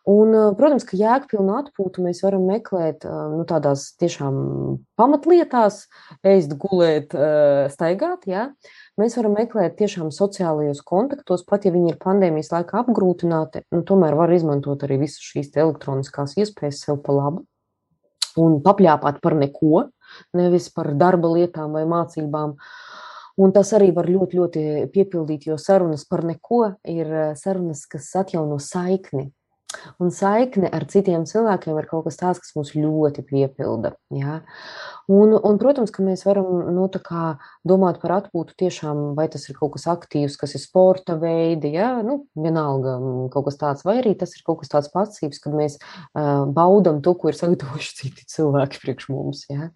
Un, 0.08 0.32
protams, 0.56 0.86
ka 0.88 0.96
jēgpilnu 0.96 1.52
atpūtu 1.58 2.04
mēs 2.06 2.22
varam 2.24 2.46
meklēt 2.48 3.04
nu, 3.04 3.42
tādās 3.50 3.90
tiešām 4.00 4.38
pamatlietās, 4.96 5.82
ēst, 6.24 6.54
gulēt, 6.62 7.12
staigāt. 7.74 8.24
Ja? 8.32 8.46
Mēs 8.96 9.18
varam 9.20 9.36
meklēt 9.36 9.76
tiešām 9.82 10.14
sociālajos 10.16 10.80
kontaktos, 10.88 11.44
pat 11.44 11.68
ja 11.68 11.74
viņi 11.76 11.92
ir 11.92 12.00
pandēmijas 12.00 12.54
laikā 12.54 12.86
apgrūtināti, 12.86 13.66
nu, 13.76 13.84
tomēr 13.84 14.16
var 14.16 14.32
izmantot 14.32 14.88
arī 14.88 15.02
visas 15.04 15.28
šīs 15.28 15.52
elektroniskās 15.60 16.38
iespējas 16.40 16.86
sev 16.88 17.04
pa 17.04 17.18
labu 17.18 17.44
un 18.40 18.60
papļāpāt 18.64 19.20
par 19.22 19.36
neko, 19.38 19.88
nevis 20.38 20.70
par 20.74 20.94
darba 20.98 21.34
lietām 21.34 21.76
vai 21.76 21.84
mācībām. 21.90 22.56
Un 23.38 23.54
tas 23.54 23.70
arī 23.78 23.92
var 23.94 24.08
ļoti, 24.10 24.40
ļoti 24.40 24.62
piepildīt, 24.94 25.46
jo 25.50 25.60
sarunas 25.62 26.08
par 26.10 26.24
neko 26.26 26.64
ir 26.90 27.12
sarunas, 27.38 27.84
kas 27.90 28.10
atjauno 28.18 28.58
saikni. 28.64 29.28
Un 30.00 30.12
saikne 30.16 30.70
ar 30.72 30.86
citiem 30.88 31.26
cilvēkiem 31.28 31.76
ir 31.76 31.88
kaut 31.90 32.06
kas 32.06 32.16
tāds, 32.20 32.40
kas 32.40 32.54
mūs 32.56 32.70
ļoti 32.78 33.24
piepilda. 33.28 33.98
Ja? 34.16 34.38
Un, 35.12 35.34
un, 35.36 35.58
protams, 35.60 35.92
ka 35.92 36.06
mēs 36.06 36.24
varam 36.28 36.70
nu, 36.72 36.86
domāt 37.68 38.00
par 38.00 38.14
atpūtu 38.22 38.56
tiešām, 38.64 39.02
vai 39.18 39.26
tas 39.32 39.44
ir 39.50 39.58
kaut 39.58 39.74
kas 39.76 39.88
aktīvs, 39.92 40.38
kas 40.40 40.56
ir 40.56 40.64
sporta 40.64 41.18
veidi, 41.20 41.74
ja? 41.76 41.98
nu, 42.06 42.22
vienalga 42.40 42.96
mm, 42.96 43.26
kaut 43.34 43.50
kas 43.50 43.60
tāds, 43.60 43.84
vai 43.88 43.98
arī 44.00 44.16
tas 44.16 44.38
ir 44.38 44.46
kaut 44.48 44.62
kas 44.62 44.72
tāds 44.72 44.92
pasīvs, 44.94 45.42
kad 45.44 45.58
mēs 45.58 45.76
uh, 45.82 46.48
baudam 46.48 47.02
to, 47.04 47.18
ko 47.20 47.34
ir 47.34 47.40
sagatavojuši 47.40 47.96
citi 48.00 48.28
cilvēki 48.38 48.84
priekš 48.86 49.10
mums. 49.12 49.44
Ja? 49.52 49.68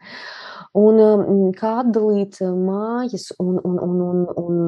Un 0.78 1.04
um, 1.04 1.44
kā 1.58 1.82
atdalīt 1.82 2.40
mājas 2.40 3.34
un, 3.44 3.58
un, 3.60 3.76
un, 3.76 4.00
un, 4.08 4.24
un, 4.40 4.64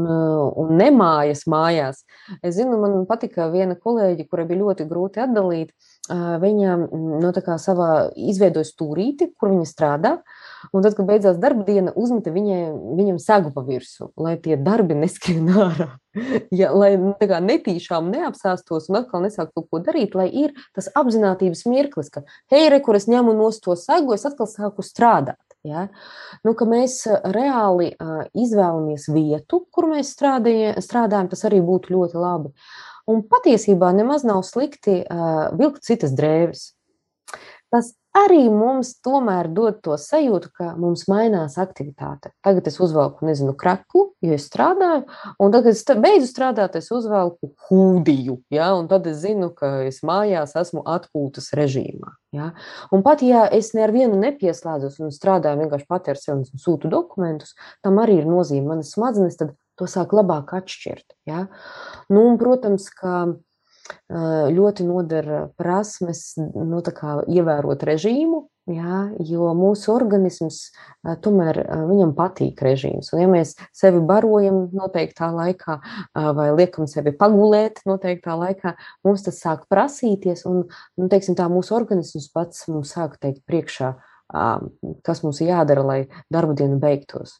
un 0.65 0.76
nemājas 0.84 1.45
mājās? 1.47 2.03
Es 2.43 2.57
zinu, 2.59 2.76
man 2.82 3.07
patika 3.07 3.47
viena 3.53 3.80
kolēģi, 3.80 4.28
kurai 4.28 4.47
bija 4.49 4.65
ļoti 4.65 4.88
grūti 4.89 5.12
atdalīt. 5.22 5.74
Uh, 6.11 6.36
viņa 6.41 6.72
mm, 6.76 7.20
no, 7.24 7.30
kā, 7.45 7.55
savā 7.61 8.09
izveidoja 8.20 8.68
stūrīti, 8.68 9.30
kur 9.39 9.53
viņa 9.53 9.68
strādā. 9.70 10.18
Un 10.76 10.84
tad, 10.84 10.97
kad 10.97 11.07
beidzās 11.07 11.39
darba 11.39 11.64
diena, 11.68 11.93
uzmeta 11.95 12.34
viņai, 12.34 12.59
viņam 12.97 13.22
segu 13.24 13.53
pa 13.55 13.64
virsmu, 13.64 14.09
lai 14.20 14.34
tie 14.43 14.57
darbi 14.59 14.97
neskrien 14.99 15.47
ārā. 15.51 15.93
Ja, 16.53 16.68
lai 16.70 16.91
nu, 17.01 17.16
kā 17.18 17.39
netīšām 17.41 18.11
neapsēstos 18.14 18.91
un 18.91 18.99
atkal 18.99 19.24
nesāktu 19.24 19.64
kaut 19.64 19.70
ko 19.72 19.80
darīt, 19.82 20.14
lai 20.14 20.28
ir 20.30 20.51
tas 20.78 20.91
apziņotības 20.93 21.64
mirklis, 21.66 22.11
ka, 22.14 22.22
hei, 22.53 22.68
re, 22.70 22.78
kur 22.86 22.99
es 22.99 23.07
ņemu 23.09 23.34
no 23.34 23.47
to 23.64 23.74
segu, 23.80 24.14
es 24.14 24.28
atkal 24.30 24.45
sāku 24.51 24.86
strādāt. 24.86 25.41
Ja? 25.64 25.88
Nu, 26.43 26.53
mēs 26.68 27.01
reāli 27.34 27.93
uh, 27.95 28.26
izvēlamies 28.36 29.07
vietu, 29.16 29.64
kur 29.72 29.88
mēs 29.93 30.11
strādāja, 30.11 30.76
strādājam, 30.84 31.32
tas 31.32 31.45
arī 31.47 31.61
būtu 31.64 31.95
ļoti 31.95 32.20
labi. 32.20 32.51
Un 33.10 33.26
patiesībā 33.28 33.91
nemaz 33.95 34.24
nav 34.28 34.43
slikti 34.47 35.01
uh, 35.04 35.49
vilkt 35.60 35.84
citas 35.84 36.14
drēbes. 36.16 36.72
Tas 37.74 37.89
arī 38.14 38.45
mums 38.54 38.91
tomēr 39.01 39.47
dod 39.49 39.80
to 39.82 39.95
sajūtu, 39.97 40.51
ka 40.54 40.74
mums 40.78 41.08
mainās 41.10 41.56
aktivitāte. 41.62 42.30
Tagad 42.45 42.68
es 42.70 42.78
uzvelku, 42.78 43.26
nezinu, 43.26 43.56
kraklu, 43.58 44.04
jo 44.22 44.36
es 44.36 44.45
strādāju, 44.45 45.08
un 45.41 45.56
tad, 45.56 45.66
kad 45.66 45.72
es 45.74 45.82
beidzu 46.06 46.30
strādāt, 46.30 46.78
es 46.78 46.91
uzvelku 46.93 47.49
hūdiju, 47.66 48.38
ja, 48.54 48.70
un 48.78 48.86
tad 48.91 49.10
es 49.10 49.24
zinu, 49.24 49.49
ka 49.58 49.80
es 49.88 50.04
mājās 50.06 50.54
esmu 50.60 50.86
atpūtas 50.86 51.49
režīmā. 51.58 52.14
Ja. 52.34 52.51
Un 52.93 53.01
pat, 53.06 53.26
ja 53.26 53.47
es 53.54 53.74
ne 53.78 53.84
ar 53.86 53.93
vienu 53.93 54.22
nepieslēdzos 54.22 55.01
un 55.01 55.14
strādāju 55.14 55.66
vienkārši 55.66 55.89
pati 55.89 56.14
ar 56.14 56.22
sevi 56.22 56.45
un 56.45 56.62
sūtu 56.62 56.93
dokumentus, 56.93 57.58
tam 57.86 57.97
arī 58.01 58.22
ir 58.22 58.30
nozīme. 58.30 58.70
Manas 58.70 58.93
smadzenes 58.93 59.38
tad 59.41 59.54
to 59.80 59.89
sāk 59.89 60.13
labāk 60.15 60.53
atšķirt. 60.57 61.17
Ja. 61.30 61.47
Nu, 62.09 62.28
un, 62.28 62.39
protams, 62.41 62.89
ka 62.93 63.34
ļoti 64.53 64.86
nodara 64.88 65.49
prasmes 65.59 66.34
nu, 66.38 66.80
ievērot 66.80 67.84
režīmu, 67.84 68.39
jā, 68.71 68.99
jo 69.19 69.49
mūsu 69.57 69.91
organisms 69.91 70.59
tomēr 71.24 71.59
viņam 71.89 72.13
patīk 72.15 72.61
režīms. 72.63 73.11
Un, 73.13 73.24
ja 73.24 73.28
mēs 73.32 73.55
sevi 73.76 73.99
barojam 74.07 74.69
noteiktā 74.71 75.32
laikā 75.36 75.80
vai 76.13 76.47
liekam 76.55 76.88
sevi 76.88 77.11
pagulēt 77.17 77.84
noteiktā 77.89 78.38
laikā, 78.39 78.76
mums 79.03 79.26
tas 79.28 79.41
sāk 79.43 79.67
prasīties, 79.71 80.45
un 80.47 80.63
nu, 80.69 81.09
teiksim, 81.11 81.36
tā 81.36 81.49
mūsu 81.51 81.76
organisms 81.76 82.32
pats 82.34 82.67
mums 82.71 82.95
sāk 82.95 83.19
teikt 83.19 83.43
priekšā, 83.49 83.95
kas 85.03 85.24
mums 85.26 85.43
jādara, 85.43 85.84
lai 85.84 85.99
darba 86.32 86.55
diena 86.57 86.80
beigtos. 86.80 87.36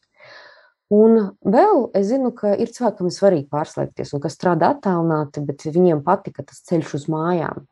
Un 0.94 1.18
vēl 1.40 1.84
es 1.96 2.08
zinu, 2.10 2.30
ka 2.36 2.54
ir 2.60 2.70
cilvēki, 2.74 2.98
kam 3.00 3.10
ir 3.10 3.16
svarīgi 3.16 3.50
pārslēgties, 3.52 4.14
un 4.14 4.22
kas 4.22 4.36
strādā 4.36 4.74
attālināti, 4.74 5.42
bet 5.48 5.64
viņiem 5.66 6.04
patika 6.06 6.44
tas 6.46 6.60
ceļš 6.68 6.96
uz 6.98 7.06
mājām. 7.10 7.64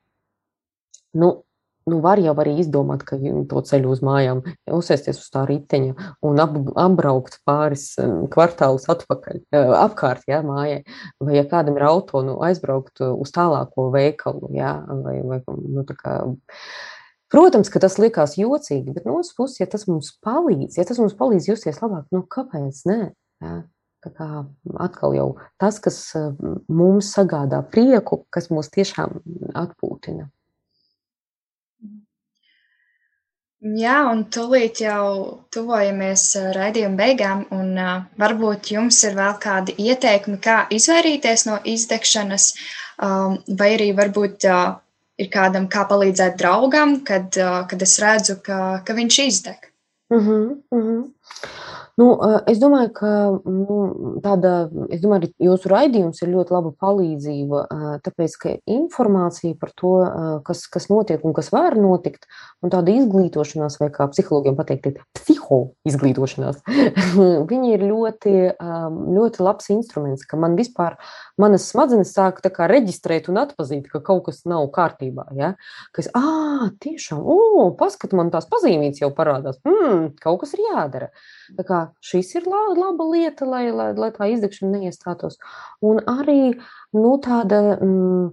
Nu, 1.20 1.28
nu 1.90 1.98
var 2.04 2.20
jau 2.22 2.34
arī 2.40 2.54
izdomāt, 2.62 3.04
ka 3.06 3.18
to 3.50 3.62
ceļu 3.68 3.92
uz 3.92 4.00
mājām, 4.06 4.42
uzsēsties 4.78 5.20
uz 5.20 5.28
tā 5.34 5.42
riteņa 5.48 6.08
un 6.24 6.40
ap, 6.42 6.56
apbraukt 6.78 7.40
pāris 7.48 7.90
kvartālus 8.32 8.88
atpakaļ, 8.92 9.42
apkārt, 9.82 10.24
jā, 10.30 10.40
mājai. 10.46 10.80
Vai, 11.20 11.36
ja 11.36 11.44
kādam 11.50 11.78
ir 11.78 11.86
auto, 11.90 12.24
nu, 12.26 12.38
aizbraukt 12.46 13.04
uz 13.08 13.34
tālāko 13.34 13.90
veikalu, 13.94 14.54
jā, 14.56 14.76
vai, 15.04 15.18
vai 15.26 15.42
nu, 15.48 15.84
tā 15.88 15.98
kā 15.98 16.16
Protams, 17.32 17.70
ka 17.72 17.80
tas 17.80 17.96
liekas 17.96 18.36
jocīgi, 18.36 18.92
bet 18.92 19.06
no 19.08 19.16
otras 19.16 19.32
puses, 19.36 19.60
ja 19.62 19.66
tas 19.72 19.86
mums 19.88 20.10
palīdz, 20.24 20.76
ja 20.76 20.84
tas 20.88 20.98
mums 21.00 21.16
palīdz 21.16 21.48
justies 21.48 21.80
labāk, 21.80 22.04
nu 22.12 22.26
kāpēc 22.28 22.82
nē? 22.90 22.98
Ja? 23.40 23.54
Tā 24.02 24.10
kā 24.10 24.26
atkal 24.82 25.14
jau 25.14 25.26
tas, 25.62 25.78
kas 25.80 25.98
mums 26.68 27.12
sagādā 27.14 27.62
prieku, 27.72 28.24
kas 28.34 28.50
mūs 28.50 28.68
tiešām 28.74 29.20
atpūtina. 29.56 30.26
Jā, 33.62 34.00
un 34.10 34.24
tūlīt 34.34 34.80
jau 34.82 35.06
tuvojamies 35.54 36.24
raidījuma 36.56 36.98
beigām, 36.98 37.44
un 37.54 37.76
uh, 37.78 37.92
varbūt 38.18 38.72
jums 38.74 38.98
ir 39.06 39.14
vēl 39.14 39.36
kādi 39.38 39.76
ieteikumi, 39.78 40.40
kā 40.42 40.64
izvairīties 40.74 41.46
no 41.46 41.60
izdegšanas, 41.70 42.48
um, 43.06 43.36
vai 43.60 43.76
arī 43.76 43.92
varbūt 43.94 44.48
uh, 44.50 44.64
ir 45.22 45.30
kādam, 45.32 45.68
kā 45.72 45.86
palīdzēt 45.88 46.38
draugam, 46.40 47.00
kad, 47.06 47.38
kad 47.70 47.84
es 47.86 47.98
redzu, 48.02 48.38
ka, 48.44 48.82
ka 48.86 48.96
viņš 48.98 49.18
izdeg. 49.26 49.68
Uh 50.12 50.26
-huh, 50.26 50.56
uh 50.70 50.84
-huh. 50.84 51.02
Nu, 52.00 52.06
es 52.48 52.56
domāju, 52.56 52.88
ka 52.96 53.08
nu, 53.44 53.78
tāda, 54.24 54.52
es 54.94 55.02
domāju, 55.02 55.28
jūsu 55.44 55.68
raidījums 55.68 56.22
ir 56.24 56.30
ļoti 56.32 56.54
laba 56.54 56.70
palīdzība, 56.80 57.64
tāpēc, 58.06 58.36
ka 58.40 58.54
informācija 58.72 59.58
par 59.60 59.74
to, 59.76 59.92
kas, 60.46 60.64
kas 60.72 60.88
notiek 60.88 61.20
un 61.28 61.36
kas 61.36 61.50
var 61.52 61.76
notikt, 61.76 62.24
un 62.64 62.72
tāda 62.72 62.94
izglītošanās, 62.96 63.76
vai 63.82 63.90
kā 63.92 64.06
psihologiem 64.08 64.56
pateikt, 64.56 64.88
ir 64.88 65.02
psiho 65.18 65.58
izglītošanās, 65.88 66.62
viņi 67.52 67.74
ir 67.76 67.84
ļoti, 67.90 68.34
ļoti 69.18 69.44
labs 69.44 69.68
instruments, 69.76 70.24
ka 70.24 70.40
man 70.40 70.56
vispār, 70.56 70.96
manas 71.36 71.68
smadzenes 71.74 72.14
sāk 72.16 72.40
tā 72.40 72.54
kā 72.56 72.70
reģistrēt 72.72 73.28
un 73.28 73.42
atpazīt, 73.44 73.90
ka 73.92 74.00
kaut 74.00 74.30
kas 74.30 74.46
nav 74.48 74.64
kārtībā, 74.72 75.28
ja? 75.36 75.52
ka 75.92 76.06
es, 76.06 76.08
ā, 76.16 76.72
tiešām, 76.80 77.20
o, 77.20 77.68
paskat, 77.76 78.16
man 78.16 78.32
tās 78.32 78.48
pazīmītes 78.48 79.04
jau 79.04 79.12
parādās, 79.12 79.60
mm, 79.68 80.14
kaut 80.24 80.40
kas 80.46 80.56
ir 80.56 80.64
jādara. 80.70 81.12
Tā 81.52 81.68
kā 81.68 81.81
šis 82.04 82.34
ir 82.38 82.48
laba, 82.48 82.74
laba 82.78 83.06
lieta, 83.10 83.48
lai, 83.48 83.66
lai, 83.74 83.90
lai 83.98 84.10
tā 84.14 84.28
izdegšana 84.32 84.78
neiestātos. 84.78 85.38
Un 85.84 86.02
arī 86.10 86.54
nu, 86.96 87.16
tāda. 87.24 87.62
Mm, 87.80 88.32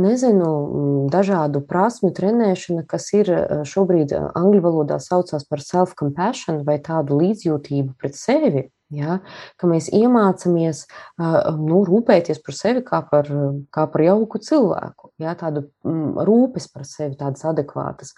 nezinu, 0.00 1.08
dažādu 1.12 1.62
prasmu 1.68 2.12
trenēšana, 2.14 2.84
kas 2.88 3.10
ir 3.16 3.32
šobrīd 3.68 4.14
angļu 4.14 4.62
valodā 4.64 5.00
saucās 5.02 5.44
par 5.48 5.64
self-compassion 5.64 6.62
vai 6.68 6.78
tādu 6.84 7.18
līdzjūtību 7.20 7.96
pret 8.00 8.18
sevi. 8.18 8.68
Ja, 8.92 9.22
ka 9.56 9.68
mēs 9.70 9.86
iemācāmies 9.88 10.82
nu, 11.16 11.78
rūpēties 11.88 12.42
par 12.44 12.56
sevi 12.58 12.82
kā 12.84 12.98
par, 13.08 13.30
kā 13.72 13.86
par 13.88 14.02
jauku 14.04 14.36
cilvēku, 14.44 15.08
ja, 15.22 15.32
tādu 15.32 15.62
rūpes 16.28 16.68
par 16.68 16.84
sevi, 16.84 17.16
tādas 17.16 17.46
adekvātas. 17.48 18.12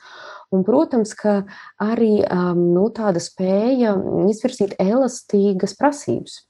Un, 0.50 0.64
protams, 0.66 1.14
ka 1.14 1.44
arī 1.78 2.24
nu, 2.58 2.88
tāda 2.90 3.22
spēja 3.22 3.94
izvirzīt 4.26 4.74
elastīgas 4.82 5.78
prasības. 5.78 6.40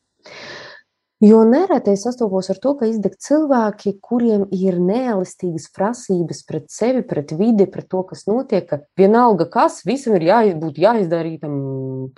Jo 1.22 1.44
nereti 1.46 1.92
es 1.94 2.02
sastopos 2.02 2.48
ar 2.50 2.58
to, 2.58 2.72
ka 2.74 2.88
izdeg 2.90 3.14
cilvēki, 3.22 3.94
kuriem 4.02 4.48
ir 4.52 4.80
neelastīgas 4.82 5.68
prasības 5.72 6.42
pret 6.48 6.66
sevi, 6.74 7.04
pret 7.06 7.30
vidi, 7.38 7.68
pret 7.70 7.86
to, 7.88 8.02
kas 8.08 8.26
notiek. 8.26 8.66
Ka 8.66 8.80
vienalga, 8.98 9.46
kas 9.50 9.84
visam 9.86 10.16
ir 10.18 10.26
jābūt 10.26 10.80
jāizdarītam 10.82 11.54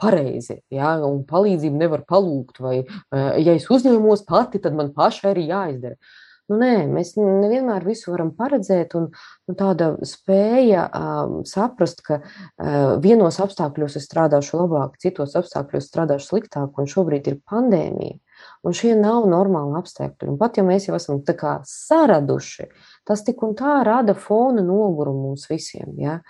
pareizi, 0.00 0.62
jā, 0.72 0.96
un 1.04 1.22
palīdzību 1.28 1.82
nevar 1.84 2.06
palūgt, 2.08 2.62
vai 2.64 2.78
ja 3.12 3.52
es 3.52 3.68
uzņēmos 3.68 4.24
pati, 4.26 4.62
tad 4.64 4.78
man 4.78 4.94
pašai 4.96 5.34
arī 5.34 5.50
jāizdara. 5.52 6.00
Nu, 6.46 6.60
nē, 6.62 6.86
mēs 6.86 7.16
nevienmēr 7.18 7.82
visu 7.82 8.12
varam 8.12 8.28
paredzēt, 8.38 8.94
un 8.94 9.08
nu, 9.10 9.54
tāda 9.58 9.96
spēja 10.06 10.84
um, 10.94 11.40
saprast, 11.48 12.04
ka 12.06 12.20
uh, 12.22 12.92
vienos 13.02 13.40
apstākļos 13.42 13.98
es 13.98 14.06
strādāšu 14.06 14.60
labāk, 14.60 14.94
citos 15.02 15.34
apstākļos 15.40 15.90
strādāšu 15.90 16.30
sliktāk, 16.30 16.78
un 16.78 16.86
šobrīd 16.90 17.26
ir 17.32 17.40
pandēmija. 17.50 18.20
Un 18.64 18.76
šie 18.76 18.94
nav 18.98 19.26
normāli 19.30 19.76
apstākļi. 19.80 20.30
Un 20.32 20.38
pat 20.40 20.56
ja 20.58 20.64
mēs 20.66 20.88
jau 20.88 20.96
esam 20.96 21.20
saraduši, 21.66 22.68
tas 23.06 23.22
tik 23.26 23.42
un 23.42 23.54
tā 23.58 23.82
rada 23.86 24.14
fona 24.14 24.64
nogurumu 24.64 25.28
mums 25.28 25.46
visiem. 25.50 25.92
Ja? 26.00 26.20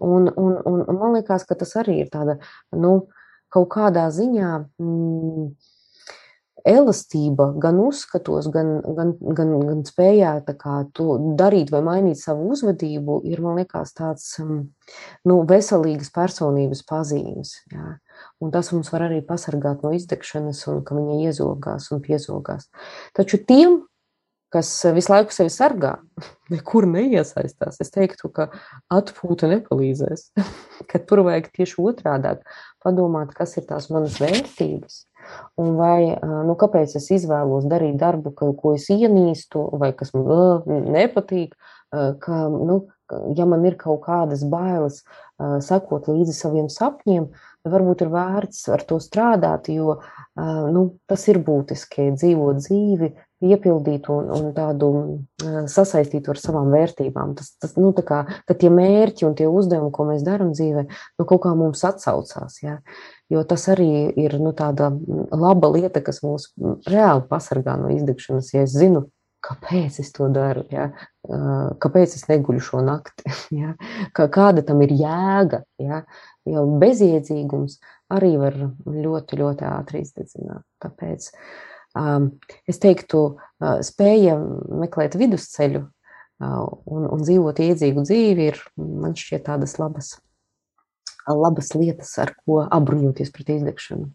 Un, 0.00 0.28
un, 0.28 0.58
un, 0.64 0.82
un 0.82 0.98
man 0.98 1.16
liekas, 1.16 1.46
ka 1.46 1.54
tas 1.54 1.76
arī 1.76 2.00
ir 2.02 2.10
tāda, 2.12 2.38
nu, 2.72 3.06
kaut 3.52 3.70
kādā 3.72 4.10
ziņā. 4.10 4.52
Mm, 4.82 5.54
elastība 6.66 7.52
gan 7.62 7.78
uzskatos, 7.78 8.48
gan, 8.50 8.80
gan, 8.96 9.12
gan, 9.38 9.52
gan 9.68 9.84
spējā 9.86 10.32
kā, 10.58 10.78
darīt 11.38 11.70
vai 11.70 11.82
mainīt 11.86 12.18
savu 12.18 12.50
uzvedību, 12.54 13.20
ir, 13.30 13.42
man 13.44 13.60
liekas, 13.60 13.94
tāds 13.96 14.32
nu, 14.42 15.38
veselīgas 15.46 16.10
personības 16.14 16.82
pazīmes. 16.88 17.54
Jā. 17.72 17.94
Un 18.44 18.52
tas 18.52 18.68
mums 18.74 18.90
var 18.92 19.06
arī 19.06 19.22
pasargāt 19.24 19.84
no 19.84 19.94
izdegšanas, 19.96 20.66
un 20.68 20.82
ka 20.84 20.96
viņa 20.96 21.20
iezogās 21.24 21.88
un 21.94 22.02
piezogās. 22.04 22.68
Taču 23.16 23.40
tiem, 23.48 23.78
kas 24.52 24.70
visu 24.96 25.12
laiku 25.12 25.32
sevi 25.34 25.52
sargā, 25.52 25.94
nekur 26.52 26.88
neiesaistās, 26.90 27.80
es 27.80 27.92
teiktu, 27.94 28.30
ka 28.36 28.50
atpūta 28.92 29.48
nepalīdzēs. 29.54 30.30
ka 30.90 31.00
tur 31.02 31.24
vajag 31.26 31.50
tieši 31.56 31.80
otrādi 31.82 32.36
padomāt, 32.84 33.32
kas 33.36 33.56
ir 33.56 33.66
tās 33.68 33.88
manas 33.92 34.20
vērtības. 34.22 35.04
Un 35.58 35.72
vai, 35.80 36.00
nu, 36.22 36.54
kāpēc 36.58 36.92
es 37.00 37.08
izvēlos 37.16 37.66
darīt 37.66 37.96
darbu, 37.98 38.30
ko 38.36 38.74
es 38.76 38.86
ienīstu, 38.94 39.64
vai 39.80 39.90
kas 39.96 40.12
man 40.14 40.62
nepatīk, 40.94 41.56
ka, 42.22 42.38
nu, 42.52 42.84
ja 43.38 43.46
man 43.48 43.64
ir 43.68 43.76
kaut 43.80 44.04
kādas 44.06 44.44
bailes, 44.48 45.02
uh, 45.02 45.26
sekot 45.38 46.08
līdzi 46.10 46.34
saviem 46.34 46.70
sapņiem, 46.72 47.28
varbūt 47.66 48.04
ir 48.04 48.10
vērts 48.12 48.66
ar 48.72 48.82
to 48.86 48.98
strādāt, 49.02 49.70
jo 49.72 49.98
nu, 50.36 50.82
tas 51.10 51.24
ir 51.30 51.40
būtiski 51.42 52.12
dzīvot 52.14 52.60
dzīvi, 52.62 53.10
piepildīt 53.42 54.06
un, 54.12 54.30
un 54.32 54.46
tādu 54.56 54.90
sasaistīt 55.68 56.28
ar 56.32 56.40
savām 56.40 56.70
vērtībām. 56.72 57.34
Tas, 57.36 57.50
tas, 57.60 57.74
nu, 57.80 57.90
kā, 57.92 58.22
ka 58.48 58.56
tie 58.56 58.70
mērķi 58.72 59.26
un 59.28 59.34
tie 59.36 59.48
uzdevumi, 59.50 59.92
ko 59.92 60.06
mēs 60.08 60.24
darām 60.26 60.54
dzīvē, 60.54 60.86
nu, 60.88 61.26
kaut 61.26 61.42
kā 61.44 61.52
mums 61.58 61.84
atsaucās. 61.88 62.62
Ja? 62.62 62.78
Jo 63.32 63.42
tas 63.48 63.66
arī 63.72 63.90
ir 64.16 64.38
nu, 64.40 64.54
tāda 64.56 64.92
laba 65.34 65.72
lieta, 65.74 66.00
kas 66.04 66.22
mūs 66.24 66.52
reāli 66.88 67.26
pasargā 67.28 67.76
no 67.80 67.90
izdegšanas. 67.92 68.54
Ja 68.54 68.64
es 68.64 68.76
zinu, 68.76 69.06
kāpēc 69.46 70.00
es 70.02 70.10
to 70.14 70.28
daru, 70.32 70.64
ja? 70.72 70.90
kāpēc 71.82 72.16
es 72.18 72.26
neguļu 72.30 72.62
šo 72.62 72.82
nakti, 72.86 73.30
ja? 73.60 73.74
kāda 74.14 74.64
tam 74.66 74.82
ir 74.86 74.94
jēga. 74.96 75.62
Ja? 75.82 76.02
Jo 76.46 76.66
bezjēdzīgums 76.80 77.80
arī 78.14 78.36
var 78.40 78.58
ļoti, 78.86 79.40
ļoti 79.40 79.66
ātri 79.66 80.04
izdedzināt. 80.04 80.62
Tāpēc 80.82 81.30
um, 81.98 82.30
es 82.70 82.78
teiktu, 82.82 83.24
uh, 83.34 83.78
spēja 83.86 84.36
meklēt 84.84 85.18
vidusceļu 85.18 85.82
uh, 85.82 86.60
un, 86.86 87.08
un 87.08 87.24
dzīvot 87.24 87.62
iedzīgu 87.66 88.06
dzīvi 88.06 88.46
ir, 88.52 88.62
man 88.76 89.16
šķiet, 89.18 89.46
tādas 89.48 89.78
labas, 89.82 90.14
labas 91.26 91.74
lietas, 91.74 92.14
ar 92.22 92.36
ko 92.44 92.62
apbruņoties 92.66 93.34
pret 93.34 93.56
izdegšanu. 93.58 94.12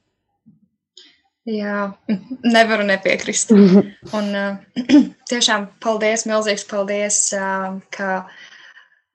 Jā, 1.50 1.90
nevaru 2.46 2.86
nepiekrist. 2.86 3.54
Un 4.18 4.28
uh, 4.38 4.60
tiešām 5.32 5.72
paldies, 5.82 6.28
milzīgs 6.30 6.68
paldies, 6.70 7.24
uh, 7.34 7.80
ka 7.94 8.28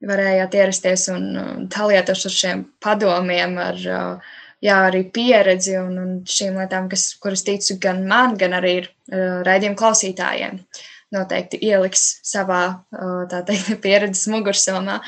varējāt 0.07 0.57
ierasties 0.59 1.07
un 1.12 1.29
dalīties 1.72 2.27
ar 2.29 2.35
šiem 2.35 2.64
padomiem, 2.83 3.55
ar 3.59 3.79
jā, 3.81 4.74
arī 4.77 5.07
pieredzi 5.09 5.79
un, 5.81 5.95
un 6.03 6.11
šīm 6.29 6.59
lietām, 6.61 6.91
kas, 6.93 7.09
kuras 7.22 7.47
ticu 7.47 7.79
gan 7.81 8.03
man, 8.09 8.37
gan 8.39 8.59
arī 8.59 8.74
raidījuma 9.09 9.79
klausītājiem. 9.81 10.61
Noteikti 11.16 11.62
ieliks 11.64 12.05
savā 12.29 12.61
teikt, 13.31 13.72
pieredzes 13.87 14.27
mugursomā 14.31 15.01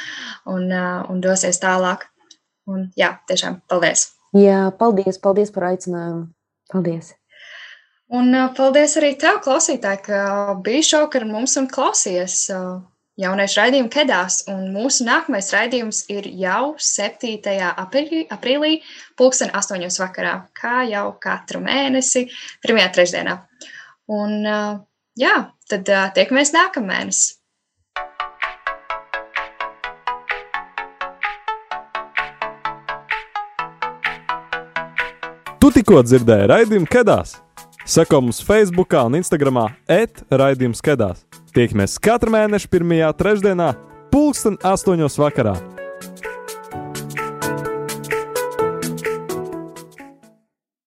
un, 0.48 0.72
un 0.72 1.20
dosies 1.22 1.60
tālāk. 1.62 2.08
Un, 2.68 2.88
jā, 2.96 3.12
tiešām 3.28 3.60
paldies! 3.68 4.08
Jā, 4.36 4.68
paldies, 4.80 5.20
paldies 5.20 5.52
par 5.52 5.70
aicinājumu! 5.70 6.26
Paldies! 6.72 7.14
Un 8.08 8.32
paldies 8.56 8.94
arī 8.96 9.12
tev, 9.20 9.42
klausītāji, 9.44 10.00
ka 10.06 10.20
biji 10.64 10.86
šovakar 10.92 11.26
ar 11.26 11.28
mums 11.28 11.58
un 11.60 11.66
klausies 11.68 12.46
jauniešu 13.18 13.60
raidījumu 13.60 13.90
Kedās, 13.92 14.38
un 14.48 14.70
mūsu 14.72 15.04
nākamais 15.04 15.50
raidījums 15.52 16.04
ir 16.14 16.28
jau 16.40 16.74
7. 16.80 17.34
aprīlī, 17.82 18.22
aprīlī 18.32 18.72
pulksten 19.18 19.52
8. 19.52 19.84
vakarā, 20.00 20.34
kā 20.56 20.86
jau 20.88 21.10
katru 21.20 21.60
mēnesi, 21.64 22.28
pirmajā 22.64 22.92
trešdienā. 22.96 23.36
Un 24.08 24.38
jā, 25.18 25.34
tad 25.68 25.92
tiekamies 26.16 26.54
nākamēnes. 26.56 27.24
Tu 35.68 35.74
tikko 35.82 35.98
dzirdēji 36.00 36.46
raidījumu 36.48 36.86
Kedās. 36.88 37.34
Seko 37.84 38.22
mums 38.24 38.38
Facebook 38.40 38.94
un 38.96 39.18
Instagram 39.18 39.58
etraidījums 39.84 40.80
Kedās. 40.80 41.26
Tiekamies 41.52 41.98
katru 42.00 42.32
mēnešu 42.32 42.72
pirmajā 42.72 43.12
trešdienā, 43.20 43.74
pulksten 44.08 44.56
astoņos 44.64 45.20
vakarā. 45.20 45.52